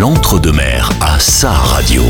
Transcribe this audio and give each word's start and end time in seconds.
l'entre-deux-mer 0.00 0.88
à 1.02 1.18
sa 1.18 1.50
radio. 1.50 2.00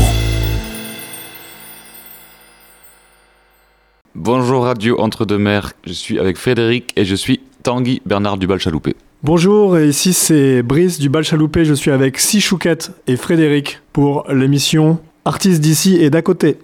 Bonjour 4.15 4.63
Radio 4.63 5.01
Entre-deux-Mers, 5.01 5.73
je 5.85 5.91
suis 5.91 6.17
avec 6.17 6.37
Frédéric 6.37 6.93
et 6.95 7.03
je 7.03 7.15
suis 7.15 7.41
Tanguy 7.63 8.01
Bernard 8.05 8.37
du 8.37 8.47
Bal-Chaloupé. 8.47 8.95
Bonjour, 9.23 9.77
et 9.77 9.89
ici 9.89 10.13
c'est 10.13 10.63
Brice 10.63 10.99
du 10.99 11.09
Bal-Chaloupé, 11.09 11.65
je 11.65 11.73
suis 11.73 11.91
avec 11.91 12.17
Sichouquette 12.17 12.91
et 13.07 13.17
Frédéric 13.17 13.81
pour 13.91 14.23
l'émission 14.29 15.01
Artistes 15.25 15.59
d'ici 15.59 15.97
et 15.97 16.09
d'à 16.09 16.21
côté. 16.21 16.59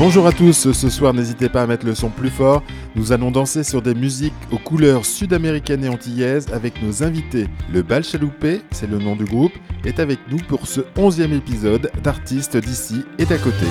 Bonjour 0.00 0.26
à 0.26 0.32
tous, 0.32 0.72
ce 0.72 0.88
soir 0.88 1.12
n'hésitez 1.12 1.50
pas 1.50 1.60
à 1.60 1.66
mettre 1.66 1.84
le 1.84 1.94
son 1.94 2.08
plus 2.08 2.30
fort. 2.30 2.62
Nous 2.96 3.12
allons 3.12 3.30
danser 3.30 3.62
sur 3.62 3.82
des 3.82 3.94
musiques 3.94 4.32
aux 4.50 4.56
couleurs 4.56 5.04
sud-américaines 5.04 5.84
et 5.84 5.90
antillaises 5.90 6.46
avec 6.54 6.82
nos 6.82 7.02
invités. 7.02 7.48
Le 7.70 7.82
Bal 7.82 8.02
Chaloupé, 8.02 8.62
c'est 8.70 8.88
le 8.88 8.96
nom 8.96 9.14
du 9.14 9.26
groupe, 9.26 9.52
est 9.84 10.00
avec 10.00 10.18
nous 10.30 10.38
pour 10.38 10.66
ce 10.66 10.80
11e 10.96 11.36
épisode 11.36 11.90
d'Artistes 12.02 12.56
d'ici 12.56 13.04
et 13.18 13.26
d'à 13.26 13.36
côté. 13.36 13.66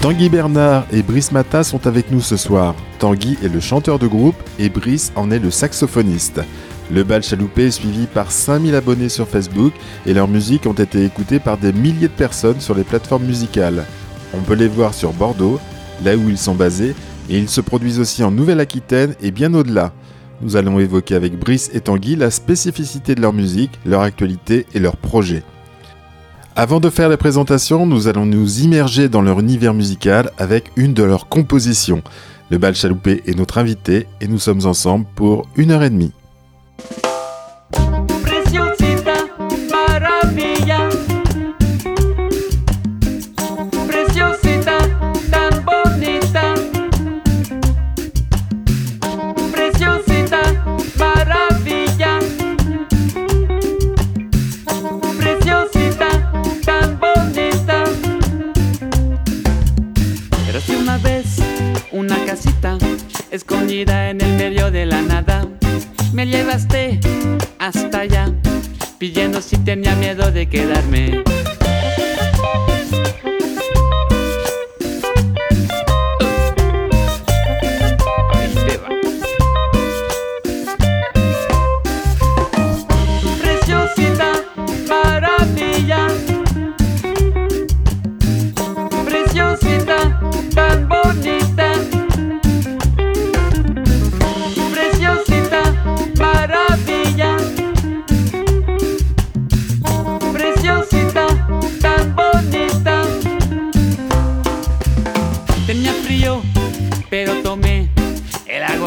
Tanguy 0.00 0.30
Bernard 0.30 0.86
et 0.92 1.02
Brice 1.02 1.30
Mata 1.30 1.62
sont 1.62 1.86
avec 1.86 2.10
nous 2.10 2.22
ce 2.22 2.38
soir. 2.38 2.74
Tanguy 2.98 3.36
est 3.44 3.52
le 3.52 3.60
chanteur 3.60 3.98
de 3.98 4.06
groupe 4.06 4.42
et 4.58 4.70
Brice 4.70 5.12
en 5.14 5.30
est 5.30 5.38
le 5.38 5.50
saxophoniste. 5.50 6.40
Le 6.90 7.04
bal 7.04 7.22
chaloupé 7.22 7.66
est 7.66 7.70
suivi 7.70 8.06
par 8.06 8.32
5000 8.32 8.74
abonnés 8.74 9.10
sur 9.10 9.28
Facebook 9.28 9.74
et 10.06 10.14
leurs 10.14 10.26
musiques 10.26 10.64
ont 10.64 10.72
été 10.72 11.04
écoutées 11.04 11.38
par 11.38 11.58
des 11.58 11.74
milliers 11.74 12.08
de 12.08 12.14
personnes 12.14 12.60
sur 12.60 12.74
les 12.74 12.82
plateformes 12.82 13.24
musicales. 13.24 13.84
On 14.32 14.40
peut 14.40 14.54
les 14.54 14.68
voir 14.68 14.94
sur 14.94 15.12
Bordeaux, 15.12 15.60
là 16.02 16.16
où 16.16 16.30
ils 16.30 16.38
sont 16.38 16.54
basés, 16.54 16.94
et 17.28 17.36
ils 17.36 17.50
se 17.50 17.60
produisent 17.60 18.00
aussi 18.00 18.24
en 18.24 18.30
Nouvelle-Aquitaine 18.30 19.14
et 19.20 19.30
bien 19.30 19.52
au-delà. 19.52 19.92
Nous 20.40 20.56
allons 20.56 20.80
évoquer 20.80 21.14
avec 21.14 21.38
Brice 21.38 21.68
et 21.74 21.80
Tanguy 21.82 22.16
la 22.16 22.30
spécificité 22.30 23.14
de 23.14 23.20
leur 23.20 23.34
musique, 23.34 23.78
leur 23.84 24.00
actualité 24.00 24.64
et 24.72 24.78
leurs 24.78 24.96
projets. 24.96 25.42
Avant 26.60 26.78
de 26.78 26.90
faire 26.90 27.08
les 27.08 27.16
présentations, 27.16 27.86
nous 27.86 28.06
allons 28.06 28.26
nous 28.26 28.60
immerger 28.60 29.08
dans 29.08 29.22
leur 29.22 29.40
univers 29.40 29.72
musical 29.72 30.30
avec 30.36 30.70
une 30.76 30.92
de 30.92 31.02
leurs 31.02 31.26
compositions. 31.26 32.02
Le 32.50 32.58
bal 32.58 32.74
chaloupé 32.74 33.22
est 33.26 33.34
notre 33.34 33.56
invité 33.56 34.06
et 34.20 34.28
nous 34.28 34.38
sommes 34.38 34.66
ensemble 34.66 35.06
pour 35.14 35.48
une 35.56 35.70
heure 35.70 35.82
et 35.82 35.88
demie. 35.88 36.12
En 64.10 64.20
el 64.20 64.36
medio 64.36 64.70
de 64.70 64.86
la 64.86 65.02
nada. 65.02 65.48
Me 66.12 66.26
llevaste 66.26 67.00
hasta 67.58 68.00
allá, 68.00 68.32
pidiendo 68.98 69.42
si 69.42 69.56
tenía 69.58 69.96
miedo 69.96 70.30
de 70.30 70.48
quedarme. 70.48 71.24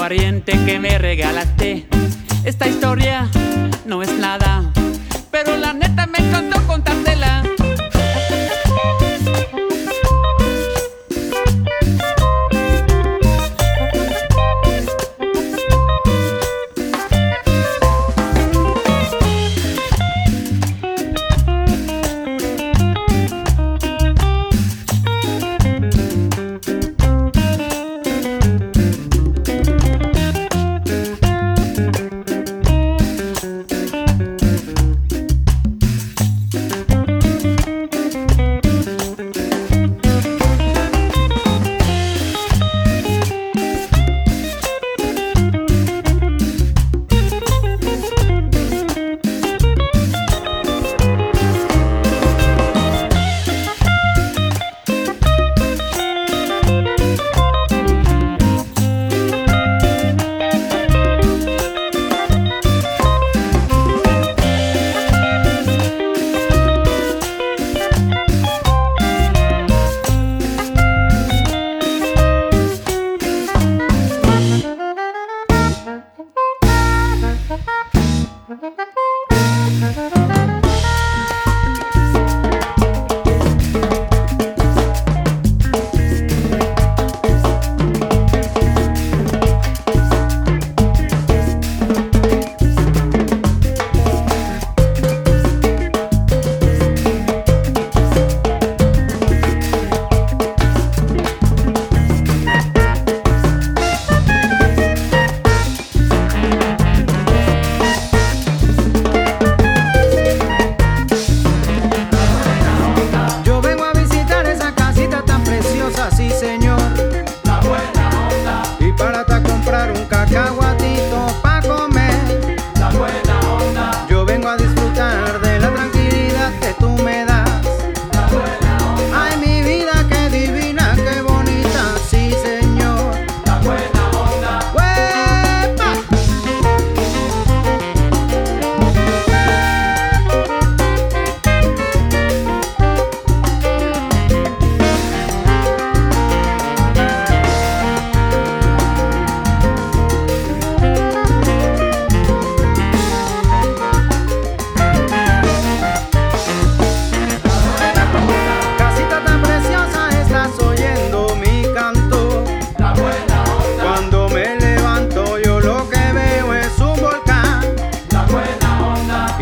Que 0.05 0.79
me 0.81 0.97
regalaste. 0.97 1.87
Esta 2.43 2.67
historia 2.67 3.29
no 3.85 4.03
es 4.03 4.11
nada, 4.11 4.61
pero 5.31 5.55
la 5.55 5.71
neta 5.71 6.07
me 6.07 6.17
encantó 6.17 6.61
contártela. 6.67 7.43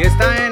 Y 0.02 0.06
está 0.06 0.48
en 0.48 0.51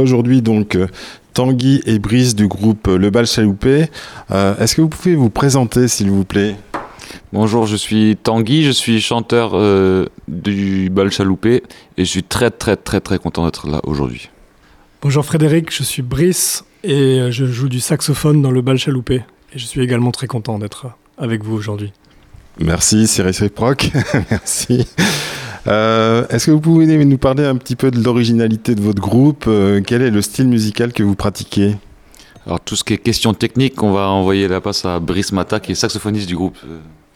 Aujourd'hui 0.00 0.42
donc 0.42 0.76
euh, 0.76 0.86
Tanguy 1.34 1.82
et 1.86 1.98
Brice 1.98 2.34
du 2.34 2.46
groupe 2.46 2.88
euh, 2.88 2.98
Le 2.98 3.10
Bal 3.10 3.26
Chaloupé. 3.26 3.86
Euh, 4.30 4.56
Est-ce 4.58 4.74
que 4.74 4.82
vous 4.82 4.88
pouvez 4.88 5.14
vous 5.14 5.30
présenter 5.30 5.88
s'il 5.88 6.10
vous 6.10 6.24
plaît? 6.24 6.56
Bonjour, 7.32 7.66
je 7.66 7.76
suis 7.76 8.16
Tanguy, 8.22 8.64
je 8.64 8.70
suis 8.70 9.00
chanteur 9.00 9.52
euh, 9.54 10.06
du 10.28 10.88
bal 10.90 11.10
chaloupé 11.10 11.62
et 11.96 12.04
je 12.04 12.10
suis 12.10 12.22
très 12.22 12.50
très 12.50 12.76
très 12.76 13.00
très 13.00 13.18
content 13.18 13.44
d'être 13.44 13.68
là 13.68 13.80
aujourd'hui. 13.84 14.30
Bonjour 15.02 15.24
Frédéric, 15.24 15.74
je 15.74 15.82
suis 15.82 16.02
Brice 16.02 16.64
et 16.84 17.26
je 17.30 17.44
joue 17.44 17.68
du 17.68 17.80
saxophone 17.80 18.40
dans 18.40 18.50
le 18.50 18.62
bal 18.62 18.78
chaloupé. 18.78 19.24
Et 19.54 19.58
je 19.58 19.66
suis 19.66 19.82
également 19.82 20.10
très 20.10 20.26
content 20.26 20.58
d'être 20.58 20.86
avec 21.18 21.42
vous 21.44 21.54
aujourd'hui. 21.54 21.92
Merci, 22.58 23.06
c'est 23.06 23.22
réciproque. 23.22 23.90
Merci. 24.30 24.86
Euh, 25.68 26.26
Est-ce 26.28 26.46
que 26.46 26.50
vous 26.50 26.60
pouvez 26.60 26.86
nous 27.04 27.18
parler 27.18 27.44
un 27.44 27.56
petit 27.56 27.76
peu 27.76 27.90
de 27.90 28.02
l'originalité 28.02 28.74
de 28.74 28.80
votre 28.80 29.00
groupe 29.00 29.44
Euh, 29.46 29.80
Quel 29.86 30.02
est 30.02 30.10
le 30.10 30.22
style 30.22 30.48
musical 30.48 30.92
que 30.92 31.02
vous 31.02 31.14
pratiquez? 31.14 31.76
Alors 32.46 32.58
tout 32.60 32.74
ce 32.74 32.82
qui 32.82 32.94
est 32.94 32.98
question 32.98 33.34
technique, 33.34 33.80
on 33.84 33.92
va 33.92 34.08
envoyer 34.08 34.48
la 34.48 34.60
passe 34.60 34.84
à 34.84 34.98
Brice 34.98 35.30
Mata 35.30 35.60
qui 35.60 35.72
est 35.72 35.74
saxophoniste 35.76 36.26
du 36.28 36.34
groupe. 36.34 36.56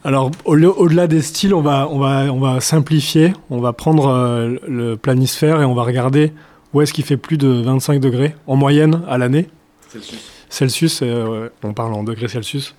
Alors, 0.05 0.31
au- 0.45 0.55
au-delà 0.55 1.07
des 1.07 1.21
styles, 1.21 1.53
on 1.53 1.59
va, 1.61 1.89
on, 1.91 1.99
va, 1.99 2.31
on 2.31 2.39
va 2.39 2.61
simplifier. 2.61 3.33
On 3.49 3.59
va 3.59 3.73
prendre 3.73 4.07
euh, 4.07 4.55
le 4.65 4.95
planisphère 4.95 5.59
et 5.61 5.65
on 5.65 5.73
va 5.75 5.83
regarder 5.83 6.31
où 6.73 6.81
est-ce 6.81 6.93
qu'il 6.93 7.03
fait 7.03 7.17
plus 7.17 7.37
de 7.37 7.47
25 7.49 7.99
degrés 7.99 8.35
en 8.45 8.55
moyenne 8.55 9.01
à 9.09 9.17
l'année. 9.17 9.49
Celsius, 10.49 11.01
euh, 11.03 11.25
ouais, 11.43 11.49
on 11.63 11.73
parle 11.73 11.93
en 11.93 12.03
degrés 12.03 12.29
Celsius. 12.29 12.73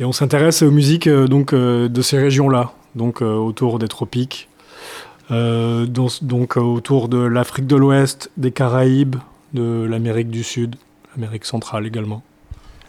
Et 0.00 0.04
on 0.04 0.10
s'intéresse 0.12 0.62
aux 0.62 0.70
musiques 0.72 1.06
euh, 1.06 1.28
donc, 1.28 1.52
euh, 1.52 1.88
de 1.88 2.02
ces 2.02 2.18
régions-là, 2.18 2.72
donc 2.96 3.22
euh, 3.22 3.34
autour 3.36 3.78
des 3.78 3.86
tropiques, 3.88 4.47
euh, 5.30 5.86
donc, 5.86 6.22
donc, 6.22 6.56
euh, 6.56 6.60
autour 6.60 7.08
de 7.08 7.18
l'Afrique 7.18 7.66
de 7.66 7.76
l'Ouest, 7.76 8.30
des 8.36 8.50
Caraïbes, 8.50 9.16
de 9.54 9.86
l'Amérique 9.88 10.30
du 10.30 10.42
Sud, 10.42 10.76
l'Amérique 11.16 11.44
centrale 11.44 11.86
également. 11.86 12.22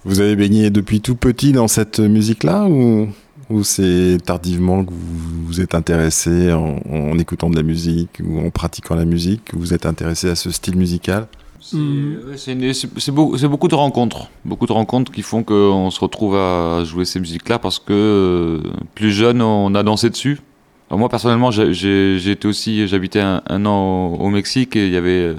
Vous 0.05 0.21
avez 0.21 0.35
baigné 0.35 0.69
depuis 0.69 1.01
tout 1.01 1.15
petit 1.15 1.51
dans 1.51 1.67
cette 1.67 1.99
musique-là 1.99 2.65
ou, 2.67 3.09
ou 3.49 3.63
c'est 3.63 4.17
tardivement 4.23 4.85
que 4.85 4.91
vous 4.91 5.45
vous 5.45 5.61
êtes 5.61 5.75
intéressé 5.75 6.53
en, 6.53 6.79
en 6.89 7.17
écoutant 7.17 7.49
de 7.49 7.55
la 7.55 7.63
musique 7.63 8.21
ou 8.23 8.39
en 8.39 8.49
pratiquant 8.49 8.95
la 8.95 9.05
musique 9.05 9.45
que 9.45 9.57
vous 9.57 9.73
êtes 9.73 9.85
intéressé 9.85 10.29
à 10.29 10.35
ce 10.35 10.51
style 10.51 10.77
musical? 10.77 11.27
C'est 11.61 13.11
beaucoup 13.11 13.67
de 13.67 13.75
rencontres, 13.75 14.29
beaucoup 14.45 14.65
de 14.65 14.71
rencontres 14.71 15.11
qui 15.11 15.21
font 15.21 15.43
qu'on 15.43 15.91
se 15.91 15.99
retrouve 15.99 16.35
à 16.35 16.83
jouer 16.85 17.05
ces 17.05 17.19
musiques-là 17.19 17.59
parce 17.59 17.79
que 17.79 17.91
euh, 17.91 18.61
plus 18.95 19.11
jeune, 19.11 19.41
on 19.41 19.75
a 19.75 19.83
dansé 19.83 20.09
dessus. 20.09 20.39
Alors 20.89 20.99
moi 20.99 21.09
personnellement, 21.09 21.51
été 22.31 22.47
aussi, 22.47 22.87
j'habitais 22.87 23.19
un, 23.21 23.41
un 23.47 23.65
an 23.65 24.07
au, 24.07 24.15
au 24.15 24.29
Mexique 24.29 24.75
et 24.75 24.87
il 24.87 24.93
y 24.93 24.97
avait, 24.97 25.35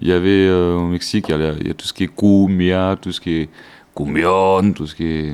il 0.00 0.06
y 0.08 0.12
avait 0.12 0.46
euh, 0.46 0.76
au 0.76 0.86
Mexique, 0.86 1.26
il 1.28 1.32
y, 1.32 1.34
a, 1.34 1.38
la- 1.38 1.54
il 1.60 1.66
y 1.66 1.70
a 1.70 1.74
tout 1.74 1.86
ce 1.86 1.92
qui 1.92 2.04
est 2.04 2.14
cumbia, 2.14 2.96
tout 3.00 3.10
ce 3.10 3.20
qui 3.20 3.32
est 3.32 3.48
cumbion, 3.96 4.72
tout 4.72 4.86
ce 4.86 4.94
qui 4.94 5.04
est, 5.04 5.32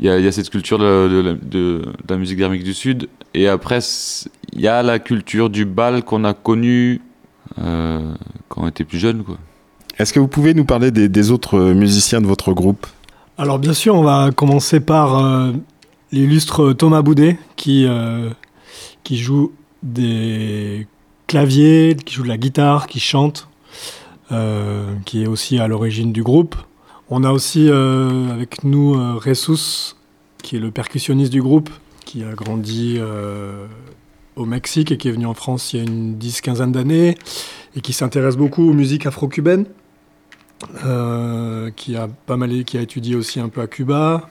il 0.00 0.06
y 0.06 0.08
a, 0.08 0.18
il 0.18 0.24
y 0.24 0.28
a 0.28 0.32
cette 0.32 0.50
culture 0.50 0.78
de, 0.78 1.08
de, 1.08 1.22
de- 1.22 1.38
de 1.50 1.84
la 2.08 2.16
musique 2.16 2.38
d'Amérique 2.38 2.64
du 2.64 2.74
Sud 2.74 3.08
et 3.32 3.46
après 3.48 3.78
il 4.52 4.60
y 4.60 4.66
a 4.68 4.82
la 4.82 4.98
culture 4.98 5.50
du 5.50 5.64
bal 5.64 6.02
qu'on 6.02 6.24
a 6.24 6.34
connue 6.34 7.00
euh, 7.60 8.12
quand 8.48 8.62
on 8.64 8.68
était 8.68 8.84
plus 8.84 8.98
jeune, 8.98 9.22
quoi. 9.22 9.36
Est-ce 9.98 10.12
que 10.12 10.18
vous 10.18 10.26
pouvez 10.26 10.54
nous 10.54 10.64
parler 10.64 10.90
des, 10.90 11.08
des 11.08 11.30
autres 11.30 11.60
musiciens 11.72 12.20
de 12.20 12.26
votre 12.26 12.52
groupe? 12.52 12.84
Alors 13.38 13.60
bien 13.60 13.72
sûr, 13.72 13.94
on 13.94 14.02
va 14.02 14.30
commencer 14.34 14.80
par 14.80 15.24
euh, 15.24 15.52
l'illustre 16.10 16.72
Thomas 16.72 17.02
Boudet 17.02 17.38
qui, 17.54 17.86
euh, 17.86 18.30
qui 19.02 19.18
joue 19.18 19.52
des 19.82 20.86
claviers, 21.26 21.96
qui 22.04 22.14
joue 22.14 22.22
de 22.22 22.28
la 22.28 22.38
guitare, 22.38 22.86
qui 22.86 23.00
chante, 23.00 23.48
euh, 24.32 24.94
qui 25.04 25.22
est 25.22 25.26
aussi 25.26 25.58
à 25.58 25.68
l'origine 25.68 26.12
du 26.12 26.22
groupe. 26.22 26.56
On 27.10 27.22
a 27.22 27.32
aussi 27.32 27.68
euh, 27.68 28.32
avec 28.32 28.64
nous 28.64 28.94
euh, 28.94 29.20
qui 30.42 30.56
est 30.56 30.58
le 30.58 30.70
percussionniste 30.70 31.32
du 31.32 31.42
groupe, 31.42 31.70
qui 32.04 32.24
a 32.24 32.32
grandi 32.32 32.96
euh, 32.98 33.66
au 34.36 34.46
Mexique 34.46 34.90
et 34.90 34.96
qui 34.96 35.08
est 35.08 35.12
venu 35.12 35.26
en 35.26 35.34
France 35.34 35.72
il 35.72 35.76
y 35.76 35.80
a 35.80 35.82
une 35.84 36.16
dix-quinzaine 36.16 36.72
d'années 36.72 37.16
et 37.76 37.80
qui 37.80 37.92
s'intéresse 37.92 38.36
beaucoup 38.36 38.68
aux 38.68 38.72
musiques 38.72 39.06
afro-cubaines. 39.06 39.66
Qui 41.76 41.96
a 41.96 42.08
pas 42.26 42.36
mal 42.36 42.64
qui 42.64 42.78
a 42.78 42.80
étudié 42.80 43.16
aussi 43.16 43.38
un 43.38 43.50
peu 43.50 43.60
à 43.60 43.66
Cuba. 43.66 44.30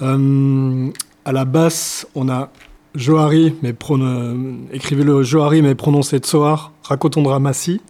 À 0.00 1.32
la 1.32 1.44
basse, 1.44 2.06
on 2.14 2.28
a 2.28 2.50
Johari, 2.94 3.54
mais 3.62 3.72
prono- 3.72 4.36
écrivez-le 4.72 5.22
Johari, 5.22 5.62
mais 5.62 5.74
prononcé 5.74 6.18
Tsoar, 6.18 6.72
Rakotondra 6.84 7.38
Massi, 7.40 7.80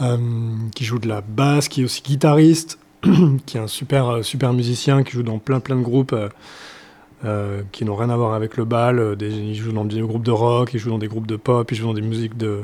euh, 0.00 0.16
qui 0.74 0.84
joue 0.84 0.98
de 0.98 1.08
la 1.08 1.22
basse, 1.22 1.68
qui 1.68 1.80
est 1.80 1.84
aussi 1.84 2.02
guitariste, 2.02 2.78
qui 3.46 3.56
est 3.56 3.60
un 3.60 3.66
super, 3.66 4.08
euh, 4.08 4.22
super 4.22 4.52
musicien, 4.52 5.02
qui 5.04 5.12
joue 5.12 5.22
dans 5.22 5.38
plein 5.38 5.60
plein 5.60 5.76
de 5.76 5.82
groupes 5.82 6.12
euh, 6.12 6.28
euh, 7.24 7.62
qui 7.72 7.84
n'ont 7.86 7.96
rien 7.96 8.10
à 8.10 8.16
voir 8.16 8.34
avec 8.34 8.58
le 8.58 8.66
bal. 8.66 8.98
euh, 8.98 9.16
il 9.20 9.54
joue 9.54 9.72
dans 9.72 9.86
des 9.86 10.00
groupes 10.00 10.24
de 10.24 10.30
rock, 10.30 10.70
il 10.74 10.78
joue 10.80 10.90
dans 10.90 10.98
des 10.98 11.08
groupes 11.08 11.26
de 11.26 11.36
pop, 11.36 11.70
il 11.72 11.74
joue 11.74 11.86
dans 11.86 11.94
des 11.94 12.02
musiques 12.02 12.36
de 12.36 12.60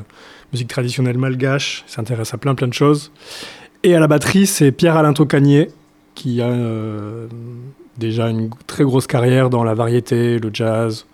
musique 0.51 0.67
traditionnelle 0.67 1.17
malgache. 1.17 1.83
Il 1.87 1.91
s'intéresse 1.91 2.33
à 2.35 2.37
plein 2.37 2.53
plein 2.53 2.67
de 2.67 2.73
choses. 2.73 3.11
Et 3.81 3.95
à 3.95 3.99
la 3.99 4.07
batterie, 4.07 4.45
c'est 4.45 4.71
Pierre-Alain 4.71 5.13
Tocanier, 5.13 5.69
qui 6.13 6.39
a 6.39 6.49
euh, 6.49 7.27
déjà 7.97 8.29
une 8.29 8.51
très 8.67 8.83
grosse 8.83 9.07
carrière 9.07 9.49
dans 9.49 9.63
la 9.63 9.73
variété, 9.73 10.37
le 10.37 10.51
jazz. 10.53 11.07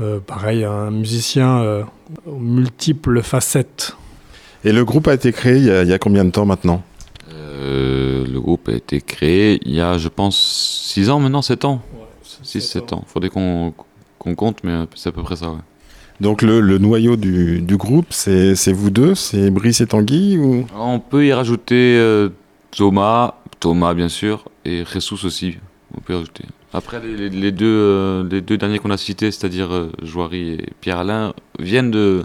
Euh, 0.00 0.18
pareil, 0.18 0.64
un 0.64 0.90
musicien 0.90 1.60
euh, 1.62 1.82
aux 2.26 2.38
multiples 2.38 3.22
facettes. 3.22 3.96
Et 4.64 4.72
le 4.72 4.84
groupe 4.84 5.06
a 5.08 5.14
été 5.14 5.30
créé 5.32 5.56
il 5.58 5.64
y 5.66 5.70
a, 5.70 5.82
il 5.82 5.88
y 5.88 5.92
a 5.92 5.98
combien 5.98 6.24
de 6.24 6.30
temps 6.30 6.46
maintenant 6.46 6.82
Euh, 7.32 8.24
le 8.26 8.40
groupe 8.40 8.68
a 8.68 8.72
été 8.72 9.00
créé 9.00 9.60
il 9.64 9.74
y 9.74 9.80
a, 9.80 9.98
je 9.98 10.08
pense, 10.08 10.36
6 10.92 11.10
ans 11.10 11.20
maintenant, 11.20 11.42
7 11.42 11.64
ans. 11.64 11.80
6-7 12.44 12.94
ans. 12.94 13.04
Faudrait 13.06 13.30
qu'on 13.30 13.72
qu'on 14.18 14.34
compte, 14.34 14.58
mais 14.64 14.72
c'est 14.94 15.10
à 15.10 15.12
peu 15.12 15.22
près 15.22 15.36
ça. 15.36 15.50
ouais. 15.50 15.58
Donc 16.20 16.42
le, 16.42 16.60
le 16.60 16.78
noyau 16.78 17.16
du, 17.16 17.60
du 17.60 17.76
groupe, 17.76 18.06
c'est 18.10 18.54
vous 18.72 18.90
deux 18.90 19.14
C'est 19.14 19.50
Brice 19.50 19.80
et 19.80 19.86
Tanguy 19.86 20.38
ou... 20.38 20.66
On 20.76 20.98
peut 21.00 21.26
y 21.26 21.32
rajouter 21.32 21.96
euh, 21.98 22.30
Thomas, 22.70 23.34
Thomas 23.60 23.92
bien 23.94 24.08
sûr, 24.08 24.44
et 24.64 24.84
Jesus 24.90 25.24
aussi. 25.26 25.56
On 25.96 26.00
peut 26.00 26.14
y 26.14 26.16
rajouter. 26.16 26.44
Après, 26.74 27.00
les, 27.00 27.16
les- 27.16 27.30
les 27.30 27.52
deux, 27.52 27.64
euh, 27.66 28.24
les 28.28 28.40
deux 28.40 28.58
derniers 28.58 28.78
qu'on 28.80 28.90
a 28.90 28.96
cités, 28.96 29.30
c'est-à-dire 29.30 29.72
euh, 29.72 29.90
Joiry 30.02 30.50
et 30.54 30.66
Pierre-Alain, 30.80 31.32
viennent 31.60 31.90
de, 31.92 32.24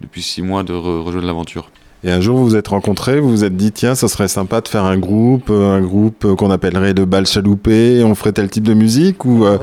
depuis 0.00 0.22
6 0.22 0.42
mois 0.42 0.62
de 0.62 0.72
re- 0.72 1.02
rejoindre 1.02 1.26
l'aventure. 1.26 1.70
Et 2.04 2.10
un 2.10 2.20
jour 2.20 2.36
vous 2.38 2.46
vous 2.46 2.56
êtes 2.56 2.66
rencontrés, 2.68 3.20
vous 3.20 3.30
vous 3.30 3.44
êtes 3.44 3.56
dit 3.56 3.70
tiens, 3.70 3.94
ça 3.94 4.08
serait 4.08 4.26
sympa 4.26 4.60
de 4.60 4.66
faire 4.66 4.82
un 4.84 4.98
groupe, 4.98 5.50
euh, 5.50 5.76
un 5.76 5.80
groupe 5.82 6.24
euh, 6.24 6.34
qu'on 6.34 6.50
appellerait 6.50 6.94
le 6.94 7.04
bal 7.04 7.26
chaloupé, 7.26 8.02
on 8.04 8.16
ferait 8.16 8.32
tel 8.32 8.50
type 8.50 8.64
de 8.64 8.74
musique 8.74 9.24
ou 9.24 9.44
euh, 9.44 9.58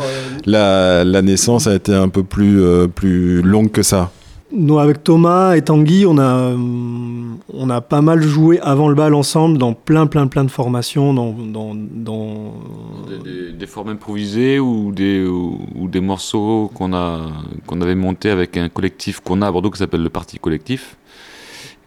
la, 0.46 1.04
la 1.04 1.22
naissance 1.22 1.68
a 1.68 1.76
été 1.76 1.94
un 1.94 2.08
peu 2.08 2.24
plus, 2.24 2.62
euh, 2.62 2.88
plus 2.88 3.42
longue 3.42 3.72
que 3.72 3.84
ça? 3.84 4.12
Nous, 4.52 4.80
avec 4.80 5.04
Thomas 5.04 5.56
et 5.56 5.62
Tanguy, 5.62 6.08
on 6.08 6.18
a, 6.18 6.56
on 7.54 7.70
a 7.70 7.82
pas 7.82 8.02
mal 8.02 8.24
joué 8.24 8.60
avant 8.62 8.90
le 8.90 8.96
bal 8.96 9.14
ensemble 9.14 9.60
dans 9.60 9.74
plein, 9.74 10.08
plein, 10.08 10.26
plein 10.26 10.44
de 10.44 10.50
formations, 10.50 11.14
dans, 11.14 11.76
Des, 13.24 13.68
formes 13.68 13.90
improvisées 13.90 14.60
ou 14.60 14.92
des, 14.92 15.24
ou, 15.24 15.88
des 15.88 16.02
morceaux 16.02 16.72
qu'on 16.74 16.90
qu'on 17.68 17.82
avait 17.82 17.94
montés 17.94 18.32
avec 18.32 18.58
un 18.58 18.70
collectif 18.70 19.20
qu'on 19.20 19.44
a 19.44 19.48
à 19.48 19.52
Bordeaux 19.52 19.70
qui 19.70 19.78
s'appelle 19.78 20.02
le 20.02 20.10
Parti 20.10 20.40
Collectif. 20.40 20.98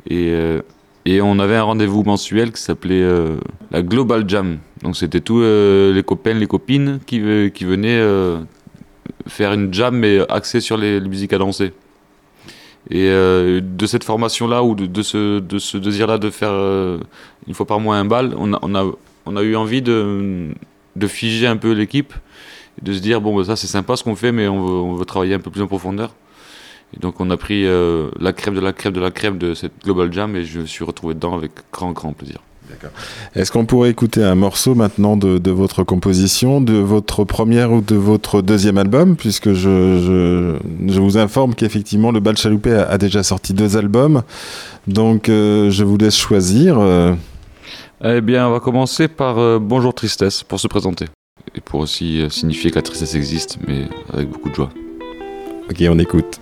Et, 0.09 0.28
euh, 0.31 0.61
et 1.04 1.21
on 1.21 1.40
avait 1.40 1.57
un 1.57 1.64
rendez-vous 1.64 2.04
mensuel 2.04 2.52
qui 2.52 2.62
s'appelait 2.62 3.02
euh, 3.02 3.38
la 3.73 3.83
Global 3.83 4.28
Jam. 4.28 4.59
Donc 4.83 4.97
c'était 4.97 5.21
tous 5.21 5.42
euh, 5.42 5.92
les 5.92 6.04
copains, 6.04 6.35
les 6.35 6.47
copines 6.47 7.00
qui, 7.07 7.21
qui 7.52 7.64
venaient 7.64 8.00
faire 9.26 9.52
une 9.52 9.75
jam 9.75 9.97
mais 9.97 10.21
axée 10.31 10.61
sur 10.61 10.76
les, 10.76 11.00
les 11.00 11.09
musiques 11.09 11.33
à 11.33 11.38
danser. 11.38 11.73
Et 12.90 13.08
euh, 13.08 13.60
de 13.62 13.86
cette 13.86 14.04
formation-là 14.04 14.64
ou 14.64 14.74
de, 14.74 15.02
ce, 15.02 15.38
de 15.38 15.58
ce 15.58 15.78
désir-là 15.78 16.18
de 16.18 16.30
faire 16.30 16.50
euh, 16.50 16.98
une 17.46 17.54
fois 17.54 17.66
par 17.66 17.78
mois 17.80 17.96
un 17.96 18.04
bal, 18.04 18.34
on 18.36 18.52
a, 18.52 18.58
on 18.62 18.74
a, 18.74 18.84
on 19.26 19.36
a 19.36 19.42
eu 19.42 19.54
envie 19.54 19.82
de, 19.82 20.50
de 20.96 21.06
figer 21.06 21.46
un 21.46 21.56
peu 21.56 21.72
l'équipe, 21.72 22.12
de 22.82 22.92
se 22.92 23.00
dire 23.00 23.20
bon 23.20 23.36
bah, 23.36 23.44
ça 23.44 23.56
c'est 23.56 23.68
sympa 23.68 23.96
ce 23.96 24.02
qu'on 24.02 24.16
fait, 24.16 24.32
mais 24.32 24.48
on 24.48 24.64
veut, 24.64 24.74
on 24.74 24.94
veut 24.94 25.04
travailler 25.04 25.34
un 25.34 25.38
peu 25.38 25.50
plus 25.50 25.62
en 25.62 25.68
profondeur. 25.68 26.12
Et 26.94 26.98
donc 26.98 27.20
on 27.20 27.30
a 27.30 27.36
pris 27.36 27.66
euh, 27.66 28.10
la 28.18 28.32
crème 28.32 28.54
de 28.54 28.60
la 28.60 28.72
crème 28.72 28.92
de 28.92 29.00
la 29.00 29.10
crème 29.10 29.38
de 29.38 29.54
cette 29.54 29.72
Global 29.84 30.12
Jam 30.12 30.34
et 30.36 30.44
je 30.44 30.60
me 30.60 30.66
suis 30.66 30.84
retrouvé 30.84 31.14
dedans 31.14 31.34
avec 31.34 31.52
grand 31.72 31.92
grand 31.92 32.12
plaisir. 32.12 32.40
Est-ce 33.35 33.50
qu'on 33.52 33.64
pourrait 33.64 33.91
écouter 33.91 34.23
un 34.23 34.35
morceau 34.35 34.75
maintenant 34.75 35.17
de, 35.17 35.38
de 35.38 35.50
votre 35.50 35.85
composition, 35.85 36.61
de 36.61 36.75
votre 36.75 37.25
première 37.25 37.73
ou 37.73 37.81
de 37.81 37.95
votre 37.97 38.43
deuxième 38.43 38.79
album 38.79 39.17
Puisque 39.17 39.52
je, 39.52 40.59
je, 40.87 40.93
je 40.93 41.00
vous 41.00 41.17
informe 41.19 41.55
qu'effectivement 41.55 42.11
le 42.11 42.21
Bal 42.21 42.37
Chaloupé 42.37 42.73
a, 42.75 42.85
a 42.88 42.99
déjà 42.99 43.23
sorti 43.23 43.55
deux 43.55 43.76
albums. 43.76 44.23
Donc 44.87 45.29
euh, 45.29 45.71
je 45.71 45.85
vous 45.85 45.97
laisse 45.97 46.17
choisir. 46.17 46.76
euh. 46.79 47.14
Eh 48.05 48.21
bien, 48.21 48.49
on 48.49 48.50
va 48.52 48.61
commencer 48.61 49.09
par 49.09 49.38
euh, 49.38 49.59
Bonjour 49.61 49.95
Tristesse 49.95 50.43
pour 50.43 50.59
se 50.61 50.67
présenter. 50.69 51.07
Et 51.55 51.61
pour 51.61 51.81
aussi 51.81 52.26
signifier 52.31 52.71
que 52.71 52.76
la 52.76 52.83
tristesse 52.83 53.14
existe, 53.14 53.59
mais 53.67 53.87
avec 54.12 54.29
beaucoup 54.29 54.49
de 54.50 54.55
joie. 54.55 54.71
Ok, 55.71 55.83
on 55.88 55.99
écoute. 55.99 56.41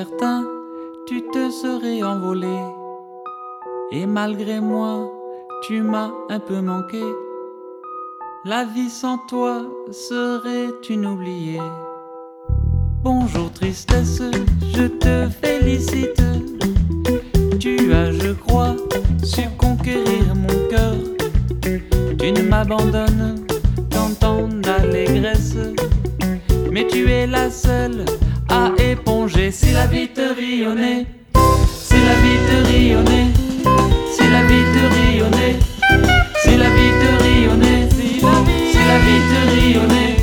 Selon 0.00 0.08
certains, 0.08 0.44
tu 1.06 1.22
te 1.32 1.50
serais 1.50 2.02
envolé. 2.02 2.58
Et 3.92 4.06
malgré 4.06 4.60
moi, 4.60 5.10
tu 5.62 5.82
m'as 5.82 6.10
un 6.30 6.38
peu 6.38 6.60
manqué. 6.60 7.02
La 8.44 8.64
vie 8.64 8.88
sans 8.88 9.18
toi 9.28 9.62
serait 9.90 10.70
une 10.88 11.06
oubliée. 11.06 11.60
Bonjour 13.02 13.52
tristesse, 13.52 14.22
je 14.74 14.86
te 14.86 15.28
félicite. 15.28 16.22
Tu 17.58 17.92
as, 17.92 18.12
je 18.12 18.32
crois, 18.32 18.76
su 19.22 19.42
conquérir 19.58 20.34
mon 20.34 20.68
cœur. 20.70 20.94
Tu 22.18 22.32
ne 22.32 22.42
m'abandonnes 22.42 23.44
qu'en 23.92 24.14
temps 24.14 24.48
d'allégresse. 24.48 25.56
Mais 26.70 26.86
tu 26.86 27.10
es 27.10 27.26
la 27.26 27.50
seule 27.50 28.04
à 28.50 28.72
éponger 28.82 29.50
si 29.52 29.72
la 29.72 29.86
vie 29.86 30.08
te 30.08 30.34
rayonnait. 30.34 31.06
Si 31.72 31.94
la 31.94 32.14
vie 32.22 32.38
te 32.48 32.66
rayonnait. 32.66 33.26
Si 34.12 34.28
la 34.28 34.42
vie 34.42 34.64
te 34.74 34.82
rayonnait. 34.94 35.56
Si 36.42 36.56
la 36.56 36.68
vie 36.70 36.92
te. 37.00 37.10
Si 37.12 38.20
la 38.20 38.38
vie, 38.42 38.72
si 38.72 38.78
la 38.88 38.98
vie 38.98 39.20
te. 39.30 39.40
Si 39.54 40.19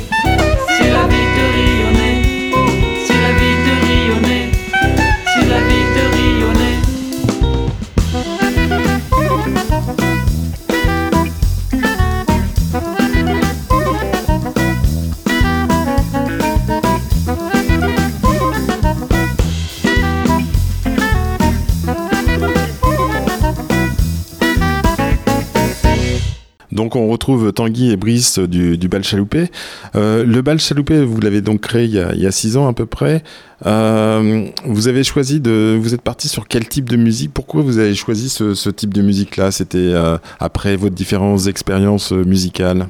donc 26.88 26.96
on 26.96 27.08
retrouve 27.08 27.52
Tanguy 27.52 27.90
et 27.90 27.98
Brice 27.98 28.38
du, 28.38 28.88
bal 28.88 29.04
chaloupé. 29.04 29.50
Euh, 29.94 30.24
le 30.24 30.40
bal 30.40 30.58
chaloupé, 30.58 31.04
vous 31.04 31.20
l'avez 31.20 31.42
donc 31.42 31.60
créé 31.60 31.84
il 31.84 31.90
y, 31.90 32.26
a, 32.26 32.30
six 32.30 32.56
ans 32.56 32.66
à 32.66 32.72
peu 32.72 32.86
près. 32.86 33.22
Euh, 33.66 34.46
vous 34.64 34.88
avez 34.88 35.04
choisi 35.04 35.38
de, 35.38 35.78
vous 35.78 35.92
êtes 35.92 36.00
parti 36.00 36.28
sur 36.28 36.48
quel 36.48 36.66
type 36.66 36.88
de 36.88 36.96
musique? 36.96 37.30
Pourquoi 37.34 37.60
vous 37.60 37.76
avez 37.76 37.94
choisi 37.94 38.30
ce, 38.30 38.70
type 38.70 38.94
de 38.94 39.02
musique-là? 39.02 39.50
C'était 39.50 39.76
euh, 39.76 40.16
après 40.40 40.76
vos 40.76 40.88
différentes 40.88 41.46
expériences 41.46 42.12
musicales? 42.12 42.88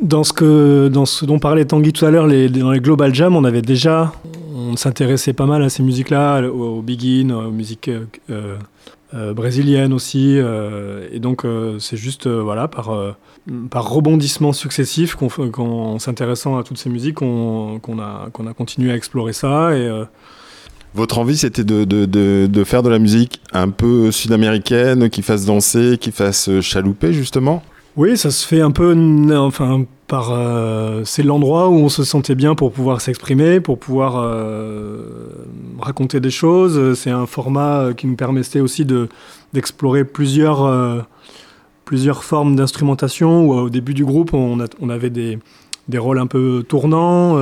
Dans 0.00 0.22
ce, 0.22 0.32
que, 0.32 0.86
dans 0.86 1.04
ce 1.04 1.24
dont 1.24 1.40
parlait 1.40 1.64
Tanguy 1.64 1.92
tout 1.92 2.06
à 2.06 2.12
l'heure, 2.12 2.28
les, 2.28 2.48
dans 2.48 2.70
les 2.70 2.78
Global 2.78 3.12
Jam, 3.12 3.34
on 3.34 3.42
avait 3.42 3.62
déjà, 3.62 4.12
on 4.54 4.76
s'intéressait 4.76 5.32
pas 5.32 5.46
mal 5.46 5.60
à 5.64 5.68
ces 5.70 5.82
musiques-là, 5.82 6.42
au, 6.42 6.78
au 6.78 6.82
Begin, 6.82 7.32
aux 7.32 7.50
musiques 7.50 7.90
euh, 9.12 9.34
brésiliennes 9.34 9.92
aussi, 9.92 10.36
euh, 10.38 11.08
et 11.10 11.18
donc 11.18 11.44
euh, 11.44 11.78
c'est 11.78 11.96
juste, 11.96 12.28
voilà, 12.28 12.68
par, 12.68 13.16
par 13.70 13.88
rebondissement 13.90 14.52
successif, 14.52 15.14
qu'on, 15.14 15.28
qu'en 15.28 15.98
s'intéressant 15.98 16.58
à 16.58 16.62
toutes 16.62 16.78
ces 16.78 16.90
musiques, 16.90 17.16
qu'on, 17.16 17.80
qu'on 17.80 17.98
a, 17.98 18.28
qu'on 18.32 18.46
a 18.46 18.54
continué 18.54 18.92
à 18.92 18.96
explorer 18.96 19.32
ça, 19.32 19.76
et 19.76 19.90
Votre 20.94 21.18
envie, 21.18 21.36
c'était 21.36 21.64
de, 21.64 21.84
de, 21.84 22.04
de, 22.04 22.48
de 22.50 22.64
faire 22.64 22.82
de 22.82 22.88
la 22.88 22.98
musique 22.98 23.40
un 23.52 23.70
peu 23.70 24.10
sud-américaine, 24.10 25.10
qui 25.10 25.22
fasse 25.22 25.44
danser, 25.44 25.98
qui 25.98 26.12
fasse 26.12 26.60
chalouper, 26.60 27.12
justement? 27.12 27.62
Oui, 27.96 28.16
ça 28.16 28.30
se 28.30 28.46
fait 28.46 28.60
un 28.60 28.70
peu, 28.70 28.96
enfin, 29.36 29.84
euh, 30.12 31.02
c'est 31.04 31.22
l'endroit 31.22 31.68
où 31.68 31.74
on 31.74 31.88
se 31.88 32.04
sentait 32.04 32.34
bien 32.34 32.54
pour 32.54 32.72
pouvoir 32.72 33.00
s'exprimer, 33.00 33.60
pour 33.60 33.78
pouvoir 33.78 34.16
euh, 34.16 35.04
raconter 35.78 36.20
des 36.20 36.30
choses. 36.30 36.94
C'est 36.98 37.10
un 37.10 37.26
format 37.26 37.80
euh, 37.80 37.92
qui 37.94 38.06
nous 38.06 38.16
permettait 38.16 38.60
aussi 38.60 38.84
de 38.84 39.08
d'explorer 39.52 40.04
plusieurs 40.04 41.06
plusieurs 41.84 42.24
formes 42.24 42.54
d'instrumentation. 42.56 43.50
Au 43.50 43.70
début 43.70 43.94
du 43.94 44.04
groupe, 44.04 44.32
on, 44.32 44.60
avait 44.88 45.10
des 45.10 45.38
des 45.88 45.98
rôles 45.98 46.18
un 46.18 46.26
peu 46.26 46.64
tournants. 46.68 47.36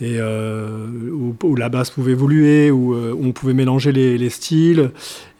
où, 0.00 1.56
la 1.56 1.68
basse 1.70 1.90
pouvait 1.90 2.12
évoluer, 2.12 2.70
où, 2.70 2.94
on 2.94 3.32
pouvait 3.32 3.54
mélanger 3.54 3.92
les, 3.92 4.18
les 4.18 4.28
styles, 4.28 4.90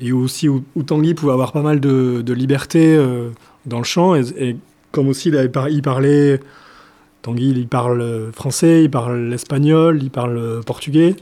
et 0.00 0.12
aussi 0.12 0.48
où, 0.48 0.62
Tanguy 0.86 1.12
pouvait 1.12 1.32
avoir 1.32 1.52
pas 1.52 1.62
mal 1.62 1.78
de, 1.78 2.32
liberté 2.32 2.98
dans 3.66 3.78
le 3.78 3.84
chant. 3.84 4.14
Comme 4.92 5.08
aussi 5.08 5.30
il, 5.30 5.82
parlait, 5.82 6.40
Tanguy 7.22 7.50
il 7.50 7.66
parle 7.68 8.30
français, 8.32 8.84
il 8.84 8.90
parle 8.90 9.32
espagnol, 9.32 10.00
il 10.02 10.10
parle 10.10 10.60
portugais. 10.64 11.16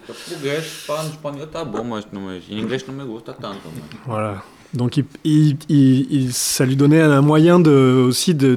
Gusta 3.04 3.32
tanto. 3.32 3.68
Voilà. 4.06 4.42
Donc 4.72 4.96
il, 4.98 5.04
il- 5.24 5.56
il- 5.68 6.32
ça 6.32 6.64
lui 6.64 6.76
donnait 6.76 7.00
un 7.00 7.20
moyen 7.22 7.60
aussi 8.06 8.34
de, 8.34 8.54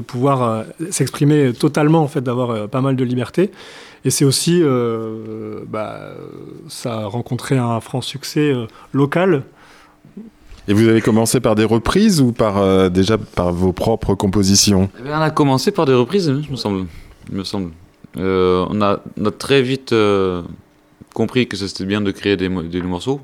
pouvoir 0.00 0.42
euh, 0.42 0.62
s'exprimer 0.90 1.52
totalement, 1.52 2.02
en 2.02 2.08
fait, 2.08 2.20
d'avoir 2.20 2.50
euh, 2.50 2.66
pas 2.68 2.80
mal 2.80 2.94
de 2.96 3.04
liberté. 3.04 3.50
Et 4.04 4.10
c'est 4.10 4.24
aussi, 4.24 4.60
euh, 4.62 5.64
bah, 5.66 5.96
euh, 5.98 6.14
ça 6.68 7.00
a 7.00 7.06
rencontré 7.06 7.58
un 7.58 7.80
franc 7.80 8.00
succès 8.00 8.52
euh, 8.52 8.66
local. 8.92 9.42
Et 10.68 10.72
vous 10.72 10.88
avez 10.88 11.00
commencé 11.00 11.40
par 11.40 11.54
des 11.54 11.64
reprises 11.64 12.20
ou 12.20 12.32
par 12.32 12.58
euh, 12.58 12.88
déjà 12.88 13.18
par 13.18 13.52
vos 13.52 13.72
propres 13.72 14.14
compositions? 14.14 14.90
Eh 14.98 15.08
on 15.08 15.14
a 15.14 15.30
commencé 15.30 15.70
par 15.70 15.86
des 15.86 15.94
reprises, 15.94 16.28
hein, 16.28 16.40
il 16.44 16.50
me 16.50 16.56
semble. 16.56 16.86
Il 17.30 17.36
me 17.36 17.44
semble. 17.44 17.70
Euh, 18.16 18.66
on, 18.70 18.80
a, 18.80 18.98
très 19.38 19.62
vite 19.62 19.92
euh, 19.92 20.42
compris 21.14 21.46
que 21.46 21.56
c'était 21.56 21.84
bien 21.84 22.00
de 22.00 22.10
créer 22.10 22.36
des, 22.36 22.48
des 22.48 22.82
morceaux. 22.82 23.20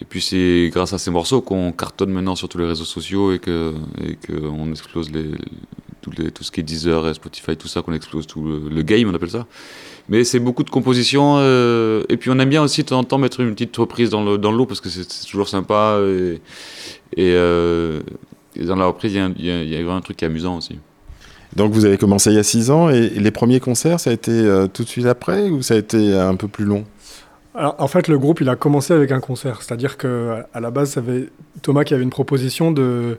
Et 0.00 0.04
puis 0.04 0.20
c'est 0.20 0.70
grâce 0.72 0.92
à 0.92 0.98
ces 0.98 1.10
morceaux 1.10 1.40
qu'on 1.40 1.72
cartonne 1.72 2.10
maintenant 2.10 2.34
sur 2.34 2.48
tous 2.48 2.58
les 2.58 2.66
réseaux 2.66 2.84
sociaux 2.84 3.32
et 3.32 3.38
que 3.38 3.74
et 4.02 4.16
qu'on 4.16 4.70
explose 4.70 5.10
les, 5.12 5.30
tout, 6.04 6.12
les, 6.18 6.30
tout 6.30 6.44
ce 6.44 6.50
qui 6.52 6.60
est 6.60 6.62
Deezer, 6.62 7.08
et 7.08 7.14
Spotify, 7.14 7.56
tout 7.56 7.68
ça, 7.68 7.82
qu'on 7.82 7.94
explose 7.94 8.26
tout 8.26 8.42
le, 8.44 8.68
le 8.68 8.82
game, 8.82 9.08
on 9.10 9.14
appelle 9.14 9.30
ça. 9.30 9.46
Mais 10.08 10.22
c'est 10.24 10.38
beaucoup 10.38 10.64
de 10.64 10.70
compositions. 10.70 11.36
euh, 11.38 12.02
et 12.10 12.16
puis 12.18 12.30
on 12.30 12.38
aime 12.38 12.50
bien 12.50 12.62
aussi 12.62 12.82
de 12.82 12.88
temps 12.88 12.98
en 12.98 13.04
temps 13.04 13.18
mettre 13.18 13.40
une 13.40 13.52
petite 13.54 13.76
reprise 13.76 14.10
dans 14.10 14.22
le 14.22 14.36
dans 14.38 14.52
l'eau 14.52 14.66
parce 14.66 14.80
que 14.82 14.90
c'est 14.90 15.10
c'est 15.10 15.26
toujours 15.26 15.48
sympa. 15.48 15.98
Et, 16.02 16.40
et, 17.16 17.32
euh, 17.34 18.00
et 18.54 18.64
dans 18.66 18.76
la 18.76 18.86
reprise, 18.86 19.12
il 19.14 19.16
y 19.16 19.20
a 19.20 19.24
un- 19.26 19.34
il 19.38 19.44
y, 19.46 19.50
a- 19.50 19.62
il 19.62 19.68
y 19.70 19.74
a 19.76 19.78
vraiment 19.82 19.96
un 19.96 20.02
truc 20.02 20.18
qui 20.18 20.24
est 20.24 20.28
amusant 20.28 20.56
aussi. 20.58 20.78
Donc 21.56 21.72
vous 21.72 21.84
avez 21.84 21.98
commencé 21.98 22.30
il 22.30 22.36
y 22.36 22.38
a 22.38 22.42
six 22.42 22.70
ans 22.70 22.90
et 22.90 23.08
les 23.08 23.30
premiers 23.30 23.60
concerts, 23.60 23.98
ça 24.00 24.10
a 24.10 24.12
été 24.12 24.32
euh, 24.32 24.66
tout 24.66 24.82
de 24.84 24.88
suite 24.88 25.06
après 25.06 25.48
ou 25.50 25.62
ça 25.62 25.74
a 25.74 25.76
été 25.78 26.12
un 26.14 26.36
peu 26.36 26.48
plus 26.48 26.64
long? 26.66 26.84
Alors, 27.56 27.76
en 27.78 27.86
fait, 27.86 28.08
le 28.08 28.18
groupe, 28.18 28.40
il 28.40 28.48
a 28.48 28.56
commencé 28.56 28.92
avec 28.92 29.12
un 29.12 29.20
concert. 29.20 29.62
C'est-à-dire 29.62 29.96
que 29.96 30.42
à 30.52 30.60
la 30.60 30.72
base, 30.72 30.90
ça 30.94 31.00
avait 31.00 31.28
Thomas 31.62 31.84
qui 31.84 31.94
avait 31.94 32.02
une 32.02 32.10
proposition 32.10 32.72
de, 32.72 33.18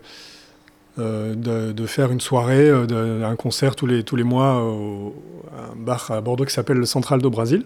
de, 0.98 1.72
de 1.72 1.86
faire 1.86 2.12
une 2.12 2.22
soirée, 2.22 2.70
euh, 2.70 2.86
de- 2.86 3.24
un 3.24 3.36
concert 3.36 3.76
tous 3.76 3.86
les, 3.88 4.04
tous 4.04 4.16
les 4.16 4.24
mois 4.24 4.62
au, 4.64 5.14
à 5.58 5.72
un 5.72 5.76
bar 5.76 6.10
à 6.12 6.22
Bordeaux 6.22 6.46
qui 6.46 6.54
s'appelle 6.54 6.78
le 6.78 6.86
Central 6.86 7.22
do 7.22 7.30
Brasil. 7.30 7.64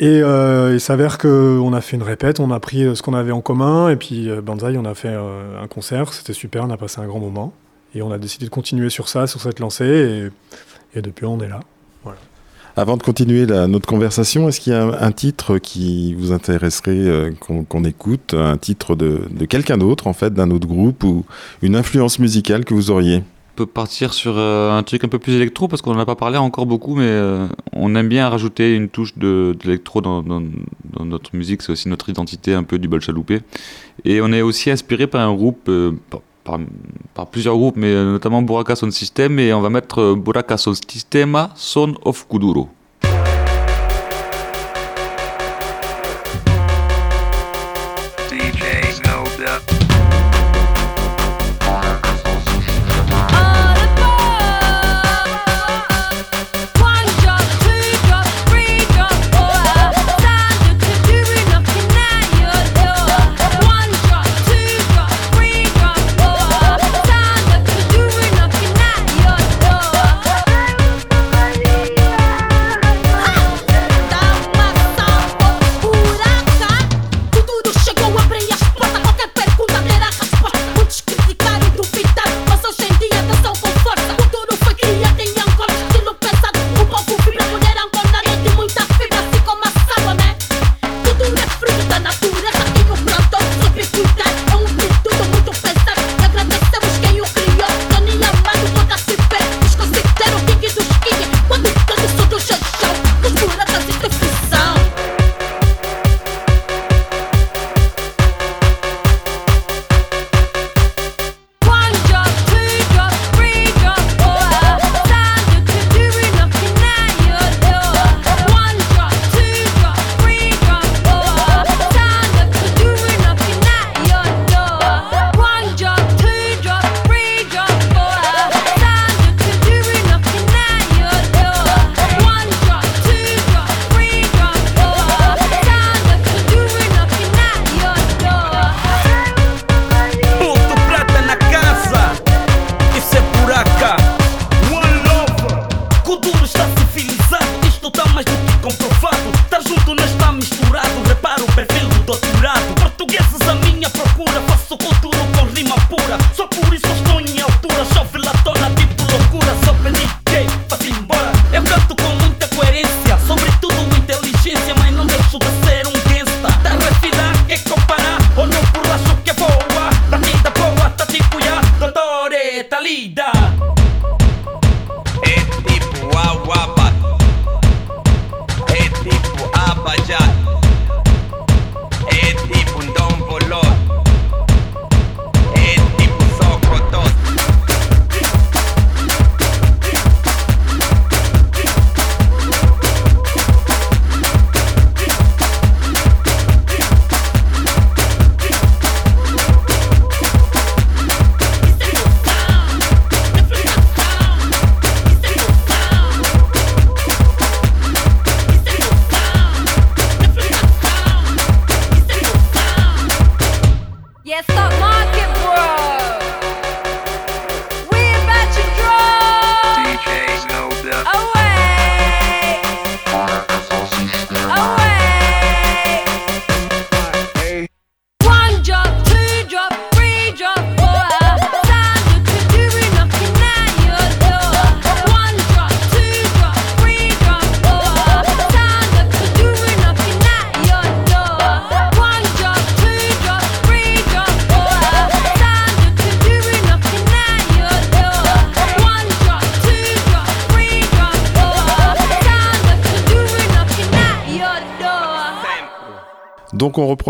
Et 0.00 0.20
euh, 0.22 0.72
il 0.74 0.80
s'avère 0.80 1.18
qu'on 1.18 1.72
a 1.72 1.80
fait 1.80 1.96
une 1.96 2.02
répète, 2.02 2.40
on 2.40 2.50
a 2.50 2.58
pris 2.58 2.82
euh, 2.84 2.94
ce 2.94 3.02
qu'on 3.02 3.14
avait 3.14 3.30
en 3.32 3.40
commun, 3.40 3.88
et 3.88 3.96
puis 3.96 4.28
euh, 4.28 4.40
Banzai, 4.40 4.76
on 4.76 4.84
a 4.84 4.94
fait 4.94 5.08
euh, 5.12 5.62
un 5.62 5.68
concert, 5.68 6.12
c'était 6.12 6.32
super, 6.32 6.64
on 6.64 6.70
a 6.70 6.76
passé 6.76 7.00
un 7.00 7.06
grand 7.06 7.20
moment. 7.20 7.52
Et 7.94 8.00
on 8.02 8.10
a 8.10 8.18
décidé 8.18 8.46
de 8.46 8.50
continuer 8.50 8.88
sur 8.88 9.06
ça, 9.08 9.26
sur 9.26 9.40
cette 9.42 9.60
lancée, 9.60 10.30
et, 10.94 10.98
et 10.98 11.02
depuis 11.02 11.26
on 11.26 11.38
est 11.40 11.48
là. 11.48 11.60
Avant 12.74 12.96
de 12.96 13.02
continuer 13.02 13.44
notre 13.44 13.86
conversation, 13.86 14.48
est-ce 14.48 14.58
qu'il 14.58 14.72
y 14.72 14.76
a 14.76 14.82
un, 14.82 15.12
titre 15.12 15.58
qui 15.58 16.14
vous 16.14 16.32
intéresserait 16.32 16.92
euh, 16.92 17.30
qu'on 17.38 17.84
écoute, 17.84 18.32
un 18.32 18.56
titre 18.56 18.96
de, 18.96 19.28
quelqu'un 19.46 19.76
d'autre 19.76 20.06
en 20.06 20.14
fait, 20.14 20.32
d'un 20.32 20.50
autre 20.50 20.66
groupe 20.66 21.04
ou 21.04 21.26
une 21.60 21.76
influence 21.76 22.18
musicale 22.18 22.64
que 22.64 22.72
vous 22.72 22.90
auriez? 22.90 23.16
On 23.16 23.56
peut 23.56 23.66
partir 23.66 24.14
sur 24.14 24.38
euh, 24.38 24.72
un 24.72 24.82
truc 24.82 25.04
un 25.04 25.08
peu 25.08 25.18
plus 25.18 25.34
électro 25.34 25.68
parce 25.68 25.82
qu'on 25.82 25.92
n'en 25.92 26.00
a 26.00 26.06
pas 26.06 26.16
parlé 26.16 26.38
encore 26.38 26.64
beaucoup, 26.64 26.94
mais 26.94 27.04
euh, 27.04 27.46
on 27.74 27.94
aime 27.94 28.08
bien 28.08 28.26
rajouter 28.30 28.74
une 28.74 28.88
touche 28.88 29.18
d'électro 29.18 30.00
dans, 30.00 30.22
notre 30.22 31.36
musique. 31.36 31.60
C'est 31.60 31.72
aussi 31.72 31.90
notre 31.90 32.08
identité 32.08 32.54
un 32.54 32.62
peu 32.62 32.78
du 32.78 32.88
bal 32.88 33.02
chaloupé. 33.02 33.40
Et 34.06 34.22
on 34.22 34.32
est 34.32 34.40
aussi 34.40 34.70
inspiré 34.70 35.06
par 35.06 35.28
un 35.28 35.34
groupe, 35.34 35.70
par, 36.44 37.26
plusieurs 37.26 37.56
groupes, 37.56 37.76
mais 37.76 37.92
notamment 37.92 38.42
Buraka 38.42 38.76
Son 38.76 38.90
System. 38.90 39.38
Et 39.38 39.52
on 39.52 39.60
va 39.60 39.70
mettre 39.70 40.00
euh, 40.00 40.14
Buraka 40.14 40.56
Son 40.56 40.74
Sistema 40.74 41.50
Son 41.54 41.94
of 42.04 42.26
Kuduro. 42.28 42.68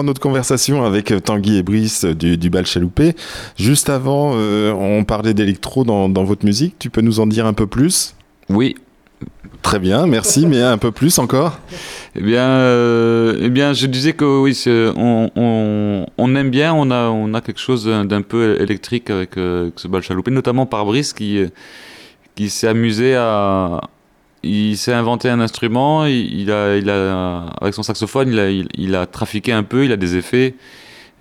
Notre 0.03 0.21
conversation 0.21 0.85
avec 0.85 1.11
euh, 1.11 1.21
Tanguy 1.21 1.59
et 1.59 1.63
Brice 1.63 2.05
euh, 2.05 2.15
du, 2.15 2.37
du 2.37 2.51
bal 2.51 2.67
chaloupé. 2.67 3.15
Juste 3.57 3.89
avant, 3.89 4.33
euh, 4.35 4.73
on 4.73 5.05
parlait 5.05 5.35
d'électro 5.35 5.85
dans, 5.85 6.09
dans 6.09 6.25
votre 6.25 6.45
musique. 6.45 6.77
Tu 6.79 6.91
peux 6.91 7.01
nous 7.01 7.21
en 7.21 7.27
dire 7.27 7.47
un 7.47 7.53
peu 7.53 7.67
plus? 7.67 8.15
Oui. 8.49 8.75
Très 9.63 9.79
bien, 9.79 10.07
merci, 10.07 10.47
mais 10.49 10.61
un 10.61 10.79
peu 10.79 10.91
plus 10.91 11.19
encore 11.19 11.59
Eh 12.17 12.23
bien, 12.23 12.47
euh, 12.49 13.39
eh 13.41 13.49
bien, 13.49 13.73
je 13.73 13.87
disais 13.87 14.13
que 14.13 14.25
oui, 14.25 14.61
on, 14.67 15.31
on, 15.37 16.07
on 16.19 16.35
aime 16.35 16.51
bien, 16.51 16.75
on 16.75 16.91
a, 16.91 17.09
on 17.09 17.33
a 17.35 17.41
quelque 17.41 17.61
chose 17.61 17.87
d'un 17.87 18.23
peu 18.23 18.61
électrique 18.61 19.11
avec, 19.11 19.37
euh, 19.37 19.63
avec 19.63 19.75
ce 19.79 19.89
bal 19.89 20.03
chaloupé, 20.03 20.31
notamment 20.31 20.67
par 20.67 20.85
Brice 20.85 21.13
qui, 21.13 21.45
qui 22.35 22.51
s'est 22.51 22.69
amusé 22.69 23.15
à. 23.15 23.81
Il 24.45 24.77
s'est 24.77 24.93
inventé 24.93 25.29
un 25.29 25.39
instrument, 25.41 26.05
il, 26.05 26.51
a, 26.51 26.77
il 26.77 26.91
a, 26.91 27.47
avec 27.61 27.75
son 27.75 27.85
saxophone, 27.85 28.33
il 28.33 28.41
a, 28.41 28.51
il, 28.51 28.69
il 28.77 28.95
a 28.97 29.07
trafiqué 29.07 29.53
un 29.53 29.63
peu, 29.63 29.85
il 29.85 29.93
a 29.93 29.97
des 29.97 30.17
effets. 30.17 30.57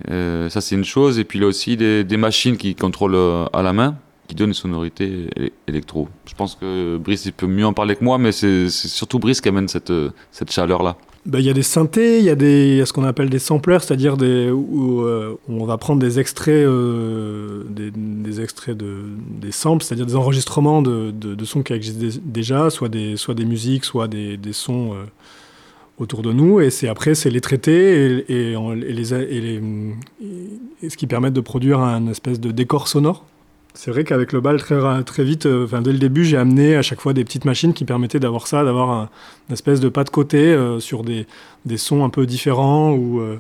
Euh, 0.10 0.50
ça, 0.50 0.62
c'est 0.62 0.76
une 0.76 0.84
chose. 0.86 1.20
Et 1.20 1.24
puis, 1.24 1.38
il 1.38 1.44
a 1.44 1.48
aussi 1.48 1.78
des, 1.78 2.04
des 2.04 2.18
machines 2.18 2.58
qui 2.58 2.74
contrôlent 2.74 3.14
euh, 3.14 3.46
à 3.54 3.62
la 3.62 3.74
main, 3.74 3.96
qui 4.28 4.34
donnent 4.34 4.50
une 4.50 4.54
sonorité 4.56 5.30
électro. 5.68 6.10
Je 6.26 6.34
pense 6.34 6.56
que 6.56 6.98
Brice, 6.98 7.26
il 7.26 7.34
peut 7.34 7.48
mieux 7.48 7.66
en 7.66 7.74
parler 7.74 7.96
que 7.96 8.04
moi, 8.04 8.18
mais 8.18 8.32
c'est 8.32 8.70
c'est 8.70 8.88
surtout 8.88 9.20
Brice 9.20 9.42
qui 9.42 9.50
amène 9.50 9.68
cette, 9.68 9.92
euh, 9.92 10.10
cette 10.32 10.52
chaleur-là. 10.52 10.98
Bah, 11.26 11.40
Il 11.40 11.46
y 11.46 11.50
a 11.52 11.54
des 11.54 11.62
synthés, 11.62 12.18
il 12.18 12.26
y 12.26 12.30
a 12.30 12.34
y 12.34 12.82
a 12.82 12.86
ce 12.86 12.94
qu'on 12.94 13.04
appelle 13.04 13.30
des 13.30 13.40
samplers, 13.40 13.82
c'est-à-dire 13.82 14.18
euh, 14.22 14.52
où 14.52 15.04
on 15.48 15.66
va 15.66 15.78
prendre 15.78 16.02
des 16.02 16.20
extraits, 16.20 16.66
euh, 16.66 17.64
des, 17.70 18.42
extraits 18.42 18.76
de, 18.76 19.04
des 19.40 19.52
samples, 19.52 19.84
c'est-à-dire 19.84 20.08
des 20.08 20.16
enregistrements 20.16 20.82
de, 20.82 21.12
de, 21.12 21.46
sons 21.46 21.62
qui 21.62 21.74
existent 21.74 22.00
dé- 22.00 22.20
déjà, 22.26 22.72
soit 22.72 22.90
des, 22.90 23.18
soit 23.18 23.36
des 23.36 23.46
musiques, 23.46 23.86
soit 23.86 24.08
des, 24.08 24.36
des 24.38 24.54
sons 24.54 24.94
euh, 24.94 25.04
autour 26.00 26.24
de 26.24 26.34
nous. 26.34 26.60
Et 26.60 26.70
après, 26.90 27.14
c'est 27.14 27.30
les 27.30 27.42
traiter 27.42 28.24
et, 28.28 28.56
les, 28.56 29.14
et, 29.14 29.42
les, 29.42 30.90
ce 30.90 30.98
qui 30.98 31.06
permet 31.06 31.30
de 31.30 31.42
produire 31.42 31.80
un 31.80 32.08
espèce 32.08 32.40
de 32.40 32.50
décor 32.50 32.88
sonore. 32.88 33.26
C'est 33.74 33.92
vrai 33.92 34.04
qu'avec 34.04 34.34
le 34.34 34.42
bal, 34.42 34.58
très, 34.58 35.04
très 35.04 35.24
vite, 35.24 35.46
euh, 35.46 35.66
enfin, 35.66 35.82
dès 35.82 35.92
le 35.94 35.98
début, 35.98 36.26
j'ai 36.26 36.38
amené 36.38 36.76
à 36.76 36.82
chaque 36.82 37.00
fois 37.02 37.14
des 37.14 37.24
petites 37.24 37.46
machines 37.46 37.74
qui 37.74 37.86
permettaient 37.86 38.20
d'avoir 38.20 38.48
ça, 38.48 38.64
d'avoir 38.64 38.92
un, 38.92 39.10
une 39.50 39.54
espèce 39.54 39.80
de 39.80 39.90
pas 39.90 40.04
de 40.04 40.10
côté 40.10 40.38
euh, 40.38 40.80
sur 40.80 41.04
des, 41.04 41.26
des 41.66 41.78
sons 41.78 42.04
un 42.04 42.10
peu 42.10 42.26
différents 42.26 42.92
ou, 42.92 43.22
euh, 43.22 43.40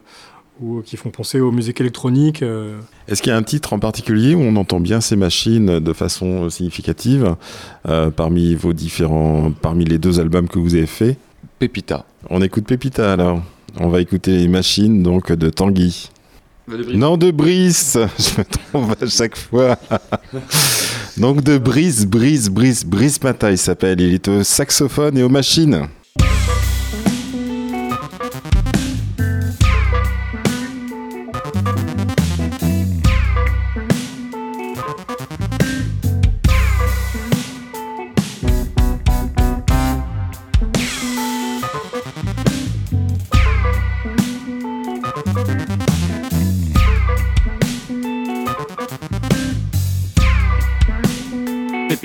ou 0.61 0.81
qui 0.81 0.95
font 0.95 1.09
penser 1.09 1.39
aux 1.39 1.51
musiques 1.51 1.81
électroniques. 1.81 2.43
euh. 2.43 2.79
Est-ce 3.07 3.21
qu'il 3.21 3.31
y 3.31 3.33
a 3.33 3.37
un 3.37 3.43
titre 3.43 3.73
en 3.73 3.79
particulier 3.79 4.33
où 4.33 4.39
on 4.39 4.55
entend 4.55 4.79
bien 4.79 5.01
ces 5.01 5.15
machines 5.15 5.79
de 5.79 5.93
façon 5.93 6.49
significative 6.49 7.35
euh, 7.89 8.09
parmi 8.09 8.55
vos 8.55 8.73
différents, 8.73 9.51
parmi 9.61 9.83
les 9.85 9.97
deux 9.97 10.19
albums 10.19 10.47
que 10.47 10.59
vous 10.59 10.75
avez 10.75 10.87
faits? 10.87 11.17
Pépita. 11.59 12.05
On 12.29 12.41
écoute 12.41 12.65
Pépita 12.65 13.11
alors. 13.11 13.41
On 13.79 13.89
va 13.89 14.01
écouter 14.01 14.37
les 14.37 14.47
machines 14.47 15.03
donc 15.03 15.31
de 15.31 15.49
Tanguy. 15.49 16.09
Non, 16.93 17.17
de 17.17 17.31
Brice 17.31 17.97
Je 18.17 18.39
me 18.39 18.45
trompe 18.45 19.01
à 19.01 19.07
chaque 19.07 19.37
fois. 19.37 19.77
Donc 21.17 21.43
de 21.43 21.57
Brice, 21.57 22.05
Brice, 22.05 22.49
Brice, 22.49 22.85
Brice 22.85 23.21
Mata, 23.21 23.51
il 23.51 23.57
s'appelle. 23.57 23.99
Il 24.01 24.13
est 24.13 24.27
au 24.27 24.43
saxophone 24.43 25.17
et 25.17 25.23
aux 25.23 25.29
machines. 25.29 25.87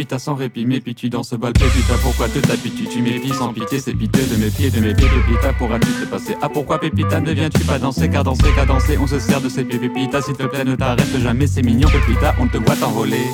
Pépita 0.06 0.20
sans 0.20 0.36
répit, 0.36 0.66
mais 0.66 0.78
puis 0.78 0.94
tu 0.94 1.08
dans 1.08 1.24
ce 1.24 1.34
bal 1.34 1.52
Pépita 1.52 1.94
Pourquoi 2.00 2.28
te 2.28 2.38
tapis 2.38 2.70
tu 2.70 3.02
méfies 3.02 3.34
sans 3.34 3.52
pitié, 3.52 3.80
c'est 3.80 3.92
piteux 3.92 4.22
de 4.30 4.36
mes 4.36 4.50
pieds, 4.50 4.70
de 4.70 4.78
mes 4.78 4.94
pieds 4.94 5.08
Pépita, 5.08 5.52
pourras-tu 5.54 5.88
te 5.88 6.04
passer? 6.04 6.36
Ah 6.40 6.48
pourquoi 6.48 6.78
Pépita 6.78 7.18
ne 7.18 7.32
viens-tu 7.32 7.58
pas 7.64 7.80
danser? 7.80 8.08
Car 8.08 8.22
danser, 8.22 8.52
qu'à 8.54 8.64
danser, 8.64 8.96
on 9.02 9.08
se 9.08 9.18
sert 9.18 9.40
de 9.40 9.48
ses 9.48 9.64
pieds 9.64 9.80
Pépita, 9.80 10.22
s'il 10.22 10.34
te 10.34 10.44
plaît 10.44 10.64
ne 10.64 10.76
t'arrête 10.76 11.18
jamais, 11.20 11.48
c'est 11.48 11.62
mignon 11.62 11.88
Pépita, 11.88 12.36
on 12.38 12.46
te 12.46 12.56
voit 12.58 12.76
t'envoler. 12.76 13.24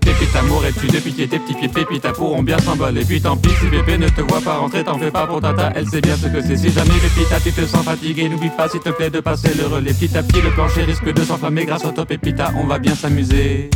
Pépita, 0.00 0.42
mourrais-tu 0.48 0.88
de 0.88 0.98
pitié? 0.98 1.28
Tes 1.28 1.38
petits 1.38 1.54
pieds 1.54 1.68
Pépita 1.68 2.10
pourront 2.10 2.42
bien 2.42 2.58
s'emballer 2.58 3.04
Puis 3.04 3.20
tant 3.20 3.36
pis 3.36 3.50
si 3.50 3.66
Pépé 3.66 3.98
ne 3.98 4.08
te 4.08 4.22
voit 4.22 4.40
pas 4.40 4.56
rentrer 4.56 4.82
T'en 4.82 4.98
fais 4.98 5.12
pas 5.12 5.28
pour 5.28 5.40
Tata, 5.40 5.72
elle 5.76 5.86
sait 5.86 6.00
bien 6.00 6.16
ce 6.16 6.26
que 6.26 6.40
c'est. 6.40 6.56
Si 6.56 6.70
jamais 6.70 6.90
Pépita 6.90 7.38
tu 7.40 7.52
te 7.52 7.64
sens 7.66 7.84
fatigué 7.84 8.28
N'oublie 8.28 8.50
pas 8.50 8.68
s'il 8.68 8.80
te 8.80 8.90
plaît 8.90 9.10
de 9.10 9.20
passer 9.20 9.54
le 9.54 9.66
relais. 9.66 9.92
Petit 9.92 10.16
à 10.16 10.24
petit 10.24 10.40
le 10.40 10.50
plancher 10.50 10.82
risque 10.82 11.12
de 11.12 11.22
s'enflammer. 11.22 11.66
Grâce 11.66 11.84
à 11.84 11.92
toi 11.92 12.04
Pépita, 12.04 12.52
on 12.56 12.66
va 12.66 12.80
bien 12.80 12.96
s'amuser 12.96 13.70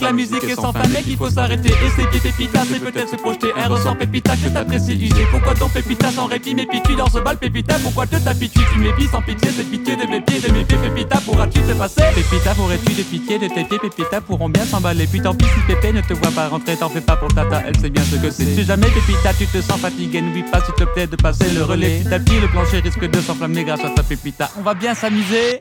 la 0.00 0.12
musique 0.12 0.44
est 0.44 0.54
sans 0.54 0.72
fin 0.72 0.88
Mec 0.88 1.04
il 1.06 1.16
faut 1.16 1.30
s'arrêter. 1.30 1.70
Et 1.70 1.90
c'est 1.96 2.08
qui 2.10 2.20
Pépita 2.20 2.62
C'est 2.70 2.80
peut-être 2.80 3.08
se 3.08 3.16
projeter. 3.16 3.48
Un 3.56 3.68
ressort 3.68 3.96
Pépita 3.96 4.36
que 4.36 4.48
t'apprécies 4.48 4.94
user 4.94 5.26
Pourquoi 5.30 5.54
donc 5.54 5.72
Pépita 5.72 6.10
sans 6.10 6.26
répit. 6.26 6.54
Puis 6.54 6.82
tu 6.84 6.94
dans 6.94 7.08
ce 7.08 7.18
bal 7.18 7.36
Pépita 7.36 7.76
Pourquoi 7.82 8.06
te 8.06 8.16
t'habitues 8.16 8.60
tu 8.74 9.06
sans 9.06 9.22
pitié 9.22 9.50
C'est 9.56 9.70
pitié 9.70 9.96
de 9.96 10.06
mes 10.06 10.20
pieds 10.20 10.40
de 10.40 10.52
mes 10.52 10.64
pieds 10.64 10.78
Pépita 10.78 11.20
pourras-tu 11.20 11.60
te 11.60 11.72
passer? 11.72 12.02
Pépita 12.14 12.54
pourrais-tu 12.54 12.94
de 12.94 13.02
pitié 13.02 13.38
de 13.38 13.48
tes 13.48 13.64
pieds 13.64 13.78
Pépita 13.78 14.20
pourront 14.20 14.48
bien 14.48 14.64
s'emballer. 14.64 15.06
Puis 15.06 15.20
tant 15.20 15.34
pis 15.34 15.46
si 15.46 15.60
Pépé 15.66 15.92
ne 15.92 16.00
te 16.00 16.14
voit 16.14 16.30
pas 16.30 16.48
rentrer. 16.48 16.76
T'en 16.76 16.88
fais 16.88 17.00
pas 17.00 17.16
pour 17.16 17.32
Tata 17.34 17.62
elle 17.66 17.78
sait 17.78 17.90
bien 17.90 18.02
ce 18.04 18.16
que 18.16 18.30
c'est. 18.30 18.54
Si 18.54 18.64
jamais 18.64 18.86
Pépita 18.86 19.32
tu 19.38 19.46
te 19.46 19.60
sens 19.60 19.80
fatigué 19.80 20.20
N'oublie 20.20 20.44
pas 20.50 20.60
s'il 20.64 20.74
te 20.74 20.84
plaît 20.84 21.06
de 21.06 21.16
passer 21.16 21.50
le 21.50 21.64
relais. 21.64 22.02
Petit 22.04 22.36
à 22.36 22.40
le 22.40 22.48
plancher 22.48 22.80
risque 22.80 23.08
de 23.08 23.20
s'enflammer 23.20 23.64
grâce 23.64 23.84
à 23.84 23.90
ta 23.90 24.02
Pépita. 24.02 24.50
On 24.58 24.62
va 24.62 24.74
bien 24.74 24.94
s'amuser 24.94 25.60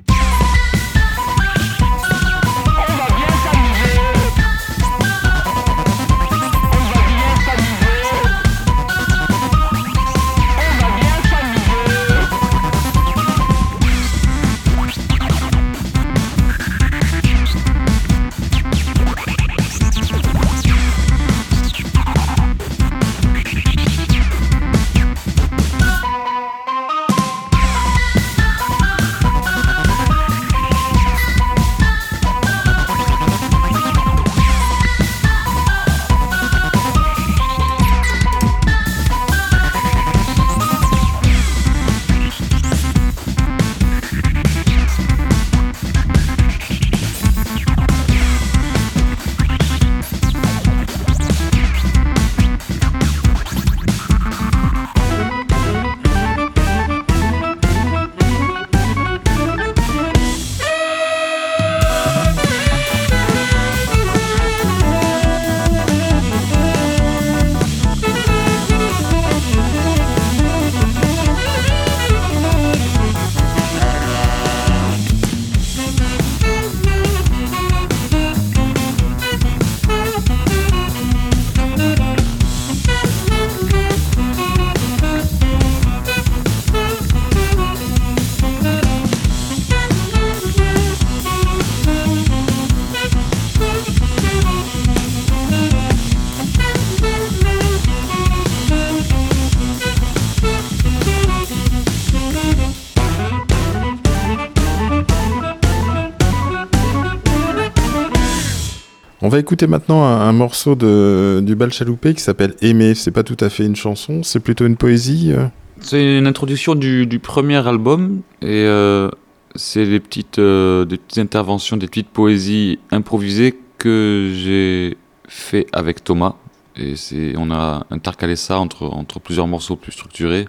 va 109.37 109.41
écouter 109.41 109.67
maintenant 109.67 110.03
un, 110.03 110.19
un 110.21 110.31
morceau 110.31 110.75
de, 110.75 111.41
du 111.43 111.55
bal 111.55 111.71
chaloupé 111.71 112.15
qui 112.15 112.21
s'appelle 112.21 112.55
Aimer. 112.61 112.95
C'est 112.95 113.11
pas 113.11 113.23
tout 113.23 113.37
à 113.39 113.49
fait 113.49 113.65
une 113.65 113.75
chanson, 113.75 114.23
c'est 114.23 114.39
plutôt 114.39 114.65
une 114.65 114.75
poésie. 114.77 115.31
euh. 115.31 115.45
C'est 115.79 116.17
une 116.17 116.25
introduction 116.25 116.73
du, 116.73 117.05
du 117.05 117.19
premier 117.19 117.65
album 117.67 118.21
et 118.41 118.65
euh, 118.65 119.09
c'est 119.53 119.85
des 119.85 119.99
petites, 119.99 120.39
euh, 120.39 120.85
des 120.85 120.97
petites 120.97 121.19
interventions, 121.19 121.77
des 121.77 121.85
petites 121.87 122.09
poésies 122.09 122.79
improvisées 122.89 123.55
que 123.77 124.31
j'ai 124.33 124.97
fait 125.27 125.67
avec 125.71 126.03
Thomas. 126.03 126.33
Et 126.75 126.95
c'est, 126.95 127.33
on 127.37 127.51
a 127.51 127.85
intercalé 127.91 128.35
ça 128.35 128.59
entre, 128.59 128.85
entre 128.85 129.19
plusieurs 129.19 129.47
morceaux 129.47 129.75
plus 129.75 129.91
structurés 129.91 130.47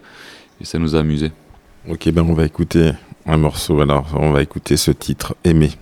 et 0.63 0.65
ça 0.65 0.79
nous 0.79 0.97
a 0.97 1.01
amusé. 1.01 1.31
Ok, 1.91 2.09
ben 2.11 2.25
on 2.27 2.33
va 2.33 2.47
écouter 2.47 2.93
un 3.27 3.37
morceau. 3.37 3.81
Alors, 3.81 4.07
on 4.19 4.31
va 4.31 4.41
écouter 4.43 4.79
ce 4.79 4.91
titre 4.91 5.37
aimer. 5.45 5.73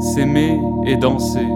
S'aimer 0.00 0.60
et 0.84 0.96
danser. 0.96 1.46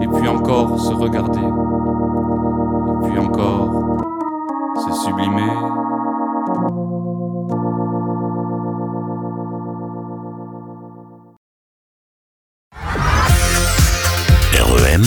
Et 0.00 0.08
puis 0.08 0.28
encore 0.28 0.80
se 0.80 0.92
regarder. 0.92 1.38
Et 1.38 3.08
puis 3.08 3.18
encore 3.18 3.70
se 4.76 4.92
sublimer. 5.04 5.52
REM, 14.58 15.04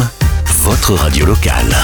votre 0.63 0.93
radio 0.93 1.25
locale. 1.25 1.75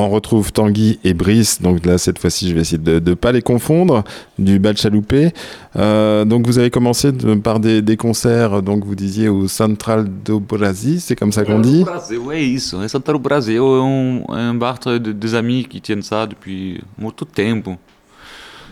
On 0.00 0.08
retrouve 0.10 0.52
Tanguy 0.52 0.98
et 1.04 1.14
Brice. 1.14 1.60
Donc 1.62 1.84
là, 1.86 1.98
cette 1.98 2.18
fois-ci, 2.18 2.48
je 2.48 2.54
vais 2.54 2.60
essayer 2.62 2.78
de 2.78 2.98
ne 3.10 3.14
pas 3.14 3.32
les 3.32 3.42
confondre. 3.42 4.02
Du 4.38 4.58
bal 4.58 4.76
chaloupé. 4.76 5.32
Euh, 5.76 6.24
donc 6.24 6.46
vous 6.46 6.58
avez 6.58 6.70
commencé 6.70 7.12
de- 7.12 7.34
par 7.34 7.60
des, 7.60 7.82
des 7.82 7.96
concerts. 7.96 8.62
Donc 8.62 8.84
vous 8.84 8.94
disiez 8.94 9.28
au 9.28 9.48
Central 9.48 10.06
do 10.24 10.40
Brasil, 10.40 11.00
c'est 11.00 11.16
comme 11.16 11.32
ça 11.32 11.44
qu'on 11.44 11.60
dit. 11.60 11.84
É 12.32 12.40
isso. 12.40 12.82
É 12.82 12.88
Santana 12.88 13.18
do 13.18 13.22
Brasil. 13.22 13.60
Um, 13.62 14.22
é 14.30 14.50
um 14.50 14.54
bar 14.58 14.78
de, 14.78 15.12
des 15.12 15.34
amis 15.34 15.64
qui 15.64 15.80
tiennent 15.80 16.02
ça 16.02 16.26
depuis 16.26 16.80
muito 16.98 17.24
tempo. 17.24 17.76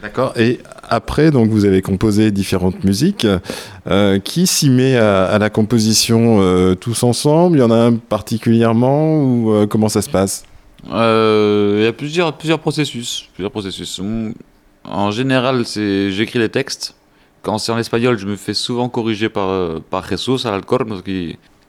D'accord. 0.01 0.33
Et 0.39 0.61
après, 0.89 1.33
donc 1.33 1.51
vous 1.51 1.65
avez 1.65 1.83
composé 1.83 2.31
différentes 2.31 2.85
musiques. 2.85 3.27
Euh, 3.91 4.19
qui 4.21 4.47
s'y 4.47 4.71
met 4.71 4.97
à, 4.97 5.25
à 5.25 5.39
la 5.39 5.51
composition 5.51 6.39
euh, 6.41 6.75
tous 6.77 7.03
ensemble? 7.03 7.57
Il 7.59 7.61
y 7.61 7.65
en 7.65 7.71
a 7.73 7.77
un 7.77 7.95
particulièrement 7.95 9.21
ou 9.23 9.51
euh, 9.53 9.67
comment 9.67 9.89
ça 9.89 10.01
se 10.01 10.09
passe? 10.09 10.45
Il 10.85 11.83
y 11.83 11.87
a 11.87 11.93
plusieurs, 11.93 12.37
plusieurs 12.37 12.61
processus. 12.61 13.29
Plusieurs 13.35 13.51
processus. 13.51 14.01
En 14.85 15.11
général, 15.11 15.67
c'est 15.67 16.11
j'écris 16.11 16.39
les 16.39 16.49
textes. 16.49 16.95
Quand 17.43 17.59
c'est 17.59 17.73
en 17.73 17.79
espagnol, 17.79 18.19
je 18.19 18.27
me 18.27 18.37
fais 18.37 18.55
souvent 18.55 18.89
corriger 18.89 19.29
par, 19.29 19.49
euh, 19.49 19.79
par 19.91 20.07
Jesus 20.07 20.47
à 20.47 20.51
l'alcool. 20.51 20.87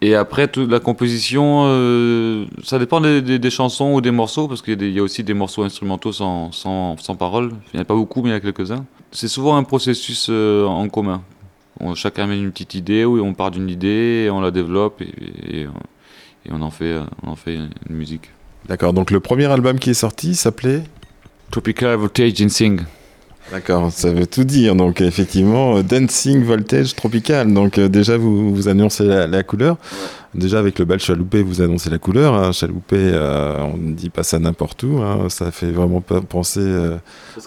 Et 0.01 0.15
après, 0.15 0.47
toute 0.47 0.69
la 0.71 0.79
composition, 0.79 1.63
euh, 1.65 2.45
ça 2.63 2.79
dépend 2.79 3.01
des, 3.01 3.49
chansons 3.49 3.93
ou 3.93 4.01
des 4.01 4.11
morceaux, 4.11 4.47
parce 4.47 4.61
qu'il 4.61 4.81
y, 4.81 4.99
a 4.99 5.03
aussi 5.03 5.23
des 5.23 5.33
morceaux 5.33 5.63
instrumentaux 5.63 6.13
sans, 6.13 6.51
sans, 6.53 6.95
sans 6.97 7.15
parole. 7.15 7.51
Il 7.73 7.75
n'y 7.75 7.79
en 7.79 7.81
a 7.81 7.85
pas 7.85 7.95
beaucoup, 7.95 8.21
mais 8.21 8.29
il 8.29 8.31
y 8.31 8.35
en 8.35 8.37
a 8.37 8.39
quelques-uns. 8.39 8.85
C'est 9.11 9.27
souvent 9.27 9.57
un 9.57 9.63
processus 9.63 10.27
euh, 10.29 10.65
en 10.65 10.87
commun. 10.87 11.21
Chacun 11.95 12.25
amène 12.25 12.43
une 12.43 12.51
petite 12.51 12.75
idée, 12.75 13.05
où 13.05 13.19
on 13.21 13.33
part 13.33 13.51
d'une 13.51 13.69
idée, 13.69 14.25
et 14.25 14.29
on 14.29 14.41
la 14.41 14.51
développe, 14.51 15.01
et, 15.01 15.61
et, 15.61 15.67
on, 16.51 16.61
en 16.61 16.71
fait, 16.71 16.93
euh, 16.93 17.03
on 17.23 17.31
en 17.31 17.35
fait 17.35 17.55
une 17.55 17.69
musique. 17.89 18.31
D'accord. 18.69 18.93
Donc 18.93 19.11
le 19.11 19.19
premier 19.19 19.45
album 19.45 19.79
qui 19.79 19.89
est 19.89 19.93
sorti 19.95 20.35
s'appelait 20.35 20.83
Tropical 21.51 21.95
Voltage 21.97 22.35
Ginseng. 22.35 22.77
D'accord, 23.51 23.91
ça 23.91 24.11
veut 24.11 24.27
tout 24.27 24.43
dire. 24.43 24.75
Donc 24.75 25.01
effectivement, 25.01 25.77
euh, 25.77 25.81
Dancing 25.81 26.43
Voltage 26.43 26.93
Tropical. 26.95 27.51
Donc 27.51 27.79
euh, 27.79 27.89
déjà, 27.89 28.15
vous, 28.15 28.53
vous 28.53 28.67
annoncez 28.67 29.03
la, 29.05 29.25
la 29.25 29.41
couleur. 29.41 29.77
Déjà 30.35 30.59
avec 30.59 30.77
le 30.77 30.85
bal 30.85 30.99
chaloupé, 30.99 31.41
vous 31.41 31.59
annoncez 31.61 31.89
la 31.89 31.97
couleur. 31.97 32.35
hein. 32.35 32.51
Chaloupé, 32.51 32.97
euh, 32.99 33.57
on 33.63 33.77
ne 33.77 33.93
dit 33.93 34.11
pas 34.11 34.21
ça 34.21 34.37
n'importe 34.37 34.83
où. 34.83 34.99
hein. 34.99 35.29
Ça 35.29 35.51
fait 35.51 35.71
vraiment 35.71 36.01
pas 36.01 36.21
penser... 36.21 36.59
euh, 36.59 36.97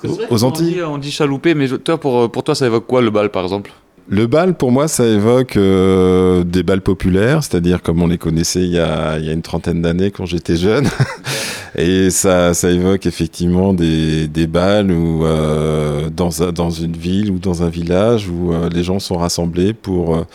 Aux- 0.02 0.34
aux 0.34 0.42
Antilles. 0.44 0.66
On 0.66 0.72
dit, 0.72 0.82
on 0.94 0.98
dit 0.98 1.12
chaloupé, 1.12 1.54
mais 1.54 1.68
je- 1.68 1.76
toi, 1.76 2.00
pour, 2.00 2.32
pour 2.32 2.42
toi, 2.42 2.56
ça 2.56 2.66
évoque 2.66 2.88
quoi 2.88 3.00
le 3.00 3.10
bal, 3.10 3.30
par 3.30 3.44
exemple? 3.44 3.70
Le 4.08 4.26
bal, 4.26 4.54
pour 4.54 4.72
moi, 4.72 4.88
ça 4.88 5.06
évoque 5.06 5.56
euh, 5.56 6.44
des 6.44 6.62
bals 6.62 6.80
populaires, 6.80 7.44
c'est-à-dire 7.44 7.82
comme 7.82 8.02
on 8.02 8.08
les 8.08 8.18
connaissait 8.18 8.62
il 8.62 8.72
y 8.72 8.78
a, 8.78 9.18
il 9.18 9.24
y 9.24 9.30
a 9.30 9.32
une 9.32 9.42
trentaine 9.42 9.80
d'années 9.80 10.10
quand 10.10 10.26
j'étais 10.26 10.56
jeune. 10.56 10.86
Et 11.76 12.10
ça, 12.10 12.52
ça 12.52 12.70
évoque 12.70 13.06
effectivement 13.06 13.72
des, 13.72 14.28
des 14.28 14.46
bals 14.46 14.90
où, 14.90 15.24
euh, 15.24 16.10
dans, 16.10 16.30
dans 16.52 16.70
une 16.70 16.96
ville 16.96 17.30
ou 17.30 17.38
dans 17.38 17.62
un 17.62 17.68
village 17.70 18.28
où 18.28 18.52
euh, 18.52 18.68
les 18.68 18.82
gens 18.82 18.98
sont 18.98 19.16
rassemblés 19.16 19.72
pour, 19.72 20.26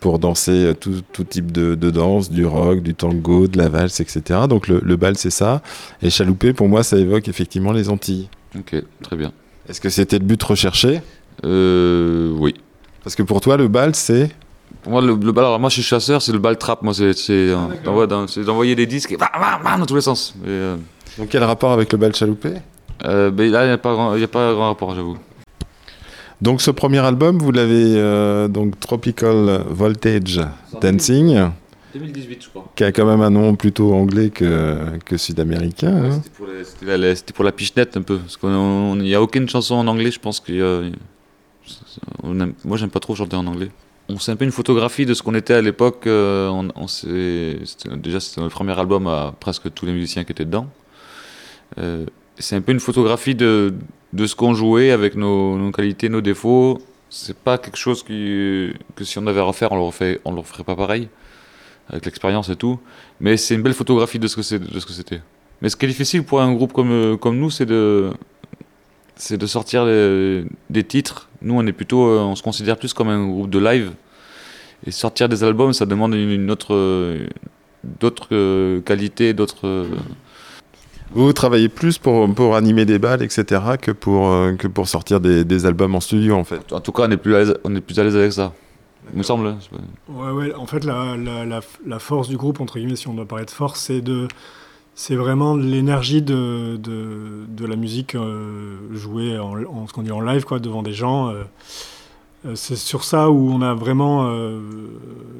pour 0.00 0.18
danser 0.18 0.72
tout, 0.80 1.02
tout 1.12 1.24
type 1.24 1.52
de, 1.52 1.74
de 1.74 1.90
danse, 1.90 2.30
du 2.30 2.46
rock, 2.46 2.82
du 2.82 2.94
tango, 2.94 3.48
de 3.48 3.58
la 3.58 3.68
valse, 3.68 4.00
etc. 4.00 4.40
Donc 4.48 4.68
le, 4.68 4.80
le 4.82 4.96
bal, 4.96 5.18
c'est 5.18 5.28
ça. 5.30 5.60
Et 6.00 6.08
chaloupé, 6.08 6.52
pour 6.52 6.68
moi, 6.68 6.82
ça 6.82 6.96
évoque 6.96 7.28
effectivement 7.28 7.72
les 7.72 7.90
Antilles. 7.90 8.28
Ok, 8.56 8.76
très 9.02 9.16
bien. 9.16 9.32
Est-ce 9.68 9.80
que 9.80 9.90
c'était 9.90 10.18
le 10.18 10.24
but 10.24 10.42
recherché? 10.42 11.02
Oui. 11.44 12.54
Parce 13.04 13.14
que 13.16 13.22
pour 13.22 13.40
toi, 13.40 13.56
le 13.56 13.68
bal, 13.68 13.94
c'est... 13.94 14.30
Pour 14.82 14.92
moi, 14.92 15.00
le, 15.02 15.14
le 15.14 15.32
bal, 15.32 15.44
alors 15.46 15.58
moi, 15.60 15.70
je 15.70 15.74
suis 15.74 15.82
chasseur, 15.82 16.20
c'est 16.22 16.32
le 16.32 16.38
bal 16.38 16.56
trap. 16.58 16.82
Moi, 16.82 16.92
c'est 16.94 17.12
c'est, 17.14 17.32
euh, 17.32 17.56
d'envoyer 17.84 18.06
dans- 18.06 18.26
c'est 18.26 18.44
d'envoyer 18.44 18.74
des 18.74 18.86
disques 18.86 19.12
et 19.12 19.16
bam, 19.16 19.28
bam, 19.32 19.62
bam, 19.64 19.80
dans 19.80 19.86
tous 19.86 19.94
les 19.96 20.00
sens. 20.02 20.34
Et, 20.44 20.48
euh, 20.48 20.76
Donc 21.18 21.28
quel 21.30 21.42
rapport 21.44 21.72
avec 21.72 21.90
le 21.92 21.98
bal 21.98 22.14
chaloupé 22.14 22.54
euh, 23.04 23.30
ben 23.30 23.50
là, 23.50 23.64
il 23.64 23.68
n'y 23.68 23.72
a, 23.74 23.78
pas 23.78 23.92
grand- 23.92 24.16
y 24.16 24.24
a 24.24 24.28
pas 24.28 24.52
grand 24.52 24.66
rapport, 24.68 24.94
j'avoue. 24.94 25.16
Donc 26.40 26.60
ce 26.62 26.70
premier 26.70 26.98
album, 26.98 27.38
vous 27.38 27.50
l'avez 27.52 27.94
euh, 27.96 28.46
donc 28.48 28.78
Tropical 28.78 29.62
Voltage 29.68 30.40
Dancing, 30.80 31.46
2018, 31.94 32.42
je 32.44 32.48
crois. 32.50 32.68
qui 32.76 32.84
a 32.84 32.92
quand 32.92 33.06
même 33.06 33.20
un 33.22 33.30
nom 33.30 33.54
plutôt 33.56 33.92
anglais 33.94 34.30
que, 34.30 34.78
que 35.04 35.16
sud-américain. 35.16 35.94
hein. 35.96 36.10
C'était 36.12 36.30
pour, 36.30 36.46
la- 36.46 36.64
c'était 36.64 36.98
la- 36.98 37.14
c'était 37.16 37.32
pour 37.32 37.44
la 37.44 37.52
pichenette 37.52 37.96
un 37.96 38.02
peu. 38.02 38.18
Parce 38.18 38.36
qu'il 38.36 38.50
n'y 39.02 39.14
a 39.14 39.22
aucune 39.22 39.48
chanson 39.48 39.76
en 39.76 39.86
anglais, 39.86 40.10
je 40.10 40.20
pense 40.20 40.38
qu'il 40.40 40.56
y 40.56 40.62
a. 40.62 40.82
on 42.22 42.38
aime- 42.40 42.54
moi, 42.64 42.76
j'aime 42.76 42.90
pas 42.90 43.00
trop 43.00 43.14
chanter 43.14 43.36
en 43.36 43.46
anglais. 43.46 43.70
On 44.08 44.18
c'est 44.18 44.32
un 44.32 44.36
peu 44.36 44.44
une 44.44 44.52
photographie 44.52 45.04
de 45.06 45.12
ce 45.14 45.22
qu'on 45.22 45.34
était 45.34 45.54
à 45.54 45.60
l'époque. 45.60 46.06
euh, 46.06 46.48
on, 46.48 46.68
on 46.74 46.86
s'est- 46.88 47.58
déjà, 47.96 48.20
c'était 48.20 48.40
notre 48.40 48.54
premier 48.54 48.78
album 48.78 49.06
à 49.06 49.34
presque 49.38 49.72
tous 49.74 49.84
les 49.86 49.92
musiciens 49.92 50.24
qui 50.24 50.32
étaient 50.32 50.44
dedans. 50.46 50.68
Euh, 51.78 52.06
c'est 52.38 52.56
un 52.56 52.60
peu 52.60 52.72
une 52.72 52.80
photographie 52.80 53.34
de, 53.34 53.74
de 54.12 54.26
ce 54.26 54.34
qu'on 54.34 54.54
jouait 54.54 54.90
avec 54.90 55.14
nos, 55.14 55.70
qualités, 55.72 56.08
nos 56.08 56.20
défauts. 56.20 56.78
C'est 57.10 57.36
pas 57.36 57.58
quelque 57.58 57.76
chose 57.78 58.02
que 58.02 58.72
si 59.02 59.18
on 59.18 59.26
avait 59.26 59.40
à 59.40 59.44
refaire, 59.44 59.72
on 59.72 59.76
le, 59.76 59.82
refait, 59.82 60.20
on 60.24 60.32
le 60.32 60.40
referait 60.40 60.64
pas 60.64 60.76
pareil, 60.76 61.08
avec 61.88 62.04
l'expérience 62.06 62.48
et 62.48 62.56
tout. 62.56 62.78
Mais 63.20 63.36
c'est 63.36 63.54
une 63.54 63.62
belle 63.62 63.74
photographie 63.74 64.18
de 64.18 64.26
ce 64.26 64.36
que 64.36 64.56
de 64.56 64.78
ce 64.80 64.86
que 64.86 64.92
c'était. 64.92 65.20
Mais 65.60 65.68
ce 65.68 65.76
qui 65.76 65.86
est 65.86 65.88
difficile 65.88 66.22
pour 66.22 66.40
un 66.40 66.52
groupe 66.54 66.72
comme, 66.72 67.18
comme 67.18 67.38
nous, 67.38 67.50
c'est 67.50 67.66
de, 67.66 68.10
c'est 69.18 69.36
de 69.36 69.46
sortir 69.46 69.84
les- 69.84 70.44
des 70.70 70.84
titres. 70.84 71.28
Nous, 71.42 71.54
on 71.54 71.66
est 71.66 71.72
plutôt, 71.72 72.06
euh, 72.08 72.20
on 72.20 72.34
se 72.34 72.42
considère 72.42 72.76
plus 72.78 72.94
comme 72.94 73.08
un 73.08 73.26
groupe 73.28 73.50
de 73.50 73.58
live. 73.58 73.90
Et 74.86 74.90
sortir 74.90 75.28
des 75.28 75.44
albums, 75.44 75.72
ça 75.72 75.84
demande 75.86 76.14
une, 76.14 76.30
une 76.30 76.50
autre, 76.50 76.72
euh, 76.74 77.26
d'autres 77.84 78.28
euh, 78.32 78.80
qualités, 78.80 79.34
d'autres. 79.34 79.86
Vous, 81.12 81.32
travaillez 81.32 81.68
plus 81.68 81.98
pour, 81.98 82.32
pour 82.34 82.54
animer 82.54 82.84
des 82.84 82.98
balles, 82.98 83.22
etc., 83.22 83.62
que 83.80 83.90
pour, 83.92 84.30
que 84.58 84.66
pour 84.68 84.86
sortir 84.88 85.20
des, 85.20 85.44
des 85.44 85.64
albums 85.66 85.94
en 85.94 86.00
studio, 86.00 86.34
en 86.36 86.44
fait. 86.44 86.72
En 86.72 86.80
tout 86.80 86.92
cas, 86.92 87.04
on 87.08 87.10
est 87.10 87.16
plus 87.16 87.34
à 87.34 87.38
l'aise, 87.40 87.54
on 87.64 87.74
est 87.74 87.80
plus 87.80 87.98
à 87.98 88.04
l'aise 88.04 88.16
avec 88.16 88.32
ça. 88.32 88.52
Il 89.12 89.18
me 89.18 89.22
semble. 89.22 89.46
hein. 89.46 89.58
Ouais, 90.10 90.30
ouais, 90.32 90.54
en 90.54 90.66
fait, 90.66 90.84
la, 90.84 91.16
la, 91.16 91.46
la, 91.46 91.60
la 91.86 91.98
force 91.98 92.28
du 92.28 92.36
groupe, 92.36 92.60
entre 92.60 92.78
guillemets, 92.78 92.96
si 92.96 93.08
on 93.08 93.14
doit 93.14 93.24
parler 93.26 93.46
de 93.46 93.50
force, 93.50 93.80
c'est 93.80 94.02
de. 94.02 94.28
C'est 95.00 95.14
vraiment 95.14 95.54
l'énergie 95.54 96.22
de, 96.22 96.76
de, 96.76 97.44
de 97.48 97.66
la 97.66 97.76
musique 97.76 98.16
euh, 98.16 98.78
jouée 98.92 99.38
en, 99.38 99.86
ce 99.86 99.92
qu'on 99.92 100.02
dit 100.02 100.10
en 100.10 100.20
live, 100.20 100.42
quoi, 100.44 100.58
devant 100.58 100.82
des 100.82 100.92
gens. 100.92 101.28
euh. 101.28 101.44
Euh, 102.44 102.56
c'est 102.56 102.74
sur 102.74 103.04
ça 103.04 103.30
où 103.30 103.48
on 103.48 103.62
a 103.62 103.74
vraiment 103.74 104.28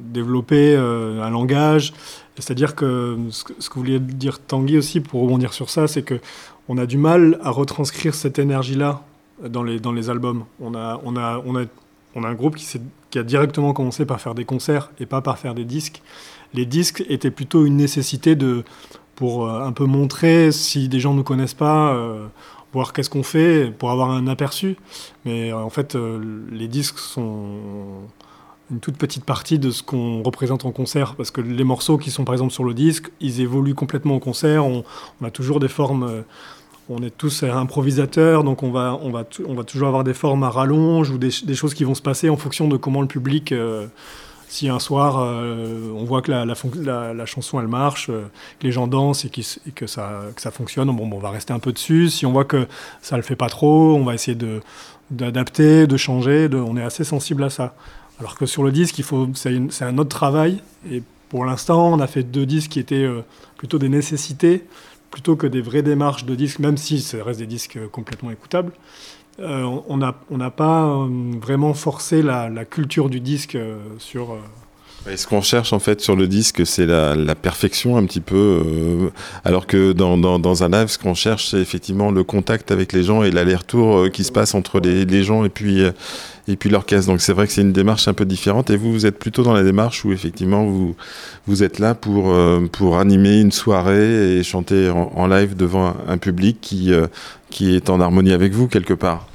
développé 0.05 0.77
un 0.77 1.29
langage. 1.31 1.93
C'est-à-dire 2.37 2.77
que 2.77 3.19
ce, 3.31 3.43
que 3.43 3.53
ce 3.59 3.69
que 3.69 3.75
voulait 3.75 3.99
dire 3.99 4.39
Tanguy 4.39 4.79
aussi, 4.79 5.01
pour 5.01 5.23
rebondir 5.23 5.53
sur 5.53 5.71
ça, 5.71 5.89
c'est 5.89 6.03
que 6.03 6.21
on 6.69 6.79
a 6.79 6.87
du 6.87 6.97
mal 6.97 7.41
à 7.43 7.51
retranscrire 7.51 8.15
cette 8.15 8.39
énergie-là 8.39 9.03
dans 9.45 9.65
les, 9.65 9.81
dans 9.81 9.93
les 9.93 10.09
albums. 10.09 10.45
On 10.61 10.77
a, 10.77 11.01
on 11.05 11.17
a, 11.17 11.43
on 11.45 11.57
a, 11.57 11.65
on 12.15 12.23
a 12.23 12.29
un 12.29 12.35
groupe 12.35 12.55
qui 12.55 13.19
a 13.19 13.23
directement 13.25 13.73
commencé 13.73 14.07
par 14.07 14.21
faire 14.21 14.37
des 14.37 14.45
concerts 14.45 14.93
et 15.01 15.07
pas 15.07 15.21
par 15.21 15.37
faire 15.37 15.55
des 15.57 15.65
disques. 15.65 16.01
Les 16.55 16.65
disques 16.65 17.05
étaient 17.09 17.31
plutôt 17.31 17.67
une 17.67 17.77
nécessité 17.77 18.35
de, 18.35 18.65
pour 19.19 19.49
euh, 19.49 19.65
un 19.65 19.73
peu 19.73 19.85
montrer 19.85 20.53
si 20.53 20.89
des 20.89 21.01
gens 21.01 21.11
ne 21.11 21.19
nous 21.19 21.25
connaissent 21.25 21.53
pas, 21.53 21.93
euh, 21.93 22.25
voir 22.73 22.93
qu'est-ce 22.93 23.11
qu'on 23.11 23.25
fait, 23.25 23.69
pour 23.77 23.91
avoir 23.91 24.13
un 24.13 24.29
aperçu. 24.29 24.77
Mais 25.25 25.51
euh, 25.51 25.59
en 25.59 25.71
fait, 25.71 25.97
les 26.53 26.69
disques 26.69 27.01
sont 27.01 27.57
une 28.71 28.79
toute 28.79 28.97
petite 28.97 29.25
partie 29.25 29.59
de 29.59 29.73
ce 29.73 29.83
qu'on 29.83 30.23
représente 30.23 30.65
en 30.65 30.71
concert, 30.71 31.17
parce 31.17 31.33
que 31.33 31.41
les 31.41 31.65
morceaux 31.65 31.99
qui 31.99 32.13
sont 32.13 32.25
par 32.25 32.35
exemple 32.35 32.53
sur 32.53 32.63
le 32.63 32.75
disque, 32.75 33.11
ils 33.21 33.41
évoluent 33.41 33.75
complètement 33.75 34.15
au 34.15 34.21
concert. 34.21 34.65
On, 34.65 34.85
a 35.25 35.31
toujours 35.33 35.59
des 35.59 35.69
formes. 35.69 36.23
on 36.89 37.03
est 37.03 37.11
tous 37.11 37.43
improvisateurs, 37.43 38.45
donc 38.45 38.63
on 38.63 38.71
va, 38.71 39.01
on, 39.03 39.11
va 39.11 39.25
on 39.49 39.55
va 39.55 39.65
toujours 39.65 39.89
avoir 39.89 40.05
des 40.05 40.15
formes 40.15 40.45
à 40.45 40.51
rallonge 40.51 41.11
ou 41.11 41.19
des, 41.19 41.55
choses 41.55 41.75
qui 41.75 41.83
vont 41.83 41.97
se 41.97 42.03
passer 42.03 42.29
en 42.29 42.37
fonction 42.37 42.69
de 42.69 42.77
comment 42.77 43.01
le 43.01 43.09
public. 43.09 43.53
Si 44.49 44.69
un 44.69 44.79
soir 44.79 45.19
euh, 45.19 45.93
on 45.95 46.05
voit 46.05 46.23
que 46.23 46.31
la, 46.31 47.27
chanson 47.27 47.61
elle 47.61 47.69
marche, 47.69 48.09
euh, 48.09 48.25
que 48.59 48.67
les 48.67 48.73
gens 48.73 48.87
dansent 48.87 49.25
et, 49.25 49.31
que, 49.31 49.87
ça, 49.87 50.51
fonctionne, 50.51 50.95
bon, 50.95 51.09
on 51.13 51.19
va 51.19 51.31
rester 51.31 51.53
un 51.53 51.59
peu 51.59 51.73
dessus. 51.73 52.09
Si 52.09 52.27
on 52.27 52.33
voit 52.33 52.45
que 52.45 52.67
ça 53.03 53.17
le 53.17 53.23
fait 53.23 53.37
pas 53.37 53.49
trop, 53.49 53.95
on 53.95 54.05
va 54.05 54.15
essayer 54.15 54.35
de 54.35 54.61
d'adapter, 55.11 55.87
de 55.87 55.97
changer. 55.97 56.49
De, 56.49 56.59
on 56.59 56.77
est 56.77 56.83
assez 56.83 57.05
sensible 57.05 57.45
à 57.45 57.51
ça. 57.51 57.75
Alors 58.21 58.37
que 58.37 58.47
sur 58.47 58.63
le 58.63 58.73
disque, 58.73 59.03
c'est, 59.35 59.85
un 59.85 59.99
autre 59.99 60.11
travail. 60.11 60.63
Et 60.91 61.03
pour 61.29 61.45
l'instant, 61.45 61.93
on 61.93 62.01
a 62.01 62.07
fait 62.07 62.23
deux 62.23 62.47
disques 62.47 62.73
qui 62.73 62.81
étaient 62.81 63.05
euh, 63.05 63.23
plutôt 63.57 63.79
des 63.79 63.89
nécessités, 63.89 64.65
plutôt 65.11 65.37
que 65.37 65.47
des 65.47 65.61
vraies 65.61 65.83
démarches 65.83 66.25
de 66.25 66.35
disques, 66.35 66.59
même 66.59 66.77
si 66.77 67.01
ça 67.01 67.23
reste 67.23 67.39
des 67.39 67.47
disques 67.47 67.79
complètement 67.91 68.31
écoutables. 68.31 68.73
Euh, 69.41 69.81
on- 69.89 69.97
n'a 69.97 70.51
pas 70.51 70.85
euh, 70.85 71.09
vraiment 71.41 71.73
forcé 71.73 72.23
la, 72.23 72.51
culture 72.65 73.09
du 73.09 73.21
disque 73.21 73.55
euh, 73.55 73.79
sur. 73.99 74.37
Et 75.09 75.17
ce 75.17 75.29
qu'on 75.29 75.43
cherche 75.43 75.73
en 75.73 75.79
fait 75.79 76.01
sur 76.01 76.17
le 76.17 76.27
disque, 76.27 76.67
c'est 76.67 76.87
la, 76.87 77.35
perfection 77.37 77.97
un 77.97 78.05
petit 78.05 78.21
peu, 78.21 79.11
alors 79.45 79.67
que 79.67 79.93
dans, 79.93 80.63
un 80.65 80.69
live, 80.69 80.89
ce 80.89 80.99
qu'on 80.99 81.15
cherche, 81.15 81.51
c'est 81.51 81.61
effectivement 81.61 82.11
le 82.11 82.25
contact 82.25 82.73
avec 82.73 82.93
les 82.93 83.05
gens 83.05 83.23
et 83.23 83.31
l'aller-retour 83.31 84.11
qui 84.11 84.25
se 84.25 84.33
passe 84.33 84.55
entre 84.55 84.81
les, 84.81 85.23
gens 85.23 85.45
et 85.45 85.49
puis 85.49 85.85
puis 86.59 86.69
l'orchestre. 86.69 87.11
Donc 87.11 87.21
c'est 87.21 87.33
vrai 87.33 87.47
que 87.47 87.53
c'est 87.53 87.61
une 87.61 87.73
démarche 87.73 88.09
un 88.09 88.15
peu 88.15 88.25
différente. 88.25 88.71
Et 88.71 88.77
vous, 88.77 88.93
vous 88.93 89.07
êtes 89.07 89.19
plutôt 89.19 89.43
dans 89.45 89.53
la 89.53 89.63
démarche 89.63 90.05
où 90.05 90.13
effectivement 90.13 90.65
vous 90.65 90.97
vous 91.47 91.63
êtes 91.63 91.79
là 91.79 91.95
pour 91.95 92.35
pour 92.73 92.99
animer 92.99 93.41
une 93.41 93.53
soirée 93.53 94.39
et 94.39 94.43
chanter 94.43 94.91
en, 94.91 95.27
live 95.29 95.57
devant 95.57 95.95
un, 96.09 96.19
public 96.19 96.59
qui 96.61 96.93
qui 97.51 97.75
est 97.75 97.91
en 97.91 98.01
harmonie 98.01 98.33
avec 98.33 98.53
vous 98.53 98.69
quelque 98.69 98.95
part. 98.95 99.27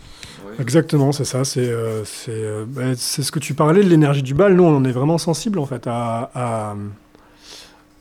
Exactement, 0.59 1.11
c'est 1.11 1.25
ça. 1.25 1.43
C'est 1.43 1.67
euh, 1.67 2.03
euh, 2.29 2.93
c'est 2.95 3.23
ce 3.23 3.31
que 3.31 3.39
tu 3.39 3.53
parlais 3.55 3.83
de 3.83 3.89
l'énergie 3.89 4.21
du 4.21 4.33
bal. 4.35 4.53
Nous, 4.53 4.63
on 4.63 4.83
est 4.83 4.91
vraiment 4.91 5.17
sensible 5.17 5.57
en 5.59 5.65
fait 5.65 5.87
à. 5.87 6.75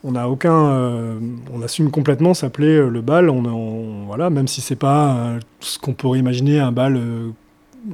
on 0.03 0.11
n'a 0.11 0.29
aucun. 0.29 0.53
euh, 0.69 1.19
on 1.53 1.61
assume 1.63 1.89
complètement 1.89 2.33
s'appeler 2.33 2.75
euh, 2.77 2.89
le 2.89 3.01
bal. 3.01 3.29
On, 3.29 3.43
on- 3.45 4.05
voilà, 4.05 4.29
même 4.29 4.47
si 4.47 4.61
c'est 4.61 4.75
pas 4.75 5.33
ce 5.61 5.79
qu'on 5.79 5.93
pourrait 5.93 6.19
imaginer 6.19 6.59
un 6.59 6.71
bal 6.71 6.99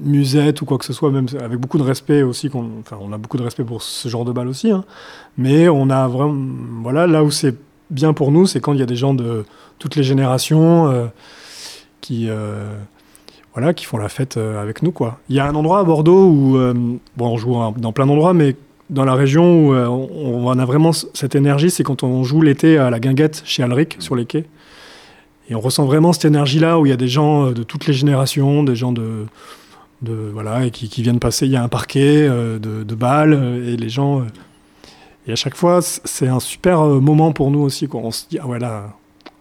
musette 0.04 0.62
ou 0.62 0.66
quoi 0.66 0.78
que 0.78 0.86
ce 0.86 0.94
soit, 0.94 1.10
même 1.10 1.28
avec 1.40 1.58
beaucoup 1.60 1.78
de 1.78 1.84
respect 1.84 2.22
aussi. 2.24 2.50
qu'on- 2.50 2.70
Enfin, 2.82 2.98
on 3.02 3.14
a 3.14 3.18
beaucoup 3.18 3.38
de 3.38 3.44
respect 3.44 3.64
pour 3.64 3.82
ce 3.82 4.10
genre 4.10 4.26
de 4.26 4.34
bal 4.34 4.48
aussi. 4.50 4.72
hein. 4.72 4.84
Mais 5.38 5.70
on 5.70 5.90
a 5.90 6.08
vraiment. 6.10 6.36
Voilà, 6.84 7.08
là 7.08 7.24
où 7.24 7.32
c'est 7.32 7.56
bien 7.90 8.12
pour 8.12 8.32
nous, 8.34 8.46
c'est 8.46 8.60
quand 8.60 8.74
il 8.74 8.80
y 8.80 8.84
a 8.84 8.86
des 8.88 8.98
gens 8.98 9.14
de 9.14 9.46
toutes 9.80 9.96
les 9.96 10.04
générations 10.04 11.10
qui. 12.10 12.28
euh, 12.30 12.76
voilà, 13.54 13.74
qui 13.74 13.86
font 13.86 13.98
la 13.98 14.10
fête 14.10 14.38
euh, 14.38 14.62
avec 14.62 14.84
nous, 14.84 14.92
quoi. 14.92 15.20
Il 15.28 15.36
y 15.36 15.40
a 15.40 15.46
un 15.46 15.56
endroit 15.56 15.80
à 15.80 15.84
Bordeaux 15.84 16.28
où, 16.30 16.58
euh, 16.58 16.74
bon, 17.18 17.28
on 17.34 17.38
joue 17.38 17.56
dans 17.78 17.92
plein 17.92 18.06
d'endroits, 18.06 18.34
mais 18.34 18.56
dans 18.90 19.06
la 19.06 19.16
région 19.16 19.44
où 19.68 19.74
on, 19.74 20.48
on 20.48 20.60
a 20.60 20.66
vraiment 20.66 20.92
cette 20.94 21.36
énergie, 21.36 21.72
c'est 21.72 21.84
quand 21.84 22.04
on 22.04 22.24
joue 22.24 22.42
l'été 22.42 22.78
à 22.78 22.90
la 22.90 23.00
guinguette 23.00 23.42
chez 23.46 23.64
Alric, 23.64 23.98
sur 24.00 24.16
les 24.16 24.26
quais. 24.26 24.46
Et 25.50 25.56
on 25.56 25.60
ressent 25.60 25.86
vraiment 25.86 26.14
cette 26.14 26.26
énergie-là 26.26 26.80
où 26.80 26.86
il 26.86 26.90
y 26.90 26.94
a 26.94 26.98
des 26.98 27.08
gens 27.08 27.52
de 27.52 27.64
toutes 27.64 27.88
les 27.88 27.94
générations, 27.94 28.64
des 28.64 28.76
gens 28.76 28.92
de, 28.92 29.26
de 30.04 30.14
voilà, 30.32 30.66
et 30.66 30.72
qui, 30.72 30.88
qui 30.88 31.02
viennent 31.02 31.20
passer. 31.20 31.48
Il 31.48 31.52
y 31.52 31.56
a 31.58 31.64
un 31.64 31.70
parquet 31.70 32.28
euh, 32.30 32.60
de, 32.60 32.84
de 32.84 32.96
balles 32.96 33.34
et 33.66 33.78
les 33.78 33.90
gens. 33.90 34.20
euh, 34.22 34.26
et 35.28 35.32
à 35.32 35.36
chaque 35.36 35.56
fois, 35.56 35.82
c'est 35.82 36.28
un 36.28 36.40
super 36.40 36.84
moment 36.86 37.32
pour 37.34 37.50
nous 37.52 37.62
aussi. 37.62 37.88
Quoi. 37.88 38.02
On 38.04 38.12
se 38.12 38.26
dit, 38.30 38.38
ah 38.40 38.48
ouais, 38.48 38.60
là, 38.60 38.94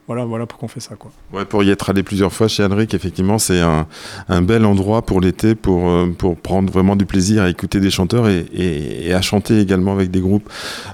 voilà, 0.08 0.24
voilà 0.24 0.46
pourquoi 0.46 0.66
on 0.66 0.68
fait 0.68 0.80
ça, 0.80 0.96
quoi. 0.96 1.12
Ouais, 1.32 1.44
pour 1.44 1.62
y 1.62 1.70
être 1.70 1.90
allé 1.90 2.02
plusieurs 2.02 2.32
fois 2.32 2.48
chez 2.48 2.64
Henrik, 2.64 2.94
effectivement, 2.94 3.38
c'est 3.38 3.60
un, 3.60 3.86
un 4.28 4.42
bel 4.42 4.64
endroit 4.64 5.02
pour 5.02 5.20
l'été, 5.20 5.54
pour, 5.54 5.88
euh, 5.88 6.06
pour 6.16 6.36
prendre 6.36 6.72
vraiment 6.72 6.96
du 6.96 7.06
plaisir 7.06 7.42
à 7.44 7.50
écouter 7.50 7.78
des 7.78 7.90
chanteurs 7.90 8.26
et, 8.28 8.40
et- 8.52 9.06
et 9.08 9.12
à 9.14 9.20
chanter 9.22 9.60
également 9.60 9.92
avec 9.92 10.10
des 10.10 10.20
groupes. 10.20 10.48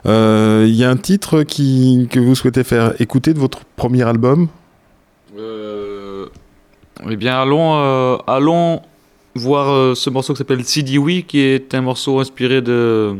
Euh, 0.05 0.67
Il 0.69 0.75
y 0.75 0.85
a 0.85 0.91
un 0.91 0.97
titre 0.97 1.45
qui, 1.45 2.09
que 2.11 2.19
vous 2.21 2.35
souhaitez 2.35 2.65
faire 2.65 3.01
écouter 3.01 3.33
de 3.33 3.39
votre 3.39 3.61
premier 3.77 4.03
album? 4.03 4.49
Euh, 5.39 6.27
eh 7.09 7.17
bien, 7.17 7.41
allons, 7.41 7.77
euh, 7.79 8.17
allons 8.27 8.83
voir 9.35 9.69
euh, 9.71 9.95
ce 9.95 10.11
morceau 10.11 10.33
qui 10.33 10.39
s'appelle 10.39 10.65
Sidi 10.65 10.99
Oui, 10.99 11.25
qui 11.27 11.39
est 11.41 11.75
un 11.75 11.81
morceau 11.83 12.21
inspiré 12.21 12.63
de, 12.63 13.17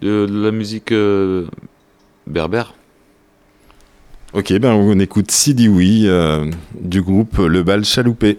de, 0.00 0.26
de 0.26 0.42
la 0.44 0.50
musique 0.50 0.92
euh, 0.92 1.46
berbère. 2.26 2.74
Ok, 4.36 4.52
ben 4.58 4.74
on 4.74 4.98
écoute 4.98 5.30
Sidi 5.30 5.66
Oui 5.66 6.02
euh, 6.04 6.44
du 6.78 7.00
groupe 7.00 7.38
Le 7.38 7.62
Bal 7.62 7.86
Chaloupé. 7.86 8.38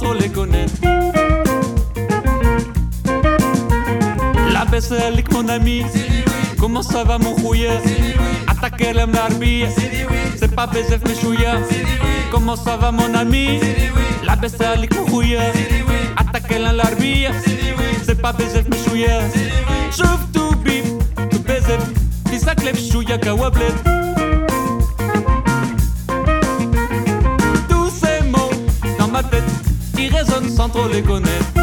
Trop 0.00 0.14
les 0.14 0.28
connaître. 0.28 0.72
La 4.52 4.64
baisse 4.64 4.92
avec 4.92 5.32
mon 5.32 5.48
ami. 5.48 5.84
Comment 6.58 6.82
ça 6.82 7.04
va 7.04 7.18
mon 7.18 7.34
rouillé 7.34 7.70
Attaquer 8.46 8.92
le 8.92 9.06
marbi. 9.06 9.64
C'est 10.36 10.54
pas 10.54 10.66
baiser 10.66 10.98
mes 11.06 11.14
chouïa. 11.14 11.58
Comment 12.30 12.56
ça 12.56 12.76
va 12.76 12.90
mon 12.90 13.14
ami? 13.14 13.60
La 14.24 14.36
baisse 14.36 14.60
avec 14.60 14.94
mon 14.94 15.04
rouillé. 15.04 15.38
Attaquer 16.16 16.58
le 16.58 16.76
larbi. 16.76 17.26
C'est 18.04 18.20
pas 18.20 18.32
baiser 18.32 18.64
mes 18.70 18.78
chouïa. 18.78 19.20
J'ouvre 19.96 20.26
tout 20.32 20.56
bip, 20.64 20.84
tout 21.30 21.40
baiser. 21.40 21.78
Que 22.50 22.64
les 22.64 22.90
chouïa 22.90 23.16
kawablet. 23.16 23.72
Tous 27.68 27.90
ces 27.90 28.26
mots 28.26 28.50
dans 28.98 29.06
ma 29.06 29.22
tête, 29.22 29.44
ils 30.00 30.14
résonnent 30.14 30.48
sans 30.48 30.68
trop 30.68 30.88
les 30.88 31.02
connaître. 31.02 31.59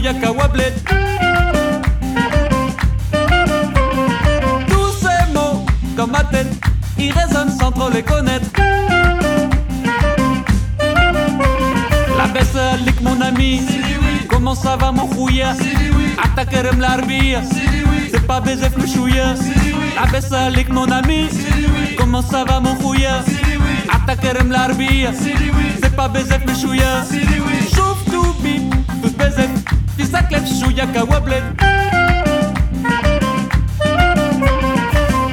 Wablet. 0.00 0.74
Tous 4.68 4.92
ces 5.00 5.32
mots 5.32 5.66
dans 5.96 6.06
ma 6.06 6.22
tête, 6.22 6.46
ils 6.96 7.10
résonnent 7.10 7.50
sans 7.50 7.72
trop 7.72 7.90
les 7.90 8.02
connaître. 8.02 8.46
La 12.16 12.26
baisse 12.28 12.54
avec 12.54 13.00
mon 13.02 13.20
ami, 13.20 13.62
comment 14.28 14.54
ça 14.54 14.76
va 14.76 14.92
mon 14.92 15.12
chouya 15.12 15.54
Attaquerem 16.22 16.78
l'arbia, 16.78 17.42
c'est 18.12 18.24
pas 18.26 18.40
baiser 18.40 18.68
le 18.76 18.86
chouya 18.86 19.34
La 19.96 20.06
baisse 20.06 20.32
avec 20.32 20.68
mon 20.68 20.88
ami, 20.92 21.28
comment 21.98 22.22
ça 22.22 22.44
va 22.44 22.60
mon 22.60 22.78
chouya 22.80 23.24
Attaquerem 23.92 24.52
l'arbia, 24.52 25.10
c'est 25.82 25.96
pas 25.96 26.08
baiser 26.08 26.38
le 26.46 26.54
chouya 26.54 27.04
Chouf 27.74 28.04
tout 28.06 28.32
bip, 28.44 28.72
tout 29.02 29.10
baiser, 29.16 29.48
fils 29.98 30.14
à 30.14 30.22
clef 30.22 30.42
chouya 30.60 30.86
kawablet 30.86 31.42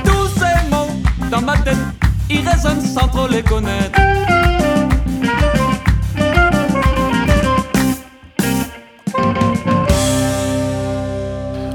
Tous 0.03 0.27
ces 0.39 0.69
mots 0.69 0.89
dans 1.31 1.41
ma 1.41 1.57
tête, 1.57 1.77
ils 2.29 2.47
résonnent 2.47 2.81
sans 2.81 3.07
trop 3.07 3.27
les 3.27 3.43
connaître 3.43 3.99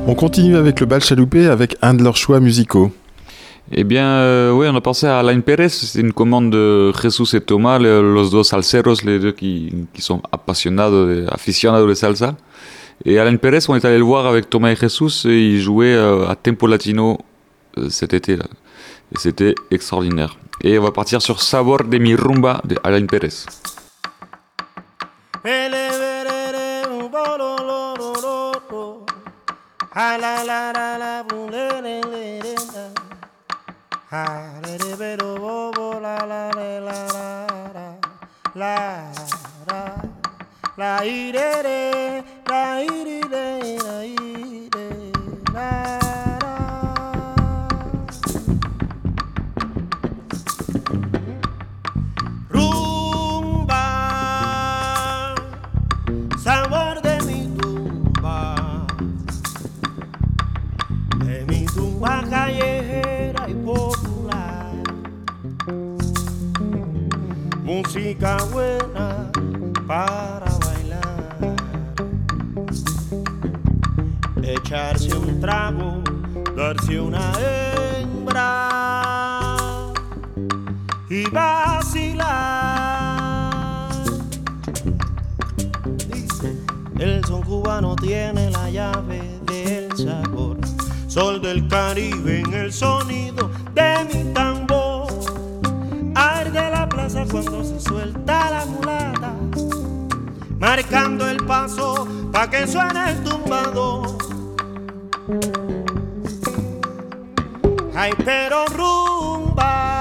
On 0.07 0.15
continue 0.15 0.57
avec 0.57 0.81
le 0.81 0.87
bal 0.87 1.03
chaloupé 1.03 1.47
avec 1.47 1.77
un 1.83 1.95
de 1.95 2.03
leurs 2.03 2.17
choix 2.17 2.41
musicaux. 2.41 2.91
Eh 3.73 3.85
bien, 3.85 4.05
euh, 4.07 4.51
oui, 4.51 4.67
on 4.69 4.75
a 4.75 4.81
pensé 4.81 5.07
à 5.07 5.21
Alain 5.21 5.39
Pérez. 5.41 5.69
C'est 5.69 6.01
une 6.01 6.13
commande 6.13 6.51
de 6.51 6.93
Jesus 7.01 7.37
et 7.37 7.41
Thomas, 7.41 7.79
le- 7.79 8.13
los 8.13 8.31
dos 8.31 8.43
salseros, 8.43 8.95
les 9.05 9.21
deux 9.21 9.31
qui, 9.31 9.73
qui 9.95 10.03
sont 10.03 10.21
apasionados, 10.33 11.29
aficionados 11.31 11.87
de 11.87 11.95
salsa. 11.95 12.35
Et 13.05 13.19
Alain 13.19 13.37
Pérez, 13.37 13.61
on 13.69 13.77
est 13.77 13.85
allé 13.85 13.97
le 13.99 14.05
voir 14.05 14.27
avec 14.27 14.51
Thomas 14.51 14.71
et 14.73 14.77
Jesus 14.77 15.27
et 15.27 15.55
il 15.55 15.61
jouait 15.61 15.95
euh, 15.95 16.29
à 16.29 16.37
Tempo 16.37 16.67
Latino 16.67 17.19
euh, 17.79 17.89
cet 17.89 18.13
été. 18.13 18.37
là. 18.37 18.45
C'était 19.17 19.55
extraordinaire. 19.71 20.37
Et 20.63 20.79
on 20.79 20.83
va 20.83 20.93
partir 20.93 21.23
sur 21.23 21.41
Sabor 21.41 21.85
de 21.85 21.99
mi 21.99 22.15
rumba 22.15 22.61
de 22.65 22.77
Alain 22.85 23.07
Pérez. 23.07 23.47
Rumba, 52.49 53.85
sabor 56.43 57.01
de 57.03 57.21
mi 57.23 57.47
tumba, 57.57 58.85
de 61.25 61.45
mi 61.47 61.67
tumba 61.67 62.25
callejera 62.29 63.49
y 63.49 63.55
popular, 63.55 64.75
música 67.63 68.39
buena 68.53 69.31
para. 69.87 70.50
Echarse 74.71 75.13
un 75.17 75.41
trago, 75.41 76.01
darse 76.57 77.01
una 77.01 77.33
hembra 77.41 78.69
y 81.09 81.29
vacilar. 81.29 82.31
Dice, 86.07 86.57
el 87.01 87.25
son 87.25 87.43
cubano 87.43 87.97
tiene 87.97 88.49
la 88.53 88.71
llave 88.71 89.41
del 89.47 89.91
sabor, 89.97 90.57
sol 91.09 91.43
del 91.43 91.67
Caribe 91.67 92.39
en 92.39 92.55
el 92.55 92.73
sonido 92.73 93.51
de 93.75 94.05
mi 94.05 94.33
tambor. 94.33 95.09
Arde 96.15 96.71
la 96.71 96.89
plaza 96.89 97.25
cuando 97.29 97.65
se 97.65 97.81
suelta 97.81 98.51
la 98.53 98.67
mulata, 98.67 99.35
marcando 100.61 101.29
el 101.29 101.45
paso 101.45 102.07
pa' 102.33 102.49
que 102.49 102.69
suene 102.69 103.11
el 103.11 103.25
tumbador. 103.25 104.40
Ay, 108.03 108.13
pero 108.25 108.65
rumba, 108.65 109.99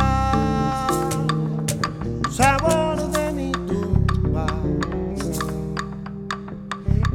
sabor 2.32 2.96
de 3.12 3.32
mi 3.34 3.52
tumba. 3.52 4.48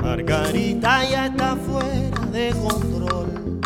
Margarita 0.02 1.08
ya 1.08 1.24
está 1.28 1.56
fuera 1.56 2.26
de 2.26 2.54
control. 2.62 3.60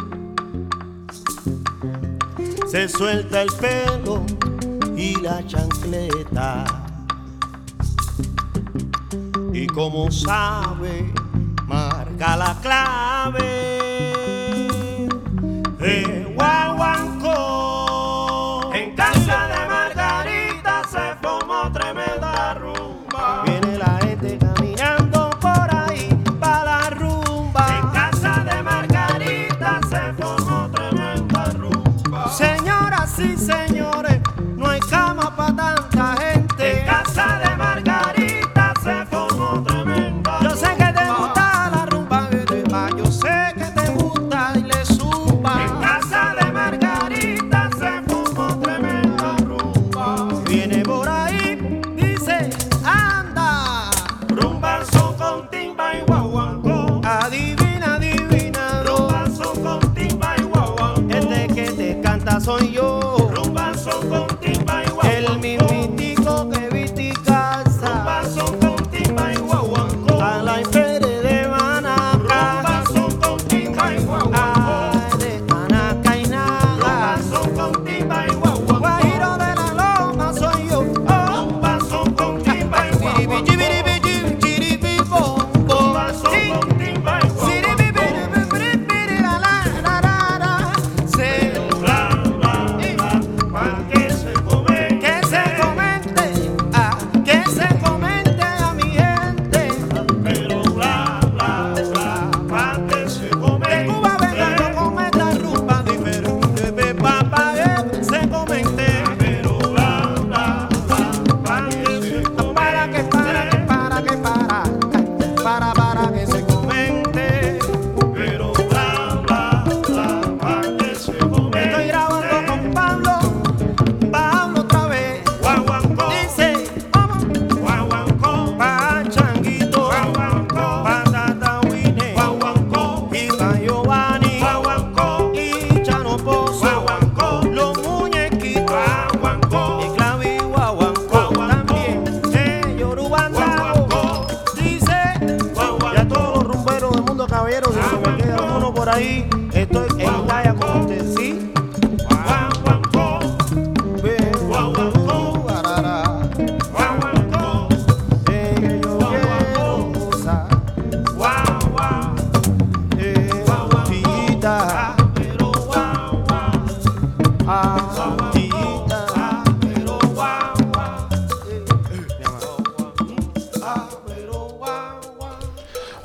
Se 2.68 2.88
suelta 2.88 3.42
el 3.42 3.52
pelo 3.54 4.24
y 4.96 5.20
la 5.20 5.44
chancleta. 5.44 6.66
Y 9.52 9.66
como 9.66 10.08
sabe, 10.12 11.12
marca 11.66 12.36
la 12.36 12.56
clave 12.62 13.77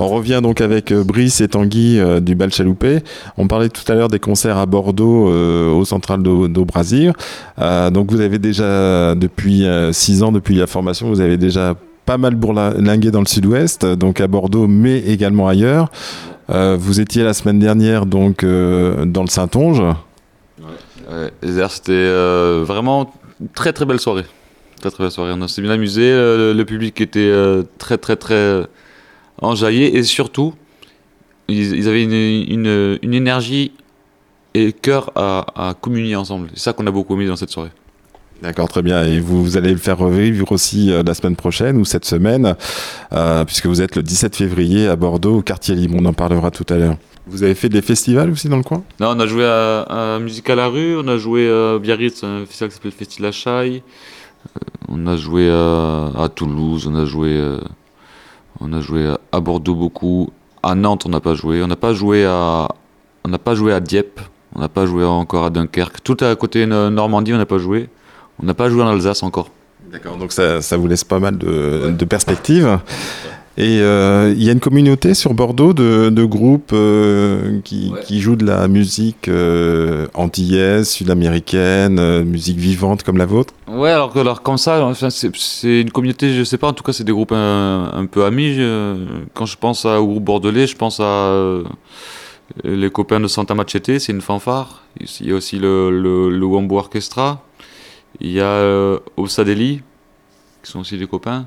On 0.03 0.09
revient 0.09 0.41
donc 0.43 0.59
avec 0.59 0.91
euh, 0.91 1.05
Brice 1.05 1.39
et 1.39 1.47
Tanguy 1.47 1.97
euh, 1.97 2.19
du 2.19 2.35
Bal 2.35 2.51
Chaloupé. 2.51 2.99
On 3.37 3.47
parlait 3.47 3.69
tout 3.69 3.89
à 3.89 3.95
l'heure 3.95 4.09
des 4.09 4.19
concerts 4.19 4.57
à 4.57 4.65
Bordeaux 4.65 5.29
euh, 5.29 5.71
au 5.71 5.85
Central 5.85 6.21
d'Au 6.21 6.49
d'Au 6.49 6.65
Brasir. 6.65 7.13
Euh, 7.59 7.89
donc 7.89 8.11
vous 8.11 8.19
avez 8.19 8.37
déjà, 8.37 9.15
depuis 9.15 9.65
6 9.93 10.23
ans, 10.23 10.33
depuis 10.33 10.55
la 10.55 10.67
formation, 10.67 11.07
vous 11.07 11.21
avez 11.21 11.37
déjà 11.37 11.75
pas 12.05 12.17
mal 12.17 12.35
bourlingué 12.35 13.11
dans 13.11 13.21
le 13.21 13.27
sud-ouest, 13.27 13.85
donc 13.85 14.19
à 14.19 14.27
Bordeaux, 14.27 14.67
mais 14.67 14.99
également 14.99 15.47
ailleurs. 15.47 15.89
Vous 16.49 16.99
étiez 16.99 17.23
la 17.23 17.33
semaine 17.33 17.59
dernière 17.59 18.05
donc 18.05 18.43
dans 18.43 19.21
le 19.21 19.29
Saintonge. 19.29 19.81
Ouais, 20.59 21.31
c'était 21.69 22.11
vraiment 22.65 23.13
très 23.55 23.71
très 23.71 23.85
belle 23.85 24.01
soirée. 24.01 24.25
Très 24.81 24.91
très 24.91 25.05
belle 25.05 25.11
soirée. 25.11 25.31
On 25.31 25.47
s'est 25.47 25.61
bien 25.61 25.71
amusé. 25.71 26.11
le 26.11 26.63
public 26.63 26.99
était 26.99 27.31
très 27.77 27.97
très 27.97 28.17
très 28.17 28.65
euh, 29.41 29.45
enjaillé 29.45 29.97
et 29.97 30.03
surtout, 30.03 30.53
ils, 31.47 31.75
ils 31.75 31.87
avaient 31.87 32.03
une, 32.03 32.13
une, 32.13 32.99
une 33.01 33.13
énergie 33.13 33.71
et 34.53 34.71
cœur 34.71 35.11
à, 35.15 35.45
à 35.69 35.73
communier 35.73 36.15
ensemble. 36.15 36.49
C'est 36.53 36.59
ça 36.61 36.73
qu'on 36.73 36.85
a 36.87 36.91
beaucoup 36.91 37.15
aimé 37.15 37.25
dans 37.27 37.35
cette 37.35 37.49
soirée. 37.49 37.71
D'accord, 38.41 38.67
très 38.67 38.81
bien. 38.81 39.05
Et 39.05 39.19
vous, 39.19 39.41
vous 39.41 39.55
allez 39.57 39.71
le 39.71 39.77
faire 39.77 39.97
revivre 39.97 40.51
aussi 40.51 40.91
euh, 40.91 41.01
la 41.01 41.13
semaine 41.13 41.35
prochaine 41.37 41.77
ou 41.77 41.85
cette 41.85 42.03
semaine, 42.03 42.55
euh, 43.13 43.45
puisque 43.45 43.67
vous 43.67 43.81
êtes 43.81 43.95
le 43.95 44.03
17 44.03 44.35
février 44.35 44.87
à 44.87 44.97
Bordeaux, 44.97 45.37
au 45.37 45.41
quartier 45.41 45.75
libre. 45.75 45.95
On 45.97 46.03
en 46.05 46.13
parlera 46.13 46.51
tout 46.51 46.65
à 46.69 46.75
l'heure. 46.75 46.97
Vous 47.25 47.43
avez 47.43 47.55
fait 47.55 47.69
des 47.69 47.81
festivals 47.81 48.29
aussi 48.29 48.49
dans 48.49 48.57
le 48.57 48.63
coin? 48.63 48.83
Non, 48.99 49.13
on 49.15 49.19
a 49.21 49.27
joué 49.27 49.45
à, 49.45 50.15
à 50.15 50.19
Musique 50.19 50.49
à 50.49 50.55
la 50.55 50.67
rue, 50.67 50.97
on 50.97 51.07
a 51.07 51.15
joué 51.17 51.49
à 51.49 51.79
Biarritz, 51.79 52.21
un 52.25 52.45
festival 52.45 52.69
qui 52.69 52.75
s'appelle 52.75 52.91
Festival 52.91 53.31
Chai. 53.31 53.47
Euh, 53.47 54.59
on 54.89 55.07
a 55.07 55.15
joué 55.15 55.49
à, 55.49 56.11
à 56.21 56.27
Toulouse, 56.27 56.85
on 56.91 56.95
a 56.95 57.05
joué, 57.05 57.29
euh, 57.29 57.59
on 58.63 58.73
a 58.73 58.81
joué 58.81 59.13
à, 59.31 59.39
Bordeaux 59.39 59.75
beaucoup. 59.75 60.31
À 60.61 60.75
Nantes, 60.75 61.03
on 61.05 61.09
n'a 61.09 61.19
pas 61.19 61.35
joué. 61.35 61.61
On 61.61 61.67
n'a 61.67 61.75
pas 61.75 61.93
joué 61.93 62.25
à, 62.25 62.69
Dieppe. 63.81 64.19
On 64.55 64.59
n'a 64.59 64.69
pas 64.69 64.85
joué 64.85 65.03
encore 65.03 65.45
à 65.45 65.49
Dunkerque. 65.49 66.01
Tout 66.03 66.17
à 66.21 66.35
côté 66.35 66.65
de 66.65 66.89
Normandie, 66.89 67.33
on 67.33 67.37
n'a 67.37 67.45
pas 67.45 67.57
joué. 67.57 67.89
On 68.41 68.45
n'a 68.45 68.53
pas 68.53 68.69
joué 68.69 68.81
en 68.81 68.87
Alsace 68.87 69.23
encore. 69.23 69.49
D'accord, 69.91 70.17
donc 70.17 70.31
ça, 70.31 70.59
vous 70.77 70.87
laisse 70.87 71.03
pas 71.03 71.19
mal 71.19 71.37
de 71.37 72.05
perspectives. 72.05 72.79
Et 73.55 73.81
euh, 73.81 74.33
il 74.35 74.43
y 74.43 74.49
a 74.49 74.51
une 74.51 74.59
communauté 74.59 75.13
sur 75.13 75.35
Bordeaux 75.35 75.73
de, 75.73 76.09
de 76.09 76.23
groupes 76.25 76.71
euh, 76.73 77.59
qui, 77.63 77.91
Ouais. 77.93 78.01
qui 78.03 78.19
jouent 78.19 78.35
de 78.35 78.45
la 78.47 78.67
musique 78.67 79.27
euh, 79.27 80.07
antillaise, 80.15 80.89
sud-américaine, 80.89 82.23
musique 82.23 82.57
vivante 82.57 83.03
comme 83.03 83.17
la 83.17 83.27
vôtre? 83.27 83.53
Ouais, 83.67 83.91
alors, 83.91 84.11
que- 84.11 84.17
alors 84.19 84.41
comme 84.41 84.57
ça, 84.57 84.91
c'est 84.95 85.81
une 85.81 85.91
communauté, 85.91 86.33
je 86.33 86.43
sais 86.43 86.57
pas, 86.57 86.67
en 86.69 86.73
tout 86.73 86.83
cas, 86.83 86.93
c'est 86.93 87.03
des 87.03 87.11
groupes 87.11 87.31
un, 87.31 87.91
un 87.93 88.05
peu 88.07 88.25
amis. 88.25 88.57
Quand 89.35 89.45
je 89.45 89.55
pense 89.57 89.85
à, 89.85 90.01
au 90.01 90.07
groupe 90.07 90.23
bordelais, 90.23 90.65
je 90.65 90.75
pense 90.75 90.99
à 90.99 91.59
les 92.63 92.89
copains 92.89 93.19
de 93.19 93.27
Santa 93.27 93.53
Machete, 93.53 93.99
c'est 93.99 94.11
une 94.13 94.21
fanfare. 94.21 94.81
Il 95.21 95.27
y 95.27 95.31
a 95.31 95.35
aussi 95.35 95.59
le, 95.59 95.91
le, 95.91 96.29
le 96.29 96.45
Wambo 96.45 96.77
Orchestra. 96.77 97.45
Il 98.19 98.31
y 98.31 98.41
a 98.41 98.97
Osadeli, 99.15 99.81
qui 100.63 100.71
sont 100.71 100.79
aussi 100.79 100.97
des 100.97 101.07
copains. 101.07 101.45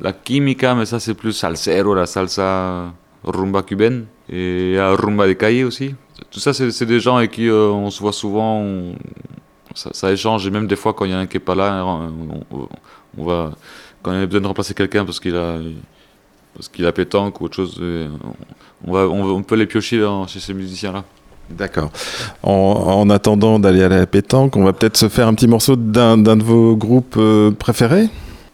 La 0.00 0.12
Química, 0.12 0.74
mais 0.74 0.86
ça, 0.86 0.98
c'est 0.98 1.14
plus 1.14 1.32
salsero, 1.32 1.94
la 1.94 2.06
salsa 2.06 2.92
rumba 3.24 3.62
cubaine. 3.62 4.06
Et 4.28 4.70
il 4.70 4.74
y 4.74 4.78
a 4.78 4.94
Rumba 4.94 5.26
de 5.26 5.32
Calle 5.32 5.64
aussi. 5.64 5.94
Tout 6.30 6.40
ça, 6.40 6.52
c'est 6.52 6.86
des 6.86 7.00
gens 7.00 7.16
avec 7.16 7.32
qui 7.32 7.48
euh, 7.48 7.68
on 7.68 7.90
se 7.90 8.00
voit 8.00 8.12
souvent. 8.12 8.64
ça, 9.74 10.12
échange 10.12 10.46
et 10.46 10.50
même 10.50 10.66
des 10.66 10.76
fois 10.76 10.94
quand 10.94 11.04
il 11.04 11.10
y 11.10 11.14
en 11.14 11.18
a 11.18 11.20
un 11.20 11.26
qui 11.26 11.36
est 11.36 11.40
pas 11.40 11.54
là 11.54 11.84
on, 13.16 13.24
va 13.24 13.52
quand 14.02 14.10
on 14.10 14.22
a 14.22 14.26
besoin 14.26 14.40
de 14.40 14.46
remplacer 14.46 14.74
quelqu'un 14.74 15.04
parce 15.04 15.20
qu'il 15.20 15.36
a 15.36 15.58
parce 16.54 16.68
qu'il 16.68 16.84
a 16.86 16.92
pétanque 16.92 17.40
ou 17.40 17.44
autre 17.44 17.54
chose 17.54 17.78
euh, 17.80 18.08
on, 18.84 18.92
va, 18.92 19.08
on, 19.08 19.42
peut 19.42 19.54
les 19.54 19.66
piocher 19.66 20.04
chez 20.26 20.40
ces 20.40 20.54
musiciens 20.54 20.92
là 20.92 21.04
D'accord. 21.50 21.90
En, 22.44 22.52
en 22.52 23.10
attendant 23.10 23.58
d'aller 23.58 23.82
à 23.82 23.88
la 23.88 24.06
pétanque, 24.06 24.56
on 24.56 24.62
va 24.62 24.72
peut-être 24.72 24.96
se 24.96 25.08
faire 25.08 25.26
un 25.26 25.34
petit 25.34 25.48
morceau 25.48 25.74
d'un 25.74 26.16
d'un 26.16 26.36
de 26.36 26.44
vos 26.44 26.76
groupes 26.76 27.16
euh, 27.18 27.50
préférés? 27.50 28.08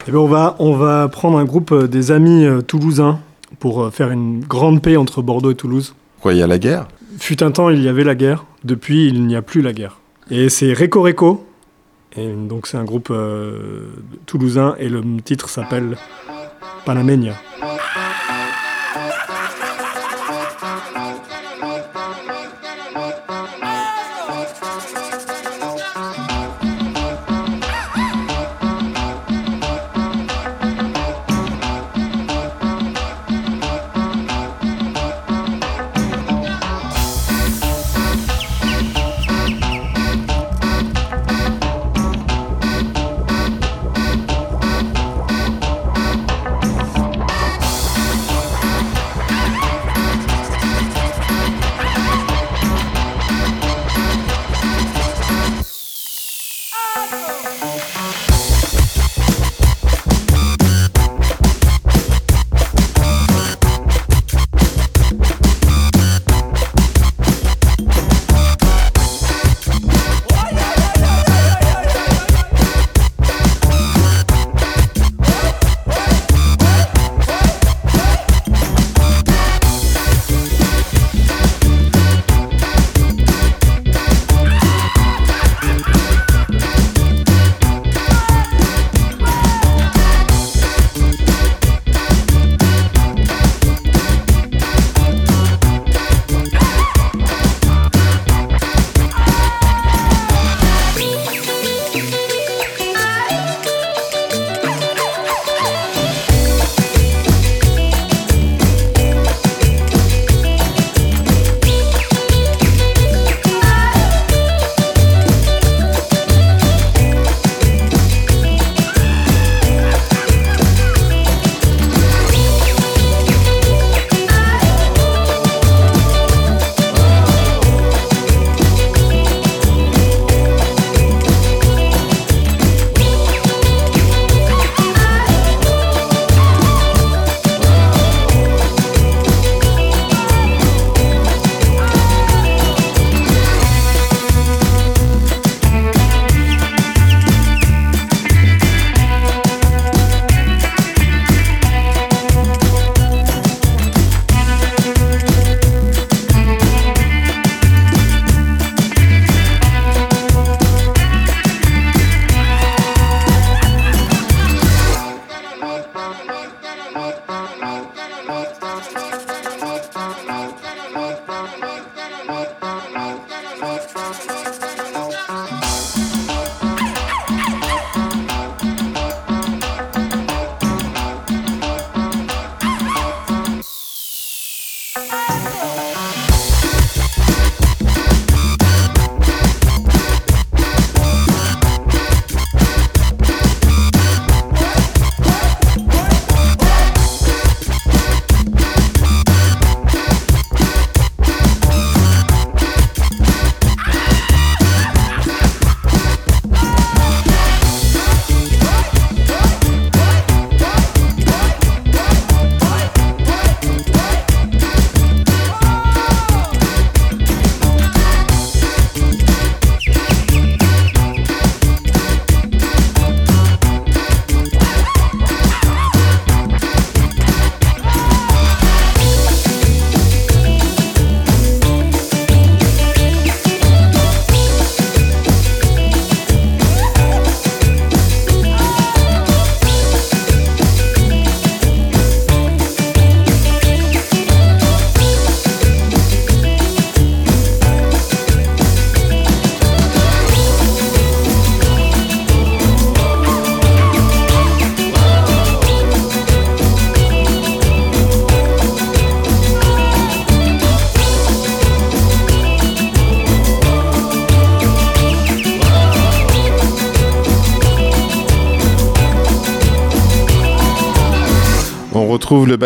Eh 0.08 0.12
ben, 0.12 0.18
on, 0.18 0.26
va, 0.26 0.56
on 0.60 0.72
va 0.76 1.08
prendre 1.08 1.38
un 1.38 1.44
groupe 1.44 1.72
euh, 1.72 1.88
des 1.88 2.12
amis 2.12 2.44
euh, 2.44 2.60
toulousains 2.60 3.18
pour 3.58 3.82
euh, 3.82 3.90
faire 3.90 4.10
une 4.12 4.40
grande 4.40 4.80
paix 4.80 4.96
entre 4.96 5.20
Bordeaux 5.20 5.50
et 5.50 5.56
Toulouse. 5.56 5.94
Quoi, 6.20 6.32
il 6.34 6.38
y 6.38 6.42
a 6.42 6.46
la 6.46 6.58
guerre? 6.58 6.86
Fut 7.18 7.42
un 7.42 7.50
temps, 7.50 7.70
il 7.70 7.82
y 7.82 7.88
avait 7.88 8.04
la 8.04 8.14
guerre. 8.14 8.44
Depuis, 8.62 9.08
il 9.08 9.26
n'y 9.26 9.34
a 9.34 9.42
plus 9.42 9.62
la 9.62 9.72
guerre. 9.72 9.98
Et 10.30 10.48
c'est 10.48 10.72
Reco 10.72 11.02
Reco. 11.02 11.46
Et 12.16 12.32
donc, 12.32 12.66
c'est 12.66 12.76
un 12.76 12.84
groupe 12.84 13.08
euh, 13.10 13.88
toulousain 14.26 14.74
et 14.78 14.88
le 14.88 15.02
titre 15.24 15.48
s'appelle. 15.48 15.96
Panameña, 16.84 17.32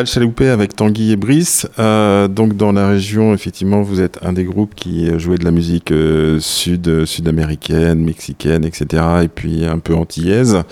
bal 0.01 0.07
chaloupé 0.07 0.49
avec 0.49 0.75
Tanguy 0.75 1.13
et 1.13 1.17
Brice. 1.17 1.69
Euh, 1.79 2.27
donc 2.27 2.57
dans 2.57 2.73
la 2.73 2.89
région, 2.89 3.35
effectivement, 3.35 3.83
vous 3.83 4.01
êtes 4.01 4.19
un 4.23 4.33
des 4.33 4.45
groupes 4.45 4.75
qui 4.75 5.11
jouait 5.19 5.37
de 5.37 5.45
la 5.45 5.51
musique 5.51 5.93
euh, 5.93 6.41
sud, 6.41 7.05
sud-américaine, 7.05 8.03
mexicaine, 8.03 8.65
etc. 8.65 9.03
Et 9.25 9.29
puis 9.29 9.67
un 9.67 9.79
peu 9.79 9.95
antillaise. 9.95 10.63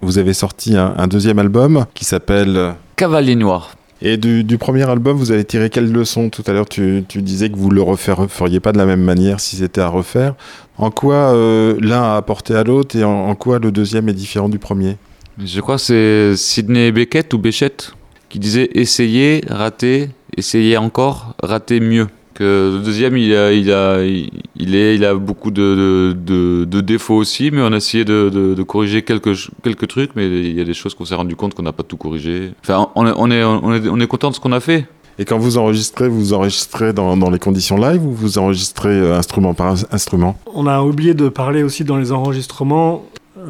Vous 0.00 0.16
avez 0.16 0.32
sorti 0.32 0.78
un, 0.78 0.94
un 0.96 1.06
deuxième 1.08 1.38
album 1.38 1.84
qui 1.92 2.06
s'appelle... 2.06 2.72
Cavalier 2.96 3.36
Noir. 3.36 3.76
Et 4.00 4.16
du, 4.16 4.44
du 4.44 4.56
premier 4.56 4.88
album, 4.88 5.14
vous 5.18 5.30
avez 5.30 5.44
tiré 5.44 5.68
quelle 5.68 5.92
leçon 5.92 6.30
Tout 6.30 6.44
à 6.46 6.52
l'heure, 6.54 6.68
tu, 6.68 7.04
tu 7.06 7.20
disais 7.20 7.50
que 7.50 7.56
vous 7.56 7.68
le 7.68 7.82
referiez 7.82 8.60
pas 8.60 8.72
de 8.72 8.78
la 8.78 8.86
même 8.86 9.02
manière 9.02 9.40
si 9.40 9.56
c'était 9.56 9.82
à 9.82 9.88
refaire. 9.88 10.36
En 10.78 10.90
quoi 10.90 11.34
euh, 11.34 11.76
l'un 11.82 12.02
a 12.02 12.16
apporté 12.16 12.54
à 12.54 12.64
l'autre 12.64 12.96
et 12.96 13.04
en, 13.04 13.28
en 13.28 13.34
quoi 13.34 13.58
le 13.58 13.70
deuxième 13.70 14.08
est 14.08 14.14
différent 14.14 14.48
du 14.48 14.58
premier? 14.58 14.96
Je 15.38 15.60
crois 15.60 15.76
que 15.76 15.82
c'est 15.82 16.36
Sidney 16.36 16.92
Beckett 16.92 17.34
ou 17.34 17.38
Béchette 17.38 17.92
qui 18.34 18.40
disait 18.40 18.68
essayer, 18.74 19.42
rater, 19.48 20.08
essayer 20.36 20.76
encore, 20.76 21.36
rater 21.40 21.78
mieux. 21.78 22.08
Que 22.34 22.72
le 22.78 22.84
deuxième, 22.84 23.16
il 23.16 23.32
a, 23.32 23.52
il 23.52 23.70
a, 23.70 24.02
il 24.04 24.74
est, 24.74 24.96
il 24.96 25.04
a 25.04 25.14
beaucoup 25.14 25.52
de, 25.52 25.62
de, 25.62 26.16
de- 26.16 26.64
de 26.64 26.80
défauts 26.80 27.14
aussi, 27.14 27.52
mais 27.52 27.60
on 27.62 27.72
a 27.72 27.76
essayé 27.76 28.04
de, 28.04 28.28
de- 28.34 28.54
de 28.54 28.62
corriger 28.64 29.02
quelques, 29.02 29.36
quelques 29.62 29.86
trucs, 29.86 30.16
mais 30.16 30.26
il 30.26 30.52
y 30.52 30.60
a 30.60 30.64
des 30.64 30.74
choses 30.74 30.96
qu'on 30.96 31.04
s'est 31.04 31.14
rendu 31.14 31.36
compte 31.36 31.54
qu'on 31.54 31.62
n'a 31.62 31.70
pas 31.70 31.84
tout 31.84 31.96
corrigé. 31.96 32.50
Enfin, 32.64 32.88
on 32.96 33.06
est, 33.06 33.12
on 33.16 33.30
est, 33.30 33.44
on 33.44 33.72
est, 33.72 33.88
on 33.88 34.00
est 34.00 34.06
content 34.08 34.30
de 34.30 34.34
ce 34.34 34.40
qu'on 34.40 34.50
a 34.50 34.58
fait. 34.58 34.84
Et 35.20 35.24
quand 35.24 35.38
vous 35.38 35.56
enregistrez, 35.58 36.08
vous 36.08 36.32
enregistrez 36.32 36.92
dans, 36.92 37.16
dans 37.16 37.30
les 37.30 37.38
conditions 37.38 37.76
live 37.76 38.04
ou 38.04 38.10
vous 38.12 38.36
enregistrez 38.38 38.88
euh, 38.88 39.16
instrument 39.16 39.54
par 39.54 39.74
ins- 39.74 39.86
instrument? 39.92 40.36
On 40.52 40.66
a 40.66 40.82
oublié 40.82 41.14
de 41.14 41.28
parler 41.28 41.62
aussi 41.62 41.84
dans 41.84 41.98
les 41.98 42.10
enregistrements. 42.10 43.04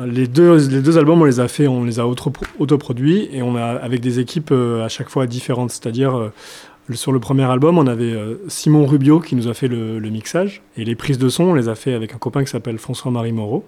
Les 0.07 0.27
deux, 0.27 0.57
les 0.69 0.81
deux 0.83 0.99
albums, 0.99 1.21
on 1.23 1.25
les 1.25 1.41
a 1.41 1.49
fait, 1.49 1.69
on 1.69 1.85
les 1.85 2.01
a 2.01 2.07
auto- 2.07 2.33
autoproduits 2.59 3.29
et 3.33 3.43
on 3.43 3.55
a 3.57 3.65
avec 3.65 4.01
des 4.01 4.19
équipes 4.19 4.51
euh, 4.51 4.85
à 4.85 4.89
chaque 4.89 5.09
fois 5.09 5.27
différentes. 5.27 5.71
C'est-à-dire, 5.71 6.17
euh, 6.17 6.33
sur 6.93 7.13
le 7.13 7.21
premier 7.21 7.45
album, 7.45 7.79
on 7.79 7.87
avait 7.87 8.13
euh, 8.13 8.37
Simon 8.49 8.87
Rubio 8.87 9.21
qui 9.21 9.37
nous 9.37 9.47
a 9.47 9.55
fait 9.55 9.69
le, 9.69 10.01
mixage 10.11 10.63
et 10.77 10.85
les 10.85 10.95
prises 10.97 11.19
de 11.19 11.29
son, 11.29 11.45
on 11.45 11.55
les 11.55 11.69
a 11.69 11.75
fait 11.75 11.95
avec 11.95 12.13
un 12.13 12.19
copain 12.19 12.43
qui 12.43 12.51
s'appelle 12.51 12.79
François-Marie 12.79 13.33
Moreau. 13.33 13.65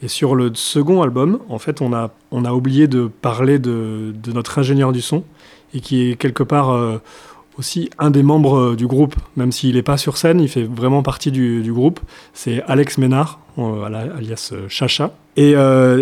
Et 0.00 0.08
sur 0.08 0.36
le 0.36 0.52
second 0.54 1.02
album, 1.02 1.40
en 1.48 1.58
fait, 1.58 1.80
on 1.80 1.92
a, 1.92 2.12
on 2.30 2.44
a 2.44 2.52
oublié 2.52 2.86
de 2.86 3.10
parler 3.20 3.58
de, 3.58 4.12
de 4.22 4.32
notre 4.32 4.58
ingénieur 4.60 4.92
du 4.92 5.00
son 5.00 5.24
et 5.74 5.80
qui 5.80 6.10
est 6.10 6.16
quelque 6.16 6.44
part 6.44 7.00
aussi 7.58 7.90
un 7.98 8.10
des 8.10 8.22
membres 8.22 8.58
euh, 8.58 8.76
du 8.76 8.86
groupe, 8.86 9.16
même 9.36 9.52
s'il 9.52 9.74
n'est 9.74 9.82
pas 9.82 9.96
sur 9.96 10.16
scène, 10.16 10.40
il 10.40 10.48
fait 10.48 10.62
vraiment 10.62 11.02
partie 11.02 11.32
du, 11.32 11.72
groupe. 11.72 12.00
C'est 12.32 12.62
Alex 12.66 12.98
Ménard, 12.98 13.40
euh, 13.58 13.82
alias 13.84 14.50
euh, 14.52 14.66
Chacha. 14.68 15.12
Et, 15.36 15.54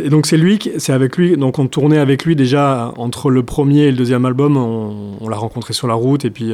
donc 0.09 0.27
c'est 0.27 0.37
lui, 0.37 0.59
c'est 0.79 0.93
avec 0.93 1.17
lui, 1.17 1.37
donc 1.37 1.59
on 1.59 1.67
tournait 1.67 1.99
avec 1.99 2.25
lui 2.25 2.37
déjà 2.37 2.93
entre 2.97 3.31
le 3.31 3.43
premier 3.43 3.83
et 3.83 3.91
le 3.91 3.97
deuxième 3.97 4.25
album, 4.25 4.57
on, 4.57 5.29
l'a 5.29 5.37
rencontré 5.37 5.75
sur 5.75 5.87
la 5.89 5.95
route 5.95 6.25
et 6.25 6.31
puis, 6.31 6.53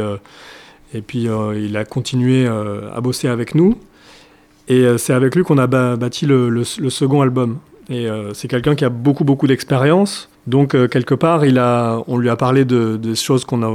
et 0.93 1.01
puis 1.01 1.29
il 1.57 1.77
a 1.77 1.85
continué 1.85 2.49
à 2.49 3.01
bosser 3.01 3.29
avec 3.29 3.55
nous. 3.55 3.77
Et 4.67 4.85
c'est 4.99 5.13
avec 5.13 5.37
lui 5.37 5.45
qu'on 5.45 5.59
a 5.59 5.69
bâti 5.69 6.27
le 6.27 6.65
second 6.65 7.23
album. 7.23 7.59
Et 7.89 8.07
euh, 8.09 8.33
c'est 8.33 8.49
quelqu'un 8.49 8.75
qui 8.75 8.85
a 8.85 8.89
beaucoup 8.89 9.25
beaucoup 9.25 9.47
d'expérience. 9.47 10.29
Donc 10.47 10.75
euh, 10.75 10.89
quelque 10.89 11.15
part, 11.15 11.43
on 12.09 12.19
lui 12.19 12.29
a 12.29 12.37
parlé 12.37 12.65
de, 12.65 13.15
choses 13.15 13.45
qu'on 13.45 13.63
a, 13.63 13.71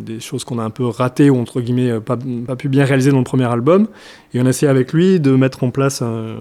des 0.00 0.20
choses 0.20 0.44
qu'on 0.44 0.58
a 0.58 0.62
un 0.62 0.70
peu 0.70 0.86
ratées 0.86 1.30
ou 1.30 1.40
entre 1.40 1.60
guillemets 1.60 1.90
euh, 1.90 2.00
pas, 2.00 2.16
pu 2.56 2.68
bien 2.68 2.84
réaliser 2.84 3.10
dans 3.10 3.18
le 3.18 3.24
premier 3.24 3.44
album. 3.44 3.88
Et 4.34 4.40
on 4.40 4.46
a 4.46 4.50
essayé 4.50 4.70
avec 4.70 4.92
lui 4.92 5.20
de 5.20 5.32
mettre 5.32 5.64
en 5.64 5.70
place 5.70 6.02
un- 6.02 6.36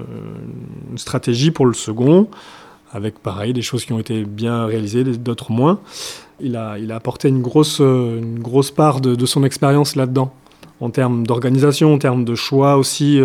une 0.91 0.97
stratégie 0.97 1.51
pour 1.51 1.65
le 1.65 1.73
second, 1.73 2.27
avec 2.91 3.19
pareil 3.19 3.53
des 3.53 3.61
choses 3.61 3.85
qui 3.85 3.93
ont 3.93 3.99
été 3.99 4.23
bien 4.23 4.65
réalisées, 4.65 5.03
d'autres 5.03 5.51
moins. 5.51 5.79
Il 6.41 6.55
a, 6.55 6.77
apporté 6.91 7.27
une 7.27 7.41
grosse, 7.41 7.81
part 8.75 9.01
de, 9.01 9.25
son 9.25 9.43
expérience 9.43 9.95
là-dedans, 9.95 10.31
en 10.79 10.89
termes 10.89 11.27
d'organisation, 11.27 11.93
en 11.93 11.97
termes 11.97 12.23
de 12.23 12.35
choix 12.35 12.77
aussi, 12.77 13.19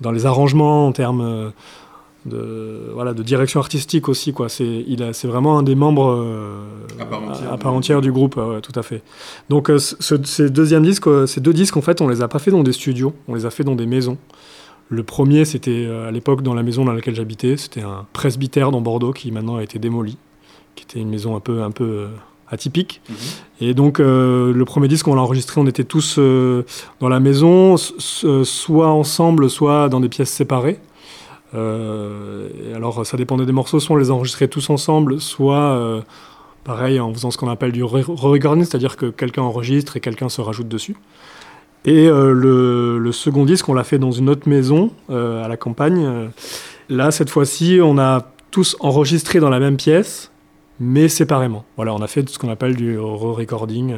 dans 0.00 0.12
les 0.12 0.26
arrangements, 0.26 0.86
en 0.86 0.92
termes 0.92 1.52
de, 2.26 2.90
voilà, 2.94 3.14
de 3.14 3.22
direction 3.22 3.60
artistique 3.60 4.08
aussi. 4.08 4.32
Quoi. 4.32 4.48
C'est, 4.48 4.84
il 4.86 5.02
a, 5.02 5.12
c'est 5.12 5.26
vraiment 5.28 5.58
un 5.58 5.62
des 5.62 5.74
membres 5.74 6.10
euh, 6.16 6.60
À 6.98 7.04
part 7.06 7.22
entière 7.22 7.52
à 7.52 7.56
du- 7.56 7.62
part 7.62 7.72
entière 7.74 8.00
du 8.00 8.12
groupe, 8.12 8.36
ouais, 8.36 8.60
tout 8.60 8.78
à 8.78 8.82
fait. 8.82 9.02
Donc 9.48 9.70
euh, 9.70 9.78
ce- 9.78 10.22
ces, 10.24 10.50
deuxièmes 10.50 10.82
disques, 10.84 11.06
euh, 11.06 11.26
ces 11.26 11.40
deux 11.40 11.52
disques, 11.54 11.76
en 11.76 11.82
fait, 11.82 12.00
on 12.00 12.08
les 12.08 12.22
a 12.22 12.28
pas 12.28 12.38
fait 12.38 12.50
dans 12.50 12.62
des 12.62 12.72
studios, 12.72 13.14
on 13.28 13.34
les 13.34 13.46
a 13.46 13.50
fait 13.50 13.64
dans 13.64 13.74
des 13.74 13.86
maisons. 13.86 14.18
Le 14.88 15.02
premier, 15.04 15.44
c'était 15.44 15.86
à 15.86 16.10
l'époque 16.10 16.42
dans 16.42 16.52
la 16.54 16.62
maison 16.64 16.84
dans 16.84 16.92
laquelle 16.92 17.14
j'habitais. 17.14 17.56
C'était 17.56 17.82
un 17.82 18.06
presbytère 18.12 18.72
dans 18.72 18.80
Bordeaux 18.80 19.12
qui 19.12 19.30
maintenant 19.30 19.56
a 19.56 19.62
été 19.62 19.78
démoli, 19.78 20.18
qui 20.74 20.82
était 20.84 20.98
une 20.98 21.10
maison 21.10 21.36
un 21.36 21.40
peu, 21.40 21.62
un 21.62 21.70
peu 21.70 22.08
atypique. 22.48 23.00
Et 23.60 23.72
donc, 23.72 24.00
euh, 24.00 24.52
le 24.52 24.64
premier 24.64 24.88
disque, 24.88 25.06
on 25.06 25.14
l'a 25.14 25.22
enregistré, 25.22 25.60
on 25.60 25.66
était 25.68 25.84
tous 25.84 26.16
euh, 26.18 26.64
dans 26.98 27.08
la 27.08 27.20
maison, 27.20 27.76
soit 27.76 28.88
ensemble, 28.88 29.48
soit 29.48 29.88
dans 29.88 30.00
des 30.00 30.08
pièces 30.08 30.30
séparées. 30.30 30.80
Euh, 31.54 32.48
alors, 32.74 33.04
ça 33.04 33.16
dépendait 33.16 33.46
des 33.46 33.52
morceaux, 33.52 33.80
soit 33.80 33.96
on 33.96 33.98
les 33.98 34.10
enregistrait 34.10 34.48
tous 34.48 34.70
ensemble, 34.70 35.20
soit 35.20 35.56
euh, 35.56 36.00
pareil 36.64 37.00
en 37.00 37.12
faisant 37.12 37.30
ce 37.30 37.38
qu'on 37.38 37.48
appelle 37.48 37.72
du 37.72 37.82
re- 37.82 38.04
re-recording, 38.04 38.64
c'est-à-dire 38.64 38.96
que 38.96 39.06
quelqu'un 39.06 39.42
enregistre 39.42 39.96
et 39.96 40.00
quelqu'un 40.00 40.28
se 40.28 40.40
rajoute 40.40 40.68
dessus. 40.68 40.96
Et 41.84 42.08
euh, 42.08 42.32
le, 42.32 43.12
second 43.12 43.44
disque, 43.44 43.68
on 43.68 43.74
l'a 43.74 43.84
fait 43.84 43.98
dans 43.98 44.12
une 44.12 44.28
autre 44.28 44.48
maison 44.48 44.90
à 45.08 45.48
la 45.48 45.56
campagne. 45.56 46.30
Là, 46.88 47.10
cette 47.10 47.30
fois-ci, 47.30 47.80
on 47.82 47.98
a 47.98 48.32
tous 48.50 48.76
enregistré 48.80 49.40
dans 49.40 49.50
la 49.50 49.60
même 49.60 49.76
pièce, 49.76 50.30
mais 50.78 51.08
séparément. 51.08 51.64
Voilà, 51.76 51.94
on 51.94 52.02
a 52.02 52.06
fait 52.06 52.28
ce 52.28 52.38
qu'on 52.38 52.50
appelle 52.50 52.76
du 52.76 52.98
re-recording, 52.98 53.94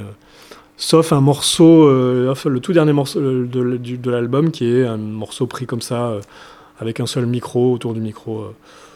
sauf 0.76 1.12
un 1.12 1.20
morceau, 1.20 1.88
le 1.88 2.59
tout 2.61 2.72
dernier 2.72 2.92
morceau 2.92 3.20
de, 3.20 4.11
l'album, 4.11 4.50
qui 4.50 4.66
est 4.66 4.86
un 4.86 4.96
morceau 4.96 5.46
pris 5.46 5.66
comme 5.66 5.82
ça, 5.82 6.18
avec 6.78 7.00
un 7.00 7.06
seul 7.06 7.26
micro, 7.26 7.72
autour 7.72 7.94
du 7.94 8.00
micro, 8.00 8.40
euh, 8.40 8.54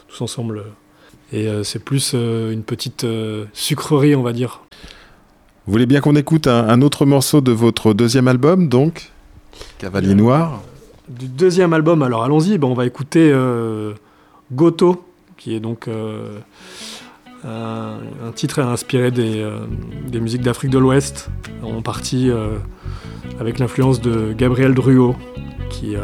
tous 0.09 0.21
ensemble. 0.23 0.65
Et 1.33 1.49
euh, 1.49 1.65
c'est 1.65 1.79
plus 1.79 2.13
euh, 2.15 2.53
une 2.53 2.63
petite 2.63 3.07
sucrerie, 3.53 4.15
on 4.15 4.23
va 4.23 4.33
dire. 4.33 4.63
Vous 5.67 5.73
voulez 5.73 5.87
bien 5.87 6.01
qu'on 6.01 6.17
écoute 6.17 6.47
un, 6.47 6.69
un 6.69 6.83
autre 6.83 7.07
morceau 7.07 7.41
de 7.41 7.53
votre 7.53 7.93
deuxième 7.93 8.29
album, 8.29 8.69
donc? 8.69 9.11
Cavalier 9.79 10.15
Noir 10.15 10.63
Du 11.09 11.27
deuxième 11.27 11.73
album, 11.73 12.03
alors 12.03 12.23
allons-y, 12.23 12.59
ben, 12.59 12.69
on 12.69 12.75
va 12.75 12.87
écouter 12.87 13.35
Goto, 14.53 15.05
qui 15.37 15.55
est 15.55 15.61
donc 15.61 15.89
euh, 17.47 17.99
un, 18.29 18.33
titre 18.33 18.61
inspiré 18.61 19.11
des, 19.11 19.41
euh, 19.41 19.61
des 20.09 20.21
musiques 20.21 20.43
d'Afrique 20.43 20.71
de 20.71 20.79
l'Ouest, 20.79 21.29
en 21.63 21.83
partie 21.83 22.31
euh, 22.31 22.57
avec 23.41 23.59
l'influence 23.59 24.01
de 24.01 24.33
Gabriel 24.33 24.75
Druot, 24.75 25.15
qui, 25.71 25.95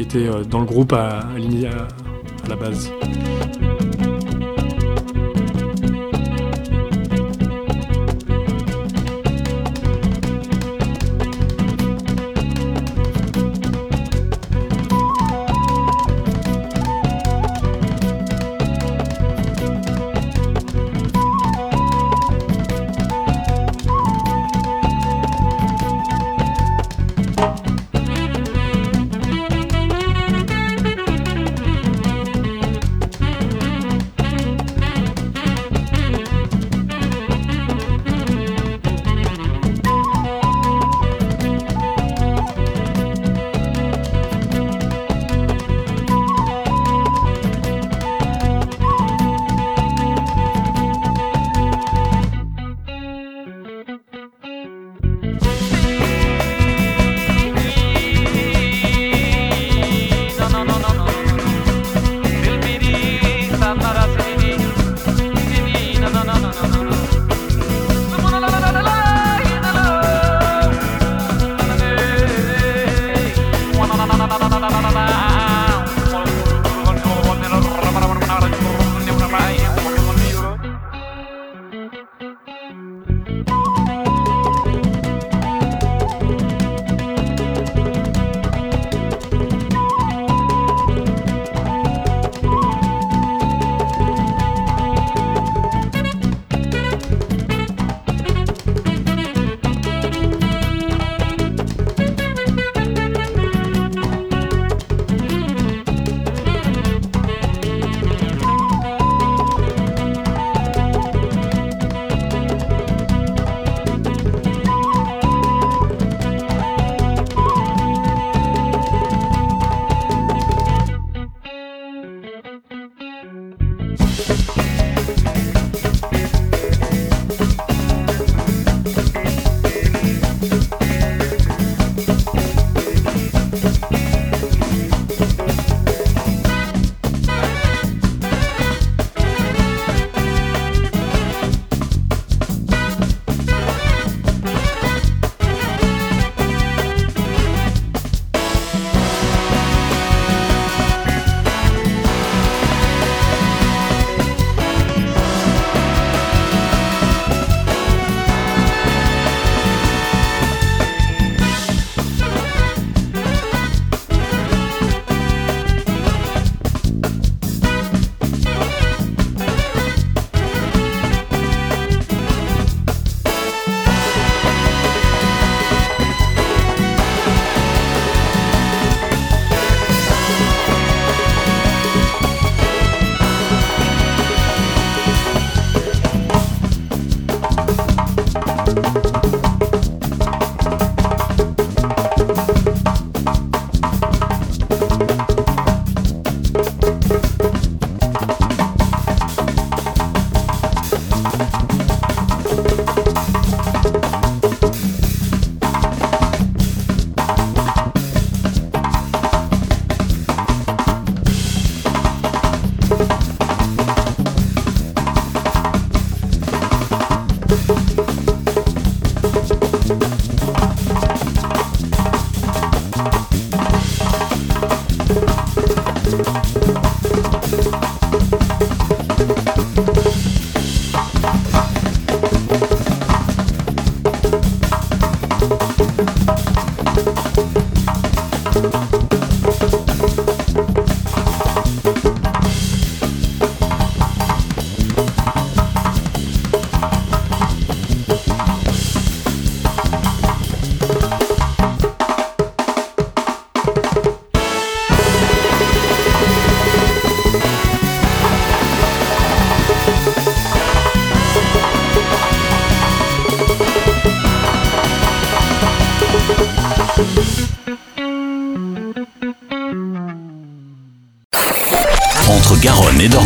était 0.00 0.28
dans 0.50 0.60
le 0.60 0.66
groupe 0.66 0.92
à- 0.92 1.20
à 1.20 2.48
la 2.48 2.56
base. 2.56 2.90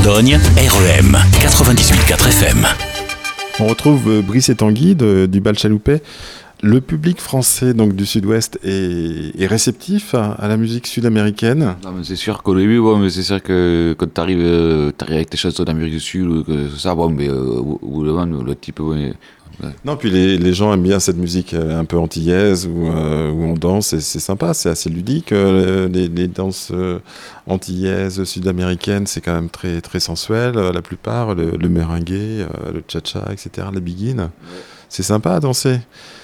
Dordogne, 0.09 0.37
REM 0.57 1.19
98.4 1.43 2.29
FM. 2.29 2.67
On 3.61 3.67
retrouve 3.67 4.09
euh, 4.09 4.23
Brice 4.23 4.49
et 4.49 4.55
Tanguy 4.55 4.95
de- 4.95 5.27
du 5.31 5.43
bal 5.43 5.59
Chaloupet. 5.59 6.01
Le 6.63 6.81
public 6.81 7.21
français 7.21 7.75
donc 7.75 7.95
du 7.95 8.07
Sud-Ouest 8.07 8.59
est, 8.65 9.39
est 9.39 9.47
réceptif 9.47 10.15
à, 10.15 10.33
à 10.33 10.49
la 10.49 10.57
musique 10.57 10.87
sud-américaine. 10.87 11.77
C'est 12.05 12.17
sûr 12.17 12.43
qu'au 12.43 12.55
début, 12.57 12.81
bon, 12.81 12.97
mais 12.99 13.11
c'est 13.11 13.23
sûr 13.23 13.43
que 13.43 13.95
quand 13.99 14.13
t'arrives, 14.15 14.41
euh, 14.41 14.91
t'arrives 14.93 15.17
avec 15.17 15.29
tes 15.29 15.37
chansons 15.37 15.65
d'Amérique 15.65 15.93
du 15.93 16.01
Sud 16.01 16.27
ou 16.27 16.43
que 16.43 16.69
ça, 16.71 16.95
bon, 16.95 17.11
mais 17.11 17.29
euh, 17.29 17.61
bout 17.83 18.07
d'un 18.07 18.13
moment, 18.25 18.43
le 18.43 18.57
type, 18.57 18.81
Non, 19.85 19.97
puis 19.97 20.11
les, 20.11 20.55
gens 20.55 20.73
aiment 20.73 20.83
bien 20.83 21.01
cette 21.01 21.17
musique 21.17 21.53
euh, 21.53 21.79
un 21.79 21.85
peu 21.85 21.99
antillaise 21.99 22.67
où, 22.67 22.89
euh, 22.89 23.31
où 23.31 23.43
on 23.43 23.55
danse 23.55 23.93
et 23.93 24.01
c'est 24.01 24.21
sympa, 24.21 24.55
c'est 24.55 24.69
assez 24.69 24.89
ludique. 24.89 25.33
euh, 25.33 25.89
les, 25.89 26.29
danses 26.29 26.71
euh, 26.73 27.01
antillaises, 27.47 28.23
sud-américaines, 28.23 29.07
c'est 29.07 29.21
quand 29.21 29.35
même 29.35 29.51
très, 29.51 29.81
très 29.81 30.01
sensuel. 30.01 30.55
la 30.55 30.83
plupart, 30.83 31.35
le, 31.35 31.53
le 31.53 31.69
le 31.69 32.83
cha-cha, 32.87 33.25
etc., 33.33 33.69
la 33.73 33.81
biguine. 33.81 34.31
C'est 34.89 35.03
sympa 35.03 35.33
à 35.33 35.41
danser. 35.41 35.81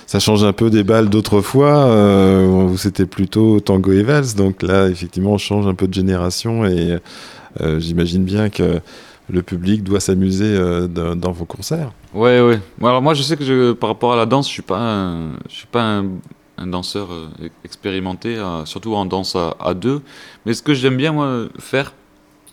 Ça 0.07 0.21
change 0.21 0.45
un 0.45 0.53
peu 0.53 0.71
des 0.71 0.85
balles 0.85 1.09
d'autrefois 1.09 1.87
où 2.47 2.77
c'était 2.77 3.07
plutôt 3.07 3.61
tango 3.61 3.93
et 3.93 4.03
valse. 4.03 4.35
Donc 4.35 4.63
là, 4.63 4.89
effectivement, 4.89 5.33
on 5.33 5.39
change 5.39 5.67
un 5.67 5.75
peu 5.75 5.87
de 5.87 5.95
génération 5.95 6.65
et 6.65 6.99
j'imagine 7.79 8.25
bien 8.25 8.49
que 8.49 8.81
le 9.31 9.43
public 9.43 9.83
doit 9.83 10.01
s'amuser 10.01 10.57
euh, 10.57 10.87
dans, 10.87 11.33
vos 11.33 11.45
concerts. 11.45 11.93
Ouais, 12.13 12.41
ouais. 12.41 12.61
Alors 12.83 13.03
moi, 13.03 13.15
je 13.15 13.23
sais 13.23 13.37
que 13.37 13.73
par 13.73 13.89
rapport 13.91 14.13
à 14.13 14.17
la 14.17 14.27
danse, 14.27 14.47
je 14.49 14.53
suis 14.53 14.63
pas 14.63 14.79
un, 14.79 15.33
suis 15.49 15.67
pas 15.67 16.03
un, 16.59 16.67
danseur 16.67 17.09
euh, 17.11 17.29
expérimenté, 17.65 18.37
euh, 18.37 18.65
surtout 18.65 18.95
en 18.95 19.07
danse 19.07 19.37
à, 19.37 19.75
deux. 19.75 20.03
Mais 20.45 20.55
ce 20.55 20.63
que 20.63 20.75
j'aime 20.75 20.97
bien 20.97 21.13
moi 21.13 21.47
faire, 21.59 21.93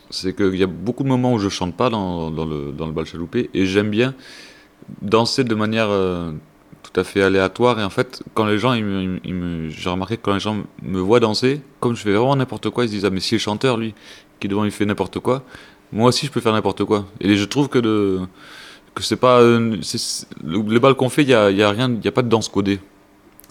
c'est 0.09 0.35
qu'il 0.35 0.55
y 0.55 0.63
a 0.63 0.67
beaucoup 0.67 1.03
de 1.03 1.09
moments 1.09 1.33
où 1.33 1.39
je 1.39 1.49
chante 1.49 1.75
pas 1.75 1.89
dans, 1.89 2.29
le 2.29 2.91
bal 2.91 3.05
chaloupé, 3.05 3.49
et 3.53 3.65
j'aime 3.65 3.89
bien 3.89 4.13
danser 5.01 5.43
de 5.43 5.55
manière 5.55 5.89
tout 6.81 6.99
à 6.99 7.03
fait 7.03 7.21
aléatoire. 7.21 7.79
Et 7.79 7.83
en 7.83 7.89
fait, 7.89 8.23
quand 8.33 8.45
les 8.45 8.57
gens, 8.57 8.75
me- 8.75 9.69
j'ai 9.69 9.89
remarqué 9.89 10.17
que 10.17 10.23
quand 10.23 10.33
les 10.33 10.39
gens 10.39 10.57
me 10.81 10.99
voient 10.99 11.19
danser, 11.19 11.61
comme 11.79 11.95
je 11.95 12.01
fais 12.01 12.11
vraiment 12.11 12.35
n'importe 12.35 12.69
quoi, 12.69 12.85
ils 12.85 12.87
se 12.87 12.93
disent 12.93 13.05
ah 13.05 13.09
mais 13.09 13.19
si 13.19 13.35
le 13.35 13.39
chanteur 13.39 13.77
lui, 13.77 13.93
qui 14.39 14.47
devant 14.47 14.65
il 14.65 14.71
fait 14.71 14.85
n'importe 14.85 15.19
quoi, 15.19 15.43
moi 15.91 16.09
aussi 16.09 16.25
je 16.25 16.31
peux 16.31 16.41
faire 16.41 16.53
n'importe 16.53 16.83
quoi. 16.85 17.05
Et 17.19 17.35
je 17.35 17.45
trouve 17.45 17.67
que 17.69 17.79
de 17.79 18.19
que 18.95 19.03
c'est 19.03 19.15
pas 19.15 19.39
euh, 19.41 19.77
c'est- 19.81 19.97
c'est- 19.97 20.27
le, 20.43 20.61
le 20.61 20.79
bal 20.79 20.95
qu'on 20.95 21.09
fait 21.09 21.23
il 21.23 21.29
y 21.29 21.33
a, 21.33 21.49
il 21.49 21.57
y 21.57 21.63
a 21.63 21.69
rien 21.71 21.89
il 21.89 22.03
y 22.03 22.07
a 22.07 22.11
pas 22.11 22.21
de 22.23 22.29
danse 22.29 22.49
codée 22.49 22.79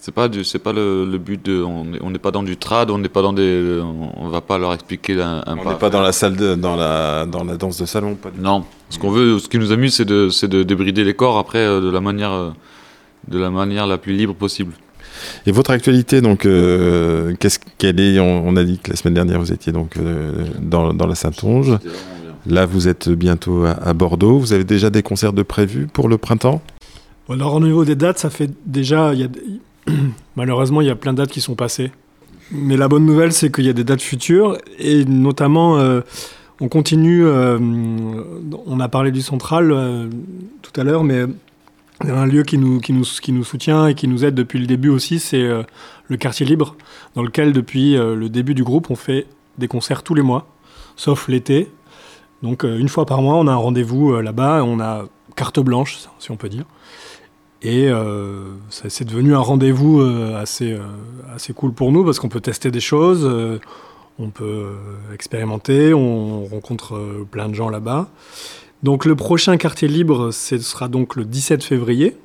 c'est 0.03 0.12
pas 0.14 0.28
du- 0.28 0.45
c'est 0.45 0.59
pas 0.59 0.72
le, 0.72 1.05
le 1.05 1.18
but 1.18 1.43
de 1.45 1.62
on 1.62 1.95
est- 1.95 2.03
on 2.03 2.11
n'est 2.11 2.18
pas 2.18 2.30
dans 2.30 2.43
du 2.43 2.57
trad 2.57 2.91
on 2.91 2.99
n'est 2.99 3.09
pas 3.09 3.22
dans 3.22 3.32
des 3.32 3.80
on, 4.16 4.28
va 4.28 4.41
pas 4.43 4.59
leur 4.59 4.72
expliquer 4.74 5.20
un, 5.20 5.43
un 5.47 5.57
On 5.59 5.68
n'est 5.70 5.76
pas 5.76 5.91
dans 5.91 6.03
la 6.03 6.12
salle 6.12 6.36
de, 6.36 6.55
dans 6.55 6.76
la 6.76 7.26
dans 7.26 7.45
la 7.45 7.57
danse 7.57 7.78
de 7.80 7.86
salon, 7.86 8.14
pas 8.16 8.30
du 8.30 8.36
tout. 8.36 8.43
non 8.43 8.64
ce 8.91 8.99
qu'on 8.99 9.11
veut 9.11 9.38
ce 9.38 9.49
qui 9.49 9.59
nous 9.59 9.72
amuse 9.72 9.95
c'est 9.95 10.05
de 10.05 10.28
c'est 10.30 10.49
de 10.49 10.62
débrider 10.62 11.05
les 11.05 11.14
corps 11.14 11.38
après 11.38 11.59
euh, 11.59 11.80
de 11.80 11.91
la 11.91 12.01
manière 12.01 12.32
euh, 12.32 12.51
de 13.28 13.38
la 13.38 13.51
manière 13.51 13.86
la 13.86 13.99
plus 13.99 14.12
libre 14.14 14.34
possible 14.34 14.72
Et 15.47 15.53
votre 15.53 15.70
actualité, 15.78 16.22
donc, 16.22 16.47
euh, 16.47 17.34
qu'est-ce 17.38 17.59
qu'elle 17.78 18.01
est 18.01 18.18
on, 18.20 18.49
on 18.49 18.57
a 18.57 18.64
dit 18.64 18.78
que 18.82 18.88
la 18.91 18.97
semaine 18.97 19.14
dernière 19.20 19.38
vous 19.45 19.53
étiez 19.53 19.72
donc 19.72 19.97
euh, 19.99 20.45
dans, 20.72 20.95
dans 20.95 21.07
la 21.07 21.14
Saintonge. 21.14 21.72
Là, 22.47 22.66
vous 22.66 22.88
êtes 22.88 23.09
bientôt 23.11 23.64
à, 23.64 23.93
Bordeaux. 23.93 24.38
Vous 24.38 24.53
avez 24.53 24.64
déjà 24.64 24.91
des 24.91 25.03
concerts 25.03 25.32
de 25.32 25.43
prévus 25.43 25.86
pour 25.86 26.09
le 26.09 26.18
printemps? 26.18 26.62
Alors 27.28 27.55
au 27.55 27.61
niveau 27.61 27.84
des 27.84 27.95
dates, 27.95 28.18
ça 28.18 28.30
fait 28.30 28.51
déjà, 28.66 29.12
malheureusement, 30.36 30.80
il 30.80 30.88
y 30.88 30.91
a 30.91 30.97
plein 30.97 31.12
de 31.12 31.18
dates 31.18 31.30
qui 31.30 31.41
sont 31.41 31.55
passées. 31.55 31.93
Mais 32.51 32.76
la 32.76 32.88
bonne 32.88 33.07
nouvelle, 33.07 33.32
c'est 33.32 33.53
qu'il 33.55 33.64
y 33.64 33.68
a 33.68 33.72
des 33.72 33.84
dates 33.84 34.03
futures 34.03 34.59
et 34.78 35.05
notamment, 35.05 35.78
euh, 35.78 36.01
on 36.61 36.68
continue. 36.68 37.24
euh, 37.24 37.59
on 38.66 38.80
a 38.80 38.88
parlé 38.88 39.12
du 39.12 39.22
Central 39.22 39.70
euh, 39.70 40.09
tout 40.62 40.78
à 40.80 40.82
l'heure, 40.82 41.05
mais 41.05 41.26
un 42.01 42.26
lieu 42.26 42.43
qui 42.43 42.59
nous, 42.59 42.80
qui, 42.80 42.93
nous, 42.93 43.05
qui 43.05 43.32
nous 43.32 43.45
soutient 43.45 43.86
et 43.86 43.95
qui 43.95 44.09
nous 44.09 44.24
aide 44.24 44.34
depuis 44.34 44.59
le 44.59 44.66
début 44.66 44.88
aussi, 44.88 45.20
c'est 45.20 45.47
le 46.09 46.16
Quartier 46.16 46.47
Libre, 46.47 46.74
dans 47.14 47.22
lequel 47.22 47.53
depuis 47.53 47.93
le 47.93 48.28
début 48.30 48.55
du 48.55 48.64
groupe, 48.64 48.91
on 48.91 48.97
fait 48.97 49.26
des 49.59 49.68
concerts 49.68 50.03
tous 50.03 50.14
les 50.14 50.22
mois, 50.22 50.49
sauf 50.97 51.28
l'été. 51.28 51.68
Donc 52.43 52.64
euh, 52.64 52.78
une 52.78 52.88
fois 52.88 53.07
par 53.07 53.22
mois, 53.22 53.36
on 53.36 53.47
a 53.47 53.53
un 53.53 53.57
rendez-vous 53.57 54.12
euh, 54.12 54.22
là-bas, 54.22 54.62
on 54.64 54.80
a 54.80 55.05
carte 55.36 55.61
blanche, 55.61 55.99
si 56.18 56.30
on 56.30 56.36
peut 56.36 56.49
dire. 56.49 56.64
Et 57.62 57.88
euh, 57.88 58.45
c'est 58.70 59.05
devenu 59.05 59.34
un 59.34 59.41
rendez-vous 59.41 60.01
assez, 60.01 60.78
assez 61.34 61.53
cool 61.53 61.74
pour 61.74 61.93
nous 61.93 62.05
parce 62.05 62.18
qu'on 62.18 62.30
peut 62.30 62.41
tester 62.41 62.70
des 62.70 62.80
choses. 62.80 63.30
On 64.18 64.30
peut 64.30 64.76
expérimenter, 65.12 65.93
on 65.93 66.47
rencontre 66.47 66.99
plein 67.30 67.51
de 67.51 67.55
gens 67.55 67.68
là-bas. 67.68 68.09
Donc 68.82 69.05
le 69.05 69.14
prochain 69.14 69.59
quartier 69.59 69.88
libre, 69.88 70.30
ce 70.30 70.57
sera 70.57 70.88
donc 70.88 71.16
le 71.16 71.26
17 71.26 71.62
février, 71.62 72.16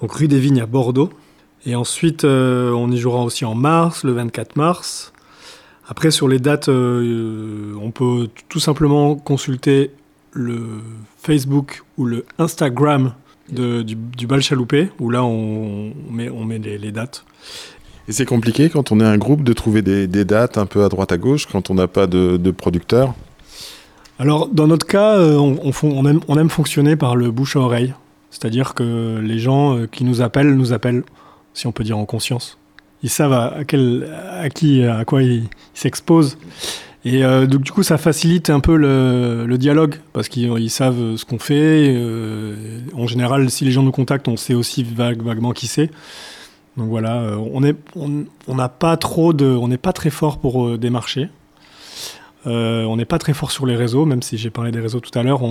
donc 0.00 0.12
rue 0.12 0.28
des 0.28 0.38
Vignes 0.38 0.60
à 0.60 0.66
Bordeaux. 0.66 1.10
Et 1.66 1.74
ensuite, 1.74 2.22
on 2.22 2.90
y 2.92 2.98
jouera 2.98 3.24
aussi 3.24 3.44
en 3.44 3.56
mars, 3.56 4.04
le 4.04 4.12
24 4.12 4.54
mars. 4.54 5.12
Après, 5.88 6.10
sur 6.10 6.28
les 6.28 6.38
dates, 6.38 6.68
euh, 6.68 7.72
on 7.82 7.90
peut 7.90 8.28
tout 8.48 8.60
simplement 8.60 9.14
consulter 9.16 9.90
le 10.32 10.60
Facebook 11.16 11.82
ou 11.96 12.04
le 12.04 12.26
Instagram 12.38 13.14
de- 13.50 13.80
du, 13.82 13.94
du 13.96 14.26
bal 14.26 14.42
chaloupé, 14.42 14.90
où 15.00 15.08
là, 15.08 15.24
on, 15.24 15.92
on 16.08 16.12
met, 16.12 16.28
on 16.28 16.44
met 16.44 16.58
les, 16.58 16.76
les 16.76 16.92
dates. 16.92 17.24
Et 18.06 18.12
c'est 18.12 18.26
compliqué 18.26 18.68
quand 18.68 18.92
on 18.92 19.00
est 19.00 19.04
un 19.04 19.16
groupe 19.16 19.42
de 19.42 19.52
trouver 19.54 19.80
des, 19.82 20.06
des 20.06 20.24
dates 20.26 20.58
un 20.58 20.66
peu 20.66 20.84
à 20.84 20.88
droite 20.90 21.10
à 21.12 21.16
gauche, 21.18 21.46
quand 21.46 21.70
on 21.70 21.74
n'a 21.74 21.88
pas 21.88 22.06
de, 22.06 22.36
de 22.36 22.50
producteur. 22.50 23.14
Alors, 24.18 24.48
dans 24.48 24.66
notre 24.66 24.86
cas, 24.86 25.16
euh, 25.16 25.36
on, 25.36 25.58
on 25.62 25.72
fon- 25.72 25.92
on 25.94 26.04
aime, 26.04 26.20
on 26.28 26.36
aime 26.38 26.50
fonctionner 26.50 26.96
par 26.96 27.16
le 27.16 27.30
bouche 27.30 27.56
à 27.56 27.60
oreille. 27.60 27.94
C'est-à-dire 28.30 28.74
que 28.74 29.18
les 29.22 29.38
gens 29.38 29.76
euh, 29.78 29.86
qui 29.86 30.04
nous 30.04 30.20
appellent, 30.20 30.54
nous 30.54 30.74
appellent, 30.74 31.02
si 31.54 31.66
on 31.66 31.72
peut 31.72 31.84
dire 31.84 31.96
en 31.96 32.04
conscience. 32.04 32.57
Ils 33.02 33.10
savent 33.10 33.32
à, 33.32 33.64
qui, 34.50 34.82
à 34.84 35.04
quoi 35.04 35.22
ils 35.22 35.44
s'exposent. 35.74 36.36
Et 37.04 37.24
euh, 37.24 37.46
donc, 37.46 37.62
du 37.62 37.70
coup, 37.70 37.82
ça 37.84 37.96
facilite 37.96 38.50
un 38.50 38.60
peu 38.60 38.76
le, 38.76 39.56
dialogue, 39.56 39.96
parce 40.12 40.28
qu'ils 40.28 40.50
ils 40.58 40.70
savent 40.70 41.16
ce 41.16 41.24
qu'on 41.24 41.38
fait. 41.38 41.94
euh, 41.96 42.80
en 42.94 43.06
général, 43.06 43.48
si 43.50 43.64
les 43.64 43.70
gens 43.70 43.82
nous 43.82 43.92
contactent, 43.92 44.28
on 44.28 44.36
sait 44.36 44.54
aussi 44.54 44.82
vague- 44.82 45.22
vaguement 45.22 45.52
qui 45.52 45.68
c'est. 45.68 45.90
Donc 46.76 46.88
voilà, 46.88 47.16
euh, 47.22 47.36
on 47.52 47.62
est, 47.64 47.76
on 47.96 48.24
on 48.46 48.54
n'a 48.54 48.68
pas 48.68 48.96
trop 48.96 49.32
on 49.42 49.68
n'est 49.68 49.78
pas 49.78 49.92
très 49.92 50.10
fort 50.10 50.38
pour 50.38 50.66
euh, 50.66 50.78
démarcher. 50.78 51.28
On 52.44 52.96
n'est 52.96 53.04
pas 53.04 53.18
très 53.18 53.34
fort 53.34 53.50
sur 53.50 53.66
les 53.66 53.76
réseaux, 53.76 54.06
même 54.06 54.22
si 54.22 54.38
j'ai 54.38 54.48
parlé 54.48 54.70
des 54.70 54.80
réseaux 54.80 55.00
tout 55.00 55.16
à 55.18 55.22
l'heure. 55.22 55.42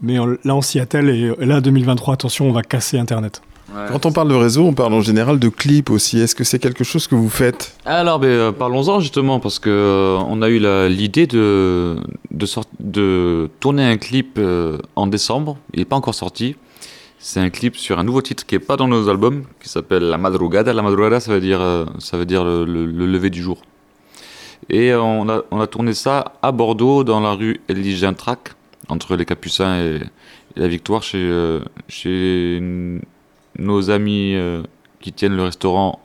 Mais 0.00 0.16
là, 0.16 0.54
on 0.56 0.62
s'y 0.62 0.80
attelle 0.80 1.10
et 1.10 1.34
là, 1.44 1.60
2023, 1.60 2.14
attention, 2.14 2.48
on 2.48 2.52
va 2.52 2.62
casser 2.62 2.98
Internet. 2.98 3.42
Quand 3.88 4.04
on 4.06 4.12
parle 4.12 4.28
de 4.28 4.34
réseau, 4.34 4.64
on 4.66 4.72
parle 4.74 4.94
en 4.94 5.00
général 5.00 5.38
de 5.38 5.48
clips 5.48 5.90
aussi. 5.90 6.18
Est-ce 6.18 6.34
que 6.34 6.44
c'est 6.44 6.58
quelque 6.58 6.84
chose 6.84 7.06
que 7.06 7.14
vous 7.14 7.28
faites? 7.30 7.76
Alors, 7.84 8.18
ben, 8.18 8.28
euh, 8.28 8.52
parlons-en 8.52 9.00
justement, 9.00 9.38
parce 9.40 9.58
que 9.58 9.70
euh, 9.70 10.18
on 10.28 10.42
a 10.42 10.48
eu 10.48 10.58
l'idée 10.88 11.26
de, 11.26 11.96
de, 12.30 12.46
sort- 12.46 12.64
de 12.80 13.48
tourner 13.60 13.84
un 13.84 13.96
clip 13.96 14.36
euh, 14.38 14.78
en 14.96 15.06
décembre. 15.06 15.56
Il 15.72 15.78
n'est 15.78 15.84
pas 15.84 15.96
encore 15.96 16.14
sorti. 16.14 16.56
C'est 17.18 17.40
un 17.40 17.50
clip 17.50 17.76
sur 17.76 17.98
un 17.98 18.04
nouveau 18.04 18.22
titre 18.22 18.44
qui 18.46 18.54
n'est 18.54 18.60
pas 18.60 18.76
dans 18.76 18.88
nos 18.88 19.08
albums, 19.08 19.44
qui 19.62 19.68
s'appelle 19.68 20.02
La 20.04 20.18
Madrugada. 20.18 20.72
La 20.72 20.82
Madrugada, 20.82 21.20
ça 21.20 21.32
veut 21.32 21.40
dire, 21.40 21.60
euh, 21.60 21.84
ça 21.98 22.16
veut 22.16 22.26
dire 22.26 22.44
le, 22.44 22.64
le- 22.64 22.86
le 22.86 23.06
lever 23.06 23.30
du 23.30 23.42
jour. 23.42 23.62
Et 24.68 24.94
on 24.94 25.28
a, 25.28 25.42
on 25.50 25.60
a 25.60 25.66
tourné 25.66 25.94
ça 25.94 26.32
à 26.42 26.50
Bordeaux, 26.52 27.02
dans 27.04 27.20
la 27.20 27.32
rue 27.32 27.60
Elie 27.68 28.04
entre 28.88 29.16
les 29.16 29.24
Capucins 29.24 29.78
et, 29.80 29.96
et 30.56 30.60
la 30.60 30.68
Victoire, 30.68 31.02
chez, 31.02 31.58
chez 31.88 32.60
nos 33.58 33.90
amis 33.90 34.34
euh, 34.34 34.62
qui 35.00 35.12
tiennent 35.12 35.36
le 35.36 35.44
restaurant 35.44 36.00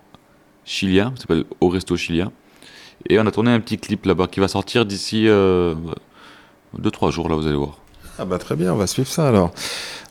chilien, 0.64 1.12
ça 1.16 1.22
s'appelle 1.22 1.46
Au 1.62 1.70
Resto 1.70 1.96
Chilien. 1.96 2.32
Et 3.10 3.20
on 3.20 3.26
a 3.26 3.32
tourné 3.32 3.52
un 3.52 3.60
petit 3.60 3.78
clip 3.78 4.06
là-bas 4.06 4.28
qui 4.28 4.39
va 4.39 4.48
sortir 4.48 4.86
d'ici 4.86 5.26
2-3 5.26 7.12
jours, 7.12 7.30
là, 7.30 7.36
vous 7.36 7.46
allez 7.46 7.56
voir. 7.56 7.78
Ah 8.18 8.26
bah 8.26 8.39
très 8.39 8.56
bien, 8.56 8.74
on 8.74 8.78
va 8.78 8.88
suivre 8.88 9.10
ça 9.10 9.28
alors. 9.28 9.52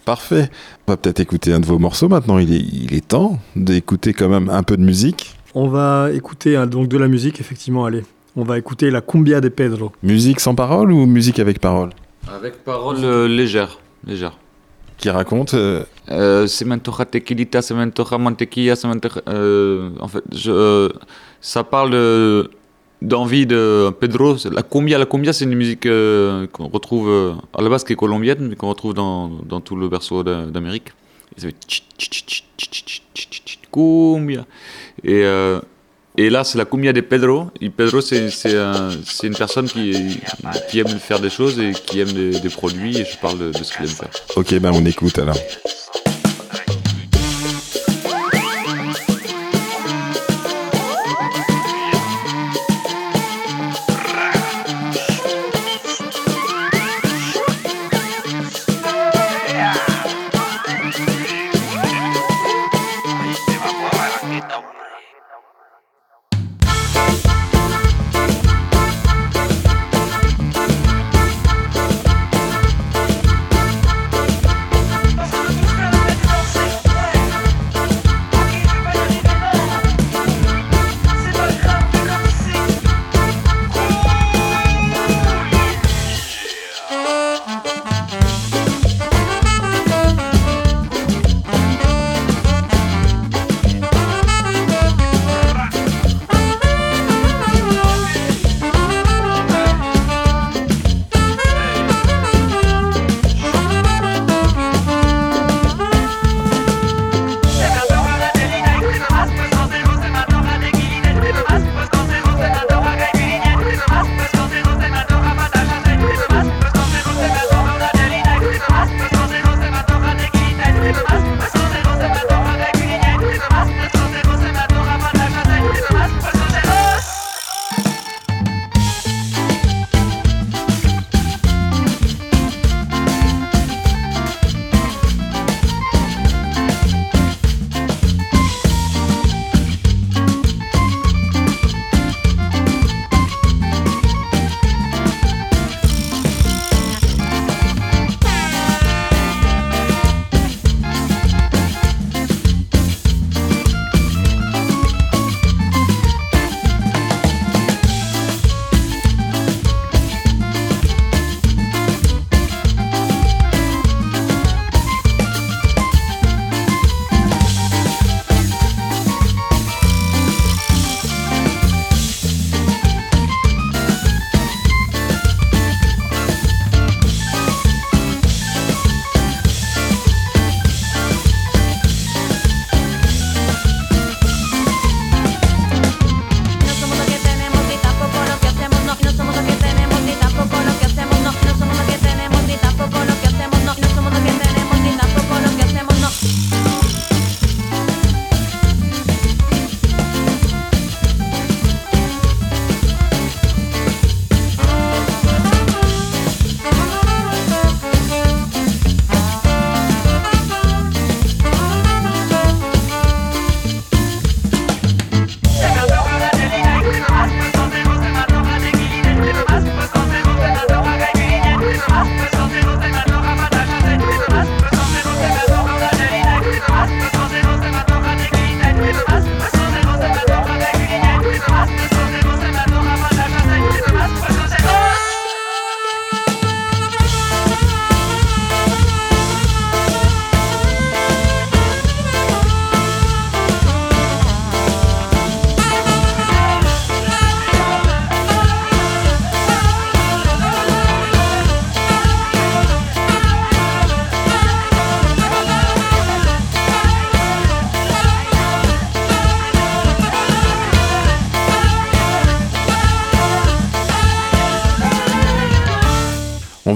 Parfait. 0.04 0.50
On 0.86 0.92
va 0.92 0.96
peut-être 0.96 1.20
écouter 1.20 1.52
un 1.52 1.60
de 1.60 1.66
vos 1.66 1.78
morceaux 1.78 2.08
maintenant. 2.08 2.38
Il 2.38 2.52
est, 2.52 2.60
il 2.60 2.94
est 2.94 3.08
temps 3.08 3.38
d'écouter 3.56 4.12
quand 4.12 4.28
même 4.28 4.50
un 4.50 4.62
peu 4.62 4.76
de 4.76 4.82
musique. 4.82 5.34
On 5.54 5.68
va 5.68 6.10
écouter 6.12 6.56
hein, 6.56 6.66
donc 6.66 6.88
de 6.88 6.98
la 6.98 7.08
musique, 7.08 7.40
effectivement, 7.40 7.86
allez. 7.86 8.04
On 8.36 8.42
va 8.42 8.58
écouter 8.58 8.90
la 8.90 9.00
Cumbia 9.00 9.40
de 9.40 9.48
Pedro. 9.48 9.92
Musique 10.02 10.40
sans 10.40 10.54
parole 10.54 10.92
ou 10.92 11.06
musique 11.06 11.38
avec 11.38 11.60
parole? 11.60 11.90
Avec 12.28 12.64
parole 12.64 12.96
euh, 13.04 13.28
légère, 13.28 13.78
légère 14.06 14.36
qui 14.96 15.10
raconte. 15.10 15.54
Sementoja 16.46 17.04
tequilita, 17.04 17.62
sementoja 17.62 18.18
mantequilla. 18.18 18.74
En 18.84 20.08
fait, 20.08 20.24
je, 20.32 20.90
ça 21.40 21.64
parle 21.64 22.48
d'envie 23.04 23.46
de 23.46 23.90
Pedro. 24.00 24.36
La 24.50 24.62
cumbia, 24.62 24.98
la 24.98 25.06
cumbia, 25.06 25.32
c'est 25.32 25.44
une 25.44 25.54
musique 25.54 25.86
euh, 25.86 26.46
qu'on 26.48 26.68
retrouve 26.68 27.08
euh, 27.08 27.32
à 27.56 27.62
la 27.62 27.68
base 27.68 27.84
qui 27.84 27.92
est 27.92 27.96
colombienne, 27.96 28.48
mais 28.48 28.56
qu'on 28.56 28.68
retrouve 28.68 28.94
dans, 28.94 29.28
dans, 29.28 29.60
tout 29.60 29.76
le 29.76 29.88
berceau 29.88 30.22
d'Amérique. 30.22 30.88
Cumbia. 33.72 34.46
Et 35.02 35.22
euh, 35.24 35.60
et 36.16 36.30
là, 36.30 36.44
c'est 36.44 36.58
la 36.58 36.64
cumbia 36.64 36.92
de 36.92 37.00
Pedro. 37.00 37.48
Et 37.60 37.70
Pedro, 37.70 38.00
c'est 38.00 38.28
un- 38.56 38.90
une 39.22 39.34
personne 39.36 39.66
qui, 39.66 40.20
qui 40.70 40.78
aime 40.80 40.98
faire 41.00 41.18
des 41.20 41.30
choses 41.30 41.58
et 41.58 41.72
qui 41.72 42.00
aime 42.00 42.12
des, 42.12 42.38
des 42.40 42.48
produits. 42.48 42.98
Et 42.98 43.04
je 43.04 43.16
parle 43.18 43.38
de, 43.38 43.50
de 43.50 43.64
ce 43.64 43.72
qu'il 43.72 43.82
aime 43.86 43.90
faire. 43.92 44.10
Ok, 44.36 44.54
ben 44.60 44.70
on 44.72 44.84
écoute 44.84 45.18
alors. 45.18 45.36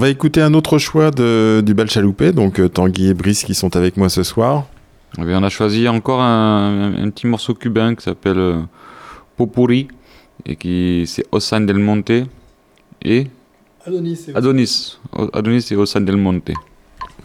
Va 0.09 0.13
écouter 0.13 0.41
un 0.41 0.55
autre 0.55 0.79
choix 0.79 1.11
de, 1.11 1.61
du 1.63 1.75
bal 1.75 1.87
chaloupé, 1.87 2.31
donc 2.31 2.59
euh, 2.59 2.67
Tanguy 2.67 3.09
et 3.09 3.13
Brice 3.13 3.43
qui 3.43 3.53
sont 3.53 3.75
avec 3.75 3.95
moi 3.95 4.09
ce 4.09 4.23
soir. 4.23 4.65
Eh 5.19 5.23
bien, 5.23 5.39
on 5.39 5.43
a 5.43 5.49
choisi 5.49 5.87
encore 5.87 6.21
un, 6.21 6.95
un 6.97 7.09
petit 7.11 7.27
morceau 7.27 7.53
cubain 7.53 7.93
qui 7.93 8.03
s'appelle 8.03 8.39
euh, 8.39 8.61
Popurri 9.37 9.87
et 10.47 10.55
qui 10.55 11.03
c'est 11.05 11.25
Osan 11.31 11.61
del 11.61 11.77
Monte 11.77 12.25
et 13.03 13.27
Adonis. 13.85 14.25
Adonis. 14.33 14.97
Adonis 15.33 15.67
et 15.69 15.75
Osan 15.75 16.01
del 16.01 16.17
Monte. 16.17 16.53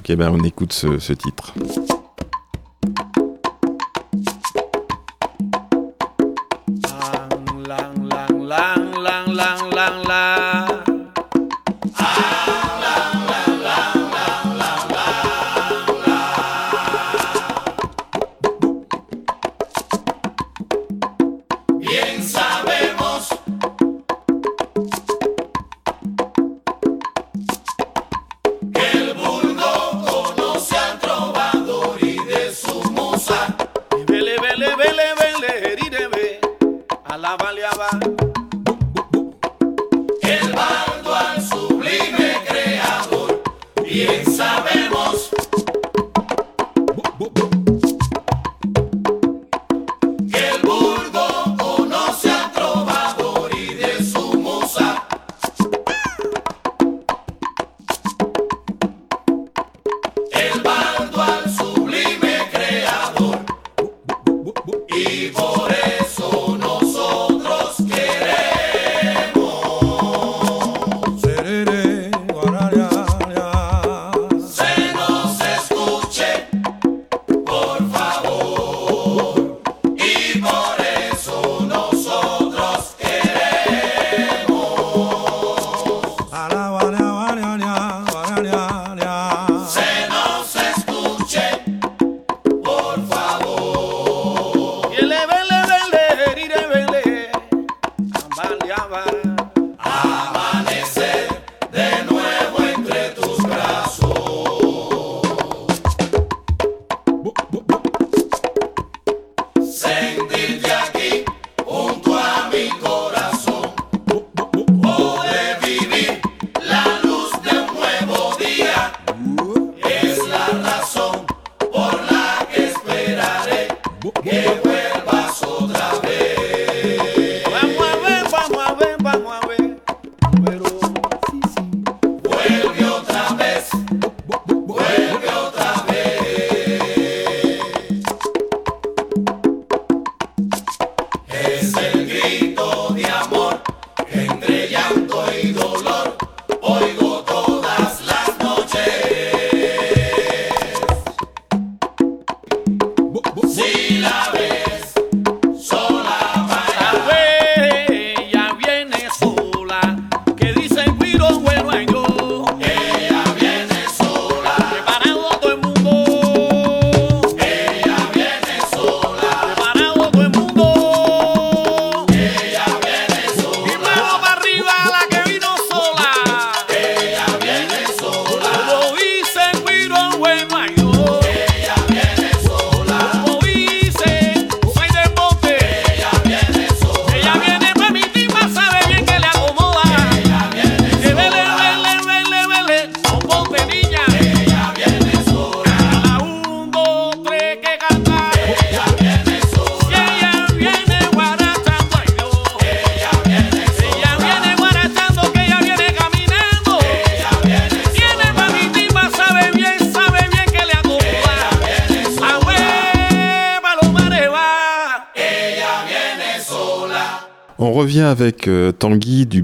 Ok, 0.01 0.15
ben 0.17 0.31
on 0.31 0.45
écoute 0.45 0.75
ce, 0.75 0.99
ce 0.99 1.15
titre. 1.15 1.55
Lang, 7.67 8.07
lang, 8.07 8.47
lang, 8.47 9.03
lang, 9.03 9.35
lang, 9.35 9.75
lang, 9.75 10.07
lang. 10.07 10.34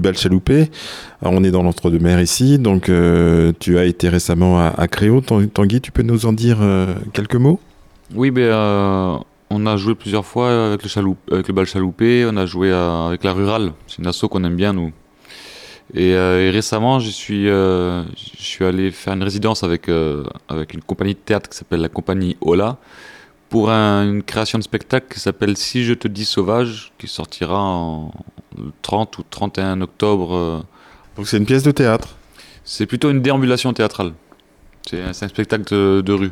Tanguy 0.01 0.13
du 0.13 0.13
bal 0.13 0.17
chaloupé. 0.17 0.71
On 1.21 1.43
est 1.43 1.51
dans 1.51 1.63
l'entre-deux-mer 1.63 2.19
ici, 2.21 2.57
donc 2.57 2.89
euh, 2.89 3.53
tu 3.59 3.77
as 3.77 3.85
été 3.85 4.09
récemment 4.09 4.59
à, 4.59 4.67
à 4.67 4.87
Créo. 4.87 5.21
Tan- 5.21 5.45
Tanguy, 5.47 5.81
tu 5.81 5.91
peux 5.91 6.03
nous 6.03 6.25
en 6.25 6.33
dire 6.33 6.57
euh, 6.61 6.95
quelques 7.13 7.35
mots? 7.35 7.59
Oui, 8.15 8.31
ben, 8.31 8.41
euh, 8.41 9.17
on 9.49 9.65
a 9.65 9.77
joué 9.77 9.95
plusieurs 9.95 10.25
fois 10.25 10.67
avec 10.67 10.83
le, 10.83 10.89
chaloup, 10.89 11.17
avec 11.31 11.47
le 11.47 11.53
bal 11.53 11.65
chaloupé, 11.65 12.25
on 12.27 12.35
a 12.37 12.45
joué 12.45 12.71
avec 12.71 13.23
la 13.23 13.33
rurale, 13.33 13.73
c'est 13.87 13.99
une 13.99 14.07
asso 14.07 14.25
qu'on 14.29 14.43
aime 14.43 14.55
bien 14.55 14.73
nous. 14.73 14.91
Et, 15.93 16.15
récemment, 16.51 16.99
je 16.99 17.09
suis, 17.09 17.49
allé 17.49 18.91
faire 18.91 19.13
une 19.13 19.23
résidence 19.23 19.63
avec, 19.63 19.87
une 19.89 20.81
compagnie 20.87 21.13
de 21.13 21.19
théâtre 21.19 21.49
qui 21.49 21.57
s'appelle 21.57 21.81
la 21.81 21.89
compagnie 21.89 22.37
Ola 22.41 22.77
pour 23.49 23.69
un- 23.69 24.05
une 24.09 24.23
création 24.23 24.57
de 24.57 24.63
spectacle 24.63 25.13
qui 25.13 25.19
s'appelle 25.19 25.57
Si 25.57 25.83
je 25.83 25.93
te 25.93 26.07
dis 26.07 26.23
sauvage, 26.23 26.93
qui 26.97 27.07
sortira 27.07 27.61
en 27.61 28.11
30 28.81 29.17
ou 29.19 29.23
31 29.29 29.81
octobre. 29.81 30.35
euh. 30.35 30.59
Donc 31.17 31.27
c'est 31.27 31.37
une 31.37 31.45
pièce 31.45 31.63
de 31.63 31.71
théâtre. 31.71 32.09
C'est 32.63 32.85
plutôt 32.85 33.09
une 33.09 33.21
déambulation 33.21 33.73
théâtrale. 33.73 34.13
C'est 34.87 35.01
un, 35.01 35.13
spectacle 35.13 35.63
de, 35.73 36.01
de 36.01 36.13
rue. 36.13 36.31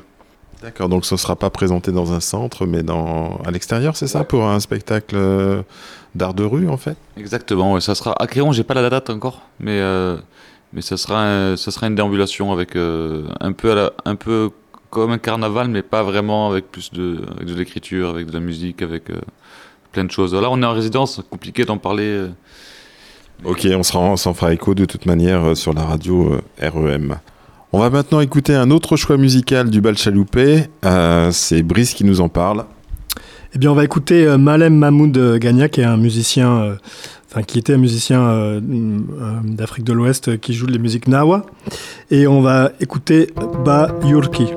D'accord, 0.62 0.90
donc 0.90 1.06
ce 1.06 1.14
ne 1.16 1.18
sera 1.18 1.36
pas 1.36 1.50
présenté 1.50 1.92
dans 1.92 2.12
un 2.14 2.20
centre, 2.20 2.66
mais 2.66 2.84
dans... 2.84 3.38
à 3.46 3.52
l'extérieur, 3.52 3.96
c'est 3.96 4.08
ça 4.08 4.24
Pour 4.24 4.46
un 4.48 4.60
spectacle 4.60 5.16
euh, 5.16 5.62
d'art 6.16 6.34
de 6.34 6.44
rue, 6.44 6.68
en 6.68 6.76
fait? 6.78 6.98
Exactement, 7.18 7.74
ouais, 7.74 7.82
ça 7.82 7.96
sera 7.96 8.14
à 8.22 8.28
Créon, 8.28 8.52
j'ai 8.52 8.64
pas 8.64 8.74
la 8.74 8.90
date 8.90 9.10
encore, 9.10 9.42
mais 9.60 9.80
euh, 9.80 10.18
mais 10.74 10.82
ça 10.82 10.98
sera 10.98 11.24
un- 11.24 11.56
ça 11.58 11.72
sera 11.72 11.88
une 11.88 11.96
déambulation 11.96 12.52
avec 12.52 12.76
euh, 12.76 13.28
un 13.40 13.54
peu 13.54 13.72
à 13.72 13.76
la- 13.76 13.94
un 14.06 14.16
peu 14.16 14.50
comme 14.90 15.12
un 15.12 15.18
carnaval, 15.18 15.70
mais 15.70 15.82
pas 15.82 16.04
vraiment 16.04 16.50
avec 16.52 16.70
plus 16.72 16.92
de 16.92 17.22
avec 17.36 17.48
de 17.48 17.54
l'écriture, 17.54 18.10
avec 18.10 18.26
de 18.28 18.34
la 18.34 18.40
musique, 18.40 18.82
avec 18.82 19.10
euh, 19.12 19.22
plein 19.92 20.04
de 20.04 20.12
choses. 20.12 20.34
Là, 20.34 20.50
on 20.52 20.62
est 20.62 20.66
en 20.66 20.74
résidence, 20.74 21.22
compliqué 21.30 21.66
d'en 21.66 21.78
parler 21.78 22.06
euh, 22.06 22.30
Ok, 23.46 23.66
on 23.74 23.84
s'en 23.84 24.34
fera 24.34 24.54
écho 24.54 24.76
de 24.76 24.86
toute 24.86 25.06
manière 25.06 25.50
euh, 25.50 25.56
sur 25.56 25.74
la 25.74 25.84
radio 25.84 26.34
euh, 26.34 26.70
REM. 26.70 27.18
On 27.72 27.80
va 27.80 27.90
maintenant 27.90 28.20
écouter 28.20 28.54
un 28.54 28.70
autre 28.72 28.98
choix 28.98 29.16
musical 29.16 29.70
du 29.70 29.80
bal 29.80 29.98
chaloupé. 29.98 30.66
Euh, 30.86 31.32
c'est 31.32 31.64
Brice 31.64 31.94
qui 31.94 32.04
nous 32.04 32.20
en 32.20 32.28
parle. 32.28 32.66
Eh 33.56 33.60
bien, 33.60 33.72
on 33.72 33.76
va 33.76 33.84
écouter 33.84 34.26
euh, 34.26 34.38
Malem 34.38 34.76
Mahmoud 34.76 35.38
Gagna, 35.38 35.70
qui 35.70 35.82
est 35.82 35.86
un 35.86 35.98
musicien, 35.98 36.60
euh, 36.60 36.76
enfin, 37.32 37.44
qui 37.44 37.58
était 37.60 37.74
un 37.74 37.78
musicien 37.78 38.22
euh, 38.22 38.60
mm, 38.60 39.08
euh, 39.22 39.40
d'Afrique 39.56 39.86
de 39.86 39.94
l'Ouest 39.94 40.30
euh, 40.30 40.38
qui 40.38 40.54
joue 40.54 40.68
les 40.68 40.80
musiques 40.80 41.08
Nawa. 41.08 41.46
Et 42.12 42.28
on 42.28 42.42
va 42.42 42.72
écouter 42.82 43.30
Ba 43.64 43.96
Yurki. 44.04 44.48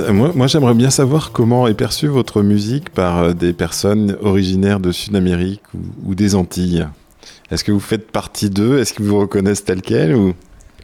Moi, 0.00 0.32
moi 0.34 0.46
j'aimerais 0.46 0.74
bien 0.74 0.90
savoir 0.90 1.32
comment 1.32 1.66
est 1.66 1.74
perçue 1.74 2.06
votre 2.06 2.42
musique 2.42 2.90
par 2.90 3.18
euh, 3.18 3.32
des 3.32 3.52
personnes 3.52 4.16
originaires 4.22 4.80
de 4.80 4.92
Sud-Amérique 4.92 5.62
ou, 5.74 6.10
ou 6.10 6.14
des 6.14 6.34
Antilles. 6.34 6.88
Est-ce 7.50 7.64
que 7.64 7.72
vous 7.72 7.80
faites 7.80 8.10
partie 8.10 8.48
d'eux? 8.48 8.78
Est-ce 8.78 8.94
qu'ils 8.94 9.04
vous 9.04 9.18
reconnaissent 9.18 9.64
tel 9.64 9.82
quel 9.82 10.14
ou... 10.14 10.34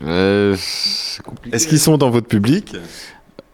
Euh. 0.02 0.54
Est-ce 1.52 1.66
qu'ils 1.66 1.78
sont 1.78 1.96
dans 1.96 2.10
votre 2.10 2.26
public? 2.26 2.74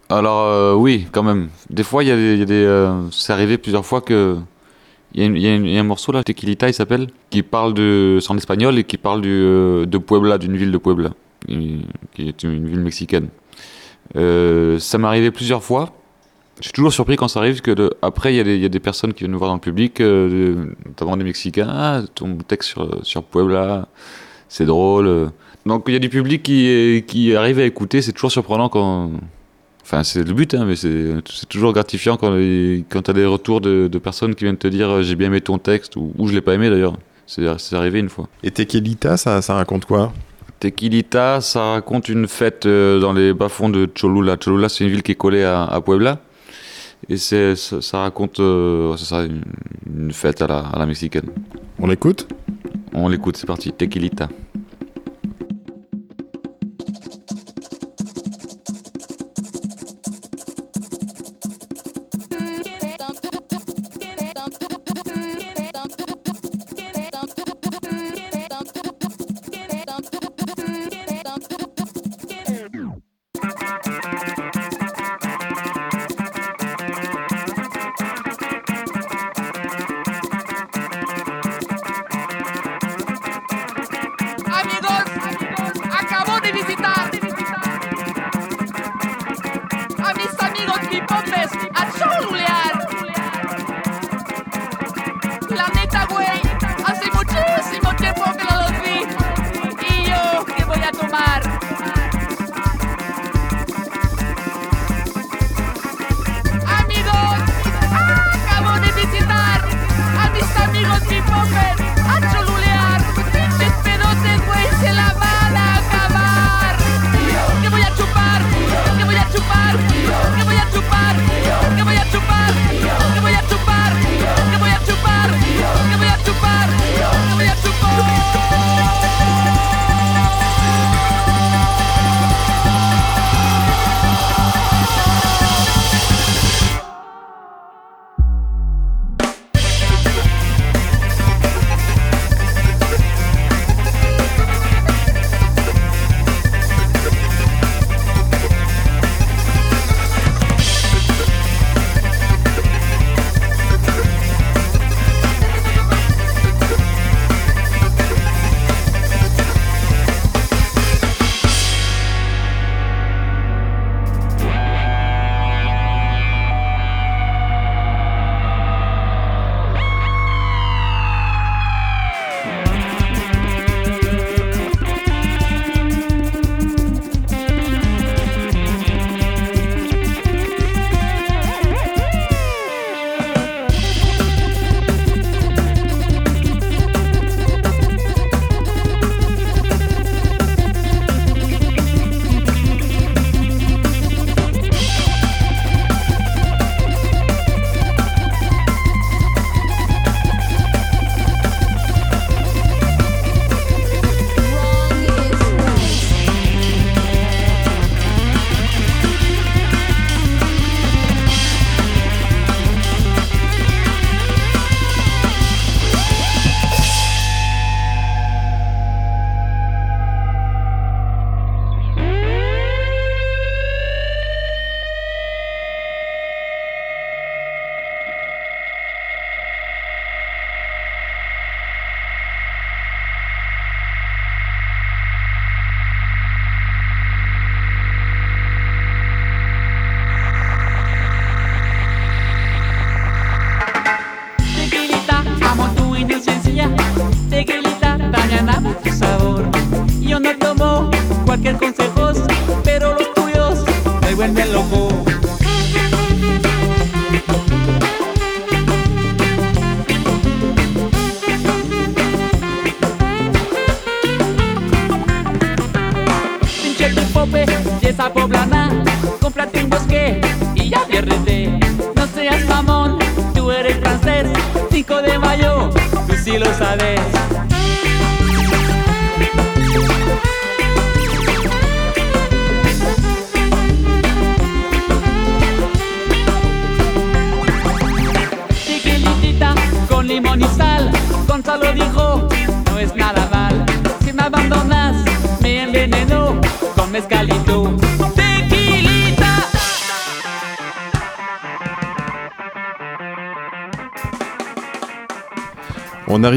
Alors 0.09 0.47
euh, 0.47 0.73
oui, 0.73 1.07
quand 1.11 1.23
même. 1.23 1.49
Des 1.69 1.83
fois, 1.83 2.03
il 2.03 2.07
y 2.07 2.11
a 2.11 2.15
des, 2.15 2.33
il 2.33 2.39
y 2.39 2.43
a 2.43 2.45
des, 2.45 2.53
euh, 2.53 3.09
c'est 3.11 3.33
arrivé 3.33 3.57
plusieurs 3.57 3.85
fois 3.85 4.01
que 4.01 4.37
il 5.13 5.23
y, 5.23 5.47
a 5.47 5.55
y 5.55 5.73
y 5.73 5.77
un 5.77 5.83
morceau 5.83 6.11
là, 6.11 6.23
Tequilita, 6.23 6.67
il 6.67 6.73
s'appelle, 6.73 7.07
qui 7.29 7.41
parle 7.41 7.73
de, 7.73 8.19
c'est 8.21 8.31
en 8.31 8.37
espagnol 8.37 8.77
et 8.77 8.83
qui 8.83 8.97
parle 8.97 9.21
du, 9.21 9.29
de 9.29 9.97
Puebla, 9.97 10.37
d'une 10.37 10.57
ville 10.57 10.71
de 10.71 10.77
Puebla, 10.77 11.11
qui 11.47 11.85
est 12.17 12.43
une 12.43 12.67
ville 12.67 12.81
mexicaine. 12.81 13.29
Euh, 14.15 14.79
ça 14.79 14.97
m'est 14.97 15.07
arrivé 15.07 15.31
plusieurs 15.31 15.63
fois. 15.63 15.93
Je 16.59 16.63
suis 16.63 16.71
toujours 16.73 16.93
surpris 16.93 17.17
quand 17.17 17.27
ça 17.27 17.39
arrive 17.39 17.61
de- 17.61 17.93
après 18.01 18.33
il 18.33 18.37
y, 18.37 18.65
a 18.65 18.69
des- 18.69 18.79
personnes 18.79 19.13
qui 19.13 19.19
viennent 19.19 19.31
nous 19.31 19.37
voir 19.37 19.49
dans 19.49 19.55
le 19.55 19.61
public, 19.61 19.99
euh, 19.99 20.67
notamment 20.85 21.17
des 21.17 21.25
Mexicains. 21.25 21.67
Ah, 21.69 22.01
ton 22.15 22.37
texte 22.37 22.69
sur, 22.69 23.05
sur 23.05 23.23
Puebla, 23.23 23.89
c'est 24.47 24.65
drôle. 24.65 25.31
Donc 25.65 25.83
il 25.87 25.93
y 25.93 25.97
a 25.97 25.99
du 25.99 26.09
public 26.09 26.43
qui, 26.43 27.03
qui 27.07 27.35
arrive 27.35 27.59
à 27.59 27.65
écouter. 27.65 28.01
C'est 28.01 28.13
toujours 28.13 28.31
surprenant 28.31 28.69
quand. 28.69 29.11
Enfin, 29.81 30.03
c'est 30.03 30.23
le 30.23 30.33
but, 30.33 30.53
hein, 30.55 30.65
mais 30.65 30.75
c'est 30.75 31.21
toujours 31.47 31.71
gratifiant 31.71 32.17
quand, 32.17 32.31
quand 32.89 33.01
tu 33.03 33.11
as 33.11 33.13
des 33.13 33.25
retours 33.25 33.61
de, 33.61 33.87
personnes 33.99 34.33
qui 34.33 34.45
viennent 34.45 34.57
te 34.57 34.67
dire 34.67 34.89
euh, 34.89 35.01
j'ai 35.03 35.15
bien 35.15 35.27
aimé 35.27 35.41
ton 35.41 35.59
texte 35.59 35.95
ou, 35.95 36.11
ou 36.17 36.27
je 36.27 36.33
l'ai 36.33 36.41
pas 36.41 36.55
aimé 36.55 36.69
d'ailleurs. 36.71 36.97
C'est 37.27 37.75
arrivé 37.75 37.99
une 37.99 38.09
fois. 38.09 38.27
Et 38.43 38.51
Tequilita, 38.51 39.17
ça, 39.17 39.41
ça 39.41 39.55
raconte 39.55 39.85
quoi? 39.85 40.13
Tequilita, 40.59 41.41
ça 41.41 41.73
raconte 41.73 42.09
une 42.09 42.27
fête 42.27 42.65
euh, 42.65 42.99
dans 42.99 43.13
les 43.13 43.33
bas-fonds 43.33 43.69
de 43.69 43.85
Cholula. 43.85 44.37
Cholula, 44.37 44.69
c'est 44.69 44.83
une 44.83 44.89
ville 44.89 45.03
qui 45.03 45.11
est 45.11 45.15
collée 45.15 45.43
à, 45.43 45.63
à 45.63 45.81
Puebla. 45.81 46.19
Et 47.09 47.17
ça, 47.17 47.55
ça 47.55 47.99
raconte 47.99 48.39
euh, 48.39 48.95
ça, 48.97 49.23
une, 49.23 49.43
une 49.95 50.11
fête 50.13 50.41
à 50.41 50.47
la, 50.47 50.59
à 50.59 50.79
la 50.79 50.85
mexicaine. 50.85 51.29
On 51.77 51.87
l'écoute? 51.87 52.27
On 52.93 53.09
l'écoute, 53.09 53.37
c'est 53.37 53.45
parti. 53.45 53.71
Tequilita. 53.71 54.29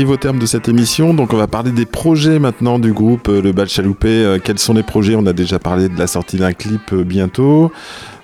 Au 0.07 0.17
terme 0.17 0.39
de 0.39 0.47
cette 0.47 0.69
émission, 0.69 1.15
donc 1.15 1.33
on 1.33 1.37
va 1.37 1.47
parler 1.47 1.73
des 1.73 1.87
projets 1.87 2.39
maintenant 2.39 2.79
du 2.79 2.93
groupe 2.93 3.29
euh, 3.29 3.43
Le 3.43 3.53
Bal 3.53 3.69
Chaloupé. 3.69 4.09
Euh, 4.09 4.39
quels 4.43 4.59
sont 4.59 4.75
les 4.75 4.83
projets? 4.83 5.17
On 5.17 5.27
a 5.27 5.33
déjà 5.33 5.59
parlé 5.59 5.89
de 5.89 5.99
la 5.99 6.07
sortie 6.07 6.37
d'un 6.37 6.53
clip 6.53 6.93
euh, 6.93 7.05
bientôt. 7.05 7.73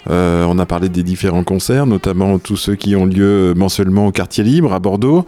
On 0.06 0.59
a 0.59 0.66
parlé 0.66 0.90
des 0.90 1.02
différents 1.02 1.44
concerts, 1.44 1.86
notamment 1.86 2.38
tous 2.38 2.56
ceux 2.56 2.74
qui 2.74 2.94
ont 2.94 3.06
lieu 3.06 3.55
mensuellement 3.56 4.09
au 4.09 4.12
Quartier 4.12 4.44
Libre 4.44 4.74
à 4.74 4.78
Bordeaux. 4.78 5.24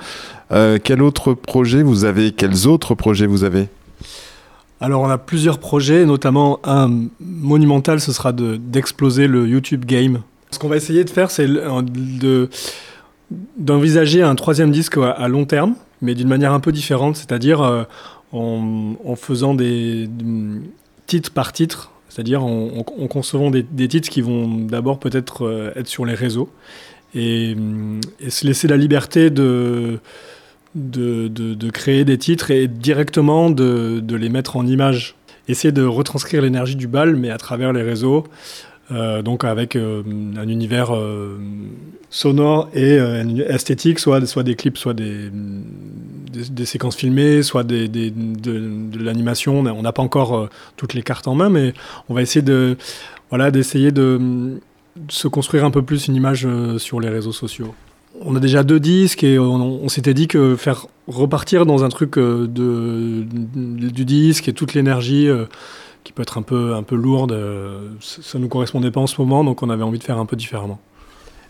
Euh, 0.52 0.78
quel 0.82 1.01
autre 1.02 1.32
projet 1.32 1.82
vous 1.82 2.05
avez? 2.05 2.32
Quels 2.32 2.66
autres 2.66 2.94
projets 2.94 3.27
vous 3.27 3.43
avez? 3.43 3.68
Alors 4.78 5.01
on 5.01 5.09
a 5.09 5.16
plusieurs 5.16 5.59
projets, 5.59 6.05
notamment 6.05 6.60
un 6.64 6.90
monumental, 7.20 8.01
ce 8.01 8.12
sera 8.12 8.32
de- 8.32 8.56
d'exploser 8.56 9.28
le 9.28 9.48
YouTube 9.48 9.86
Game. 9.86 10.20
Ce 10.51 10.59
qu'on 10.59 10.68
va 10.68 10.77
essayer 10.77 11.05
de 11.05 11.10
faire, 11.10 11.31
c'est 11.31 11.48
d'envisager 13.56 14.23
un 14.23 14.35
troisième 14.35 14.73
disque 14.73 14.98
à 14.98 15.27
long 15.28 15.47
terme, 15.47 15.74
mais 16.02 16.14
d'une 16.14 16.28
manière 16.28 16.52
un 16.52 16.60
peu 16.60 16.73
différente, 16.73 17.16
c'est-à-dire 17.16 17.62
euh, 17.62 17.85
en, 18.32 19.16
faisant 19.16 19.55
des, 19.55 20.09
titres 21.06 21.31
par 21.32 21.52
titre, 21.52 21.93
c'est-à-dire 22.09 22.44
en, 22.44 22.82
concevant 22.82 23.51
des, 23.51 23.89
titres 23.89 24.09
qui 24.09 24.20
vont 24.20 24.48
d'abord 24.48 24.98
peut-être 24.98 25.47
euh, 25.47 25.73
être 25.77 25.89
sur 25.89 26.05
les 26.05 26.14
réseaux 26.14 26.51
et, 27.14 27.56
se 28.28 28.47
laisser 28.47 28.68
la 28.68 28.77
liberté 28.77 29.31
de 29.31 29.98
de, 30.74 31.28
de- 31.28 31.55
de 31.55 31.70
créer 31.70 32.05
des 32.05 32.18
titres 32.18 32.51
et 32.51 32.68
directement 32.68 33.51
de 33.51 34.14
les 34.14 34.28
mettre 34.28 34.56
en 34.56 34.66
image. 34.66 35.14
Essayer 35.48 35.73
de 35.73 35.85
retranscrire 35.85 36.43
l'énergie 36.43 36.74
du 36.77 36.89
bal, 36.89 37.16
mais 37.16 37.31
à 37.31 37.39
travers 37.39 37.73
les 37.73 37.82
réseaux, 37.82 38.24
euh, 38.92 39.20
donc 39.20 39.44
avec 39.44 39.74
euh, 39.74 40.02
un 40.36 40.48
univers 40.48 40.94
euh, 40.94 41.38
sonore 42.08 42.68
et 42.72 42.96
esthétique, 43.48 43.98
soit, 43.98 44.20
des 44.20 44.54
clips, 44.54 44.78
soit 44.78 44.94
des, 44.94 45.30
séquences 46.64 46.96
filmées, 46.96 47.42
soit 47.42 47.64
de, 47.64 49.02
l'animation. 49.02 49.58
On 49.58 49.82
n'a- 49.82 49.92
pas 49.92 50.02
encore 50.02 50.48
toutes 50.76 50.94
les 50.94 51.02
cartes 51.02 51.26
en 51.26 51.34
main, 51.34 51.48
mais 51.48 51.74
on 52.08 52.14
va 52.14 52.22
essayer 52.22 52.42
de 52.42 52.76
voilà 53.30 53.50
d'essayer 53.50 53.90
de, 53.90 54.60
se 55.08 55.26
construire 55.26 55.64
un 55.64 55.70
peu 55.70 55.82
plus 55.82 56.06
une 56.06 56.14
image 56.14 56.46
sur 56.78 57.00
les 57.00 57.08
réseaux 57.08 57.32
sociaux. 57.32 57.74
On 58.20 58.34
a 58.36 58.40
déjà 58.40 58.62
deux 58.62 58.80
disques 58.80 59.24
et 59.24 59.38
on, 59.38 59.88
s'était 59.88 60.14
dit 60.14 60.26
que 60.28 60.56
faire 60.56 60.86
repartir 61.06 61.66
dans 61.66 61.84
un 61.84 61.88
truc 61.90 62.18
de, 62.18 63.26
du 63.28 64.04
disque 64.04 64.48
et 64.48 64.52
toute 64.52 64.72
l'énergie 64.74 65.28
qui 66.07 66.12
peut 66.12 66.23
être 66.23 66.39
un 66.39 66.43
peu, 66.43 66.74
un 66.74 66.85
peu 66.85 66.95
lourde, 66.95 67.33
euh, 67.33 67.89
ça, 68.01 68.23
ça 68.23 68.39
nous 68.39 68.49
correspondait 68.49 68.93
pas 68.93 69.01
en 69.01 69.09
ce 69.09 69.20
moment, 69.20 69.43
donc 69.43 69.62
on 69.65 69.70
avait 69.70 69.83
envie 69.83 69.99
de 69.99 70.05
faire 70.05 70.19
un 70.19 70.27
peu 70.27 70.37
différemment. 70.37 70.78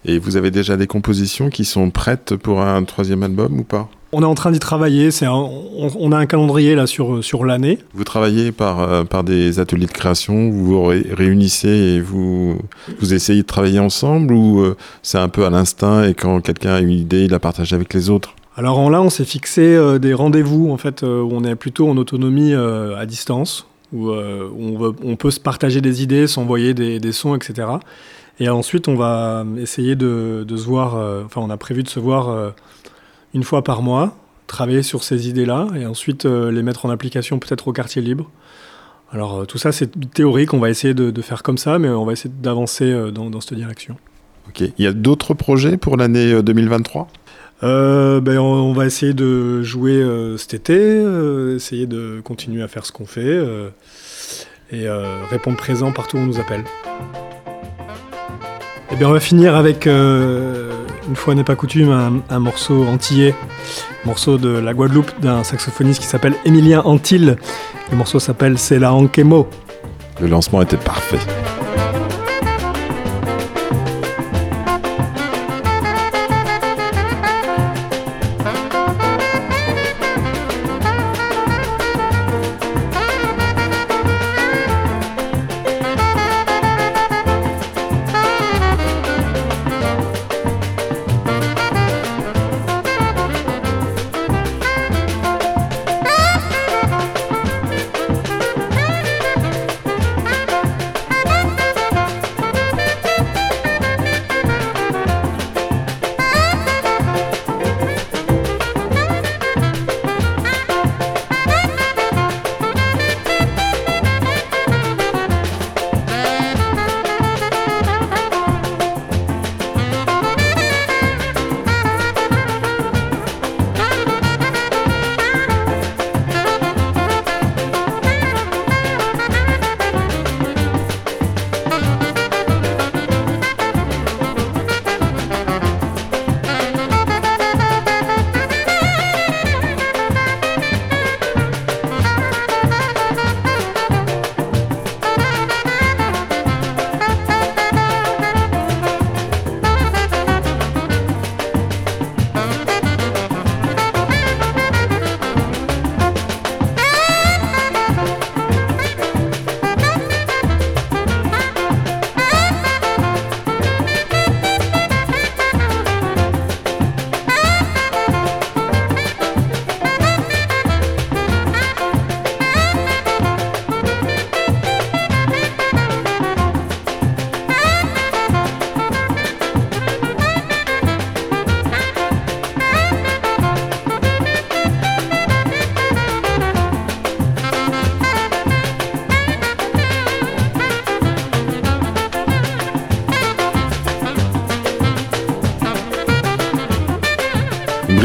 Et 0.06 0.18
vous 0.18 0.36
avez 0.36 0.50
déjà 0.50 0.76
des 0.76 0.86
compositions 0.86 1.50
qui 1.50 1.64
sont 1.64 1.90
prêtes 1.90 2.36
pour 2.36 2.60
un 2.60 2.82
troisième 2.84 3.22
album 3.22 3.58
ou 3.58 3.64
pas? 3.64 3.88
On 4.12 4.22
est 4.22 4.26
en 4.26 4.36
train 4.36 4.52
d'y 4.52 4.60
travailler, 4.60 5.10
c'est 5.10 5.26
on, 5.26 5.90
on 5.98 6.12
a 6.12 6.16
un 6.16 6.26
calendrier 6.26 6.74
là 6.74 6.86
sur, 6.86 7.22
sur 7.22 7.44
l'année. 7.44 7.80
Vous 7.92 8.04
travaillez 8.04 8.52
par, 8.52 8.80
euh, 8.80 9.04
par 9.04 9.24
des 9.24 9.58
ateliers 9.58 9.86
de 9.86 9.92
création, 9.92 10.48
vous 10.48 10.64
vous 10.64 10.84
ré- 10.84 11.06
réunissez 11.12 11.68
et 11.68 12.00
vous, 12.00 12.56
vous 13.00 13.14
essayez 13.14 13.42
de 13.42 13.46
travailler 13.46 13.80
ensemble 13.80 14.32
ou 14.32 14.60
euh, 14.60 14.76
c'est 15.02 15.18
un 15.18 15.28
peu 15.28 15.44
à 15.44 15.50
l'instinct 15.50 16.04
et 16.04 16.14
quand 16.14 16.40
quelqu'un 16.40 16.74
a 16.74 16.80
une 16.80 16.90
idée, 16.90 17.24
il 17.24 17.30
la 17.30 17.40
partage 17.40 17.72
avec 17.72 17.92
les 17.92 18.08
autres? 18.08 18.34
Alors 18.56 18.78
en 18.78 18.88
là, 18.88 19.02
on 19.02 19.10
s'est 19.10 19.26
fixé 19.26 19.60
euh, 19.60 19.98
des 19.98 20.14
rendez-vous 20.14 20.70
en 20.70 20.78
fait 20.78 21.02
euh, 21.02 21.20
où 21.20 21.30
on 21.32 21.44
est 21.44 21.56
plutôt 21.56 21.90
en 21.90 21.96
autonomie 21.98 22.54
euh, 22.54 22.96
à 22.96 23.04
distance, 23.04 23.66
où, 23.92 24.10
euh, 24.10 24.50
on, 24.58 24.94
on 25.02 25.16
peut 25.16 25.30
se 25.30 25.40
partager 25.40 25.80
des 25.80 26.02
idées, 26.02 26.26
s'envoyer 26.26 26.74
des, 26.74 27.12
sons, 27.12 27.34
etc. 27.34 27.68
Et 28.40 28.48
ensuite, 28.48 28.88
on 28.88 28.96
va 28.96 29.44
essayer 29.58 29.96
de, 29.96 30.44
se 30.48 30.64
voir. 30.64 30.96
euh, 30.96 31.24
enfin, 31.24 31.40
on 31.40 31.50
a 31.50 31.56
prévu 31.56 31.82
de 31.82 31.88
se 31.88 32.00
voir 32.00 32.28
euh, 32.28 32.50
une 33.34 33.42
fois 33.42 33.62
par 33.62 33.82
mois, 33.82 34.16
travailler 34.46 34.82
sur 34.82 35.04
ces 35.04 35.28
idées-là, 35.28 35.68
et 35.76 35.86
ensuite 35.86 36.24
les 36.24 36.62
mettre 36.62 36.86
en 36.86 36.90
application 36.90 37.38
peut-être 37.38 37.68
au 37.68 37.72
quartier 37.72 38.02
libre. 38.02 38.30
Alors 39.12 39.46
tout 39.46 39.58
ça, 39.58 39.72
c'est 39.72 39.90
théorique. 40.10 40.52
On 40.52 40.58
va 40.58 40.70
essayer 40.70 40.94
de, 40.94 41.22
faire 41.22 41.42
comme 41.42 41.58
ça, 41.58 41.78
mais 41.78 41.88
on 41.88 42.04
va 42.04 42.12
essayer 42.12 42.32
d'avancer 42.42 43.12
dans, 43.12 43.30
dans 43.30 43.40
cette 43.40 43.54
direction. 43.54 43.96
Ok. 44.48 44.60
Il 44.60 44.84
y 44.84 44.86
a 44.86 44.92
d'autres 44.92 45.34
projets 45.34 45.76
pour 45.76 45.96
l'année 45.96 46.32
euh, 46.32 46.42
2023 46.42 47.08
Euh, 47.62 48.20
ben, 48.20 48.38
on, 48.38 48.72
va 48.72 48.86
essayer 48.86 49.14
de 49.14 49.62
jouer 49.62 49.94
euh, 49.94 50.36
cet 50.36 50.54
été, 50.54 50.76
euh, 50.76 51.56
essayer 51.56 51.86
de 51.86 52.20
continuer 52.22 52.62
à 52.62 52.68
faire 52.68 52.84
ce 52.84 52.92
qu'on 52.92 53.06
fait 53.06 53.40
et 54.72 54.88
répondre 55.30 55.56
présent 55.56 55.92
partout 55.92 56.16
où 56.16 56.20
on 56.20 56.26
nous 56.26 56.40
appelle. 56.40 56.64
Et 58.90 58.96
bien, 58.96 59.08
on 59.08 59.12
va 59.12 59.20
finir 59.20 59.54
avec, 59.54 59.86
une 59.86 61.14
fois 61.14 61.34
n'est 61.34 61.44
pas 61.44 61.54
coutume, 61.54 62.22
un, 62.28 62.38
morceau 62.38 62.84
antillais, 62.84 63.34
morceau 64.04 64.38
de 64.38 64.48
la 64.48 64.74
Guadeloupe 64.74 65.20
d'un 65.20 65.44
saxophoniste 65.44 66.00
qui 66.00 66.06
s'appelle 66.06 66.34
Emilien 66.44 66.82
Antil. 66.84 67.36
Le 67.90 67.96
morceau 67.96 68.18
s'appelle 68.18 68.58
C'est 68.58 68.78
la 68.78 68.92
Ankemo. 68.92 69.48
Le 70.20 70.26
lancement 70.26 70.62
était 70.62 70.76
parfait. 70.76 71.18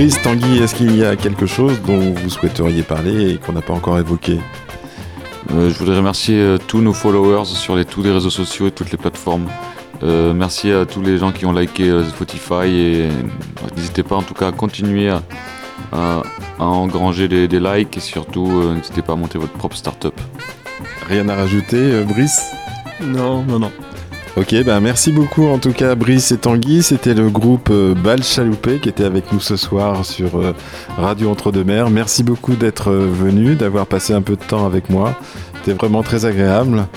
Brice, 0.01 0.19
Tanguy, 0.23 0.57
est-ce 0.57 0.73
qu'il 0.73 0.95
y 0.97 1.05
a 1.05 1.15
quelque 1.15 1.45
chose 1.45 1.79
dont 1.85 1.99
vous 2.15 2.29
souhaiteriez 2.31 2.81
parler 2.81 3.33
et 3.33 3.37
qu'on 3.37 3.51
n'a 3.51 3.61
pas 3.61 3.73
encore 3.73 3.99
évoqué 3.99 4.39
Euh, 5.53 5.69
je 5.69 5.77
voudrais 5.77 5.97
remercier 5.97 6.39
euh, 6.39 6.57
tous 6.57 6.81
nos 6.81 6.91
followers 6.91 7.45
sur 7.45 7.75
les, 7.75 7.85
tous 7.85 8.01
les 8.01 8.09
réseaux 8.11 8.31
sociaux 8.31 8.65
et 8.65 8.71
toutes 8.71 8.89
les 8.91 8.97
plateformes. 8.97 9.45
Euh, 10.01 10.33
merci 10.33 10.71
à 10.71 10.87
tous 10.87 11.03
les 11.03 11.19
gens 11.19 11.31
qui 11.31 11.45
ont 11.45 11.51
liké 11.53 11.87
euh, 11.87 12.03
Spotify 12.09 12.65
et 12.65 13.09
euh, 13.09 13.11
n'hésitez 13.77 14.01
pas 14.01 14.15
en 14.15 14.23
tout 14.23 14.33
cas 14.33 14.47
à 14.47 14.51
continuer 14.51 15.07
à, 15.11 15.21
à- 15.91 16.23
à 16.57 16.63
engranger 16.65 17.27
des, 17.27 17.47
des 17.47 17.59
likes 17.59 17.95
et 17.97 17.99
surtout 17.99 18.49
euh, 18.59 18.73
n'hésitez 18.73 19.03
pas 19.03 19.13
à 19.13 19.17
monter 19.17 19.37
votre 19.37 19.53
propre 19.53 19.75
startup. 19.77 20.19
Rien 21.09 21.29
à 21.29 21.35
rajouter, 21.35 21.77
euh, 21.77 22.03
Brice? 22.05 22.41
Non, 23.03 23.43
non, 23.43 23.59
non. 23.59 23.71
Ok, 24.37 24.55
ben 24.63 24.79
merci 24.79 25.11
beaucoup 25.11 25.47
en 25.47 25.57
tout 25.57 25.73
cas 25.73 25.93
Brice 25.93 26.31
et 26.31 26.37
Tanguy. 26.37 26.81
C'était 26.83 27.13
le 27.13 27.29
groupe 27.29 27.67
euh, 27.69 27.93
Bal 27.93 28.23
Chaloupé 28.23 28.79
qui 28.79 28.87
était 28.87 29.03
avec 29.03 29.33
nous 29.33 29.41
ce 29.41 29.57
soir 29.57 30.05
sur 30.05 30.39
euh, 30.39 30.53
Radio 30.95 31.29
Entre-deux-Mers. 31.31 31.89
Merci 31.89 32.23
beaucoup 32.23 32.55
d'être 32.55 32.91
euh, 32.91 33.09
venu, 33.11 33.55
d'avoir 33.55 33.87
passé 33.87 34.13
un 34.13 34.21
peu 34.21 34.37
de 34.37 34.43
temps 34.43 34.65
avec 34.65 34.89
moi. 34.89 35.15
C'était 35.55 35.73
vraiment 35.73 36.01
très 36.01 36.25
agréable. 36.25 36.87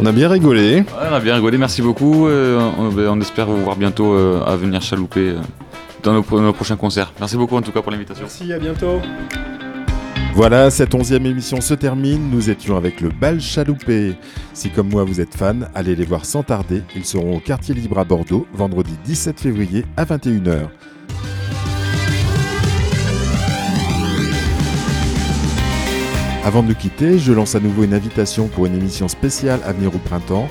On 0.00 0.06
a 0.06 0.12
bien 0.12 0.28
rigolé. 0.28 0.78
Ouais, 0.78 1.08
on 1.08 1.14
a 1.14 1.20
bien 1.20 1.36
rigolé, 1.36 1.56
merci 1.56 1.82
beaucoup. 1.82 2.26
on, 2.26 2.88
ben, 2.88 3.08
on 3.08 3.20
espère 3.20 3.46
vous 3.46 3.62
voir 3.62 3.76
bientôt 3.76 4.14
à 4.14 4.54
venir 4.56 4.82
chalouper 4.82 5.34
dans 6.02 6.12
nos 6.12 6.52
prochains 6.52 6.76
concerts. 6.76 7.12
Merci 7.20 7.36
beaucoup 7.36 7.56
en 7.56 7.62
tout 7.62 7.72
cas 7.72 7.80
pour 7.80 7.92
l'invitation. 7.92 8.24
Merci, 8.24 8.52
à 8.52 8.58
bientôt. 8.58 9.00
Voilà, 10.34 10.70
cette 10.70 10.94
onzième 10.94 11.26
émission 11.26 11.60
se 11.60 11.74
termine. 11.74 12.30
Nous 12.30 12.48
étions 12.48 12.78
avec 12.78 13.02
le 13.02 13.10
Bal 13.10 13.38
Chaloupé. 13.38 14.14
Si 14.54 14.70
comme 14.70 14.88
moi 14.88 15.04
vous 15.04 15.20
êtes 15.20 15.34
fan, 15.34 15.68
allez 15.74 15.94
les 15.94 16.06
voir 16.06 16.24
sans 16.24 16.42
tarder. 16.42 16.82
Ils 16.96 17.04
seront 17.04 17.36
au 17.36 17.38
Quartier 17.38 17.74
Libre 17.74 17.98
à 17.98 18.04
Bordeaux 18.04 18.46
vendredi 18.54 18.92
17 19.04 19.38
février 19.38 19.84
à 19.98 20.06
21h. 20.06 20.68
Avant 26.44 26.62
de 26.62 26.68
nous 26.68 26.74
quitter, 26.74 27.18
je 27.18 27.32
lance 27.32 27.54
à 27.54 27.60
nouveau 27.60 27.84
une 27.84 27.94
invitation 27.94 28.48
pour 28.48 28.64
une 28.64 28.74
émission 28.74 29.08
spéciale 29.08 29.60
à 29.66 29.72
venir 29.72 29.94
au 29.94 29.98
printemps. 29.98 30.48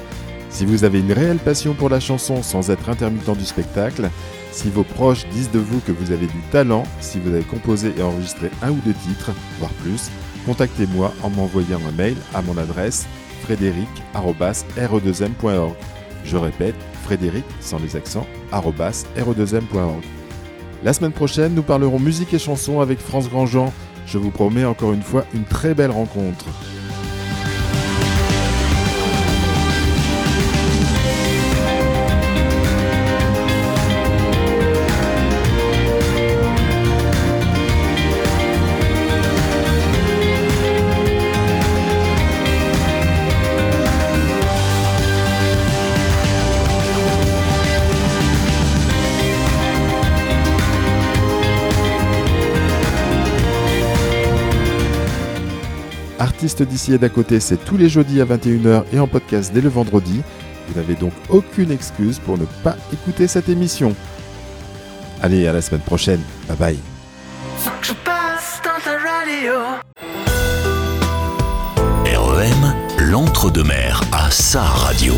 Si 0.51 0.63
vous 0.63 0.83
avez 0.83 0.99
une 0.99 1.11
réelle 1.11 1.39
passion 1.39 1.73
pour 1.73 1.89
la 1.89 1.99
chanson 1.99 2.43
sans 2.43 2.69
être 2.69 2.87
intermittent 2.87 3.35
du 3.35 3.45
spectacle, 3.45 4.11
si 4.51 4.69
vos 4.69 4.83
proches 4.83 5.25
disent 5.29 5.49
de 5.51 5.59
vous 5.59 5.79
que 5.79 5.91
vous 5.91 6.11
avez 6.11 6.27
du 6.27 6.39
talent, 6.51 6.83
si 6.99 7.19
vous 7.19 7.33
avez 7.33 7.43
composé 7.43 7.93
et 7.97 8.03
enregistré 8.03 8.51
un 8.61 8.69
ou 8.71 8.79
deux 8.85 8.93
titres, 8.93 9.31
voire 9.59 9.71
plus, 9.83 10.11
contactez-moi 10.45 11.13
en 11.23 11.29
m'envoyant 11.29 11.79
un 11.87 11.93
mail 11.93 12.17
à 12.33 12.41
mon 12.41 12.57
adresse 12.57 13.07
frédéric.re2m.org. 13.43 15.75
Je 16.23 16.37
répète, 16.37 16.75
frédéric 17.03 17.45
sans 17.59 17.79
les 17.79 17.95
accents, 17.95 18.27
arobase 18.51 19.05
re2m.org. 19.17 20.03
La 20.83 20.93
semaine 20.93 21.11
prochaine, 21.11 21.53
nous 21.53 21.63
parlerons 21.63 21.99
musique 21.99 22.33
et 22.33 22.39
chansons 22.39 22.81
avec 22.81 22.99
France 22.99 23.29
Grandjean. 23.29 23.71
Je 24.05 24.17
vous 24.17 24.31
promets 24.31 24.65
encore 24.65 24.93
une 24.93 25.03
fois 25.03 25.25
une 25.33 25.45
très 25.45 25.73
belle 25.73 25.91
rencontre. 25.91 26.45
Artistes 56.21 56.61
d'ici 56.61 56.93
et 56.93 56.99
d'à 56.99 57.09
côté, 57.09 57.39
c'est 57.39 57.57
tous 57.57 57.77
les 57.77 57.89
jeudis 57.89 58.21
à 58.21 58.25
21h 58.25 58.83
et 58.93 58.99
en 58.99 59.07
podcast 59.07 59.51
dès 59.55 59.61
le 59.61 59.69
vendredi. 59.69 60.21
Vous 60.67 60.79
n'avez 60.79 60.93
donc 60.93 61.13
aucune 61.29 61.71
excuse 61.71 62.19
pour 62.19 62.37
ne 62.37 62.45
pas 62.63 62.75
écouter 62.93 63.25
cette 63.25 63.49
émission. 63.49 63.95
Allez, 65.23 65.47
à 65.47 65.53
la 65.53 65.63
semaine 65.63 65.81
prochaine. 65.81 66.21
Bye 66.47 66.57
bye. 66.57 66.77
Je 67.81 67.93
passe 68.05 68.61
dans 68.63 68.79
ta 68.83 68.99
radio. 68.99 69.53
REM, 72.05 72.75
l'entre-deux-mer 72.99 74.01
à 74.11 74.29
sa 74.29 74.61
radio. 74.61 75.15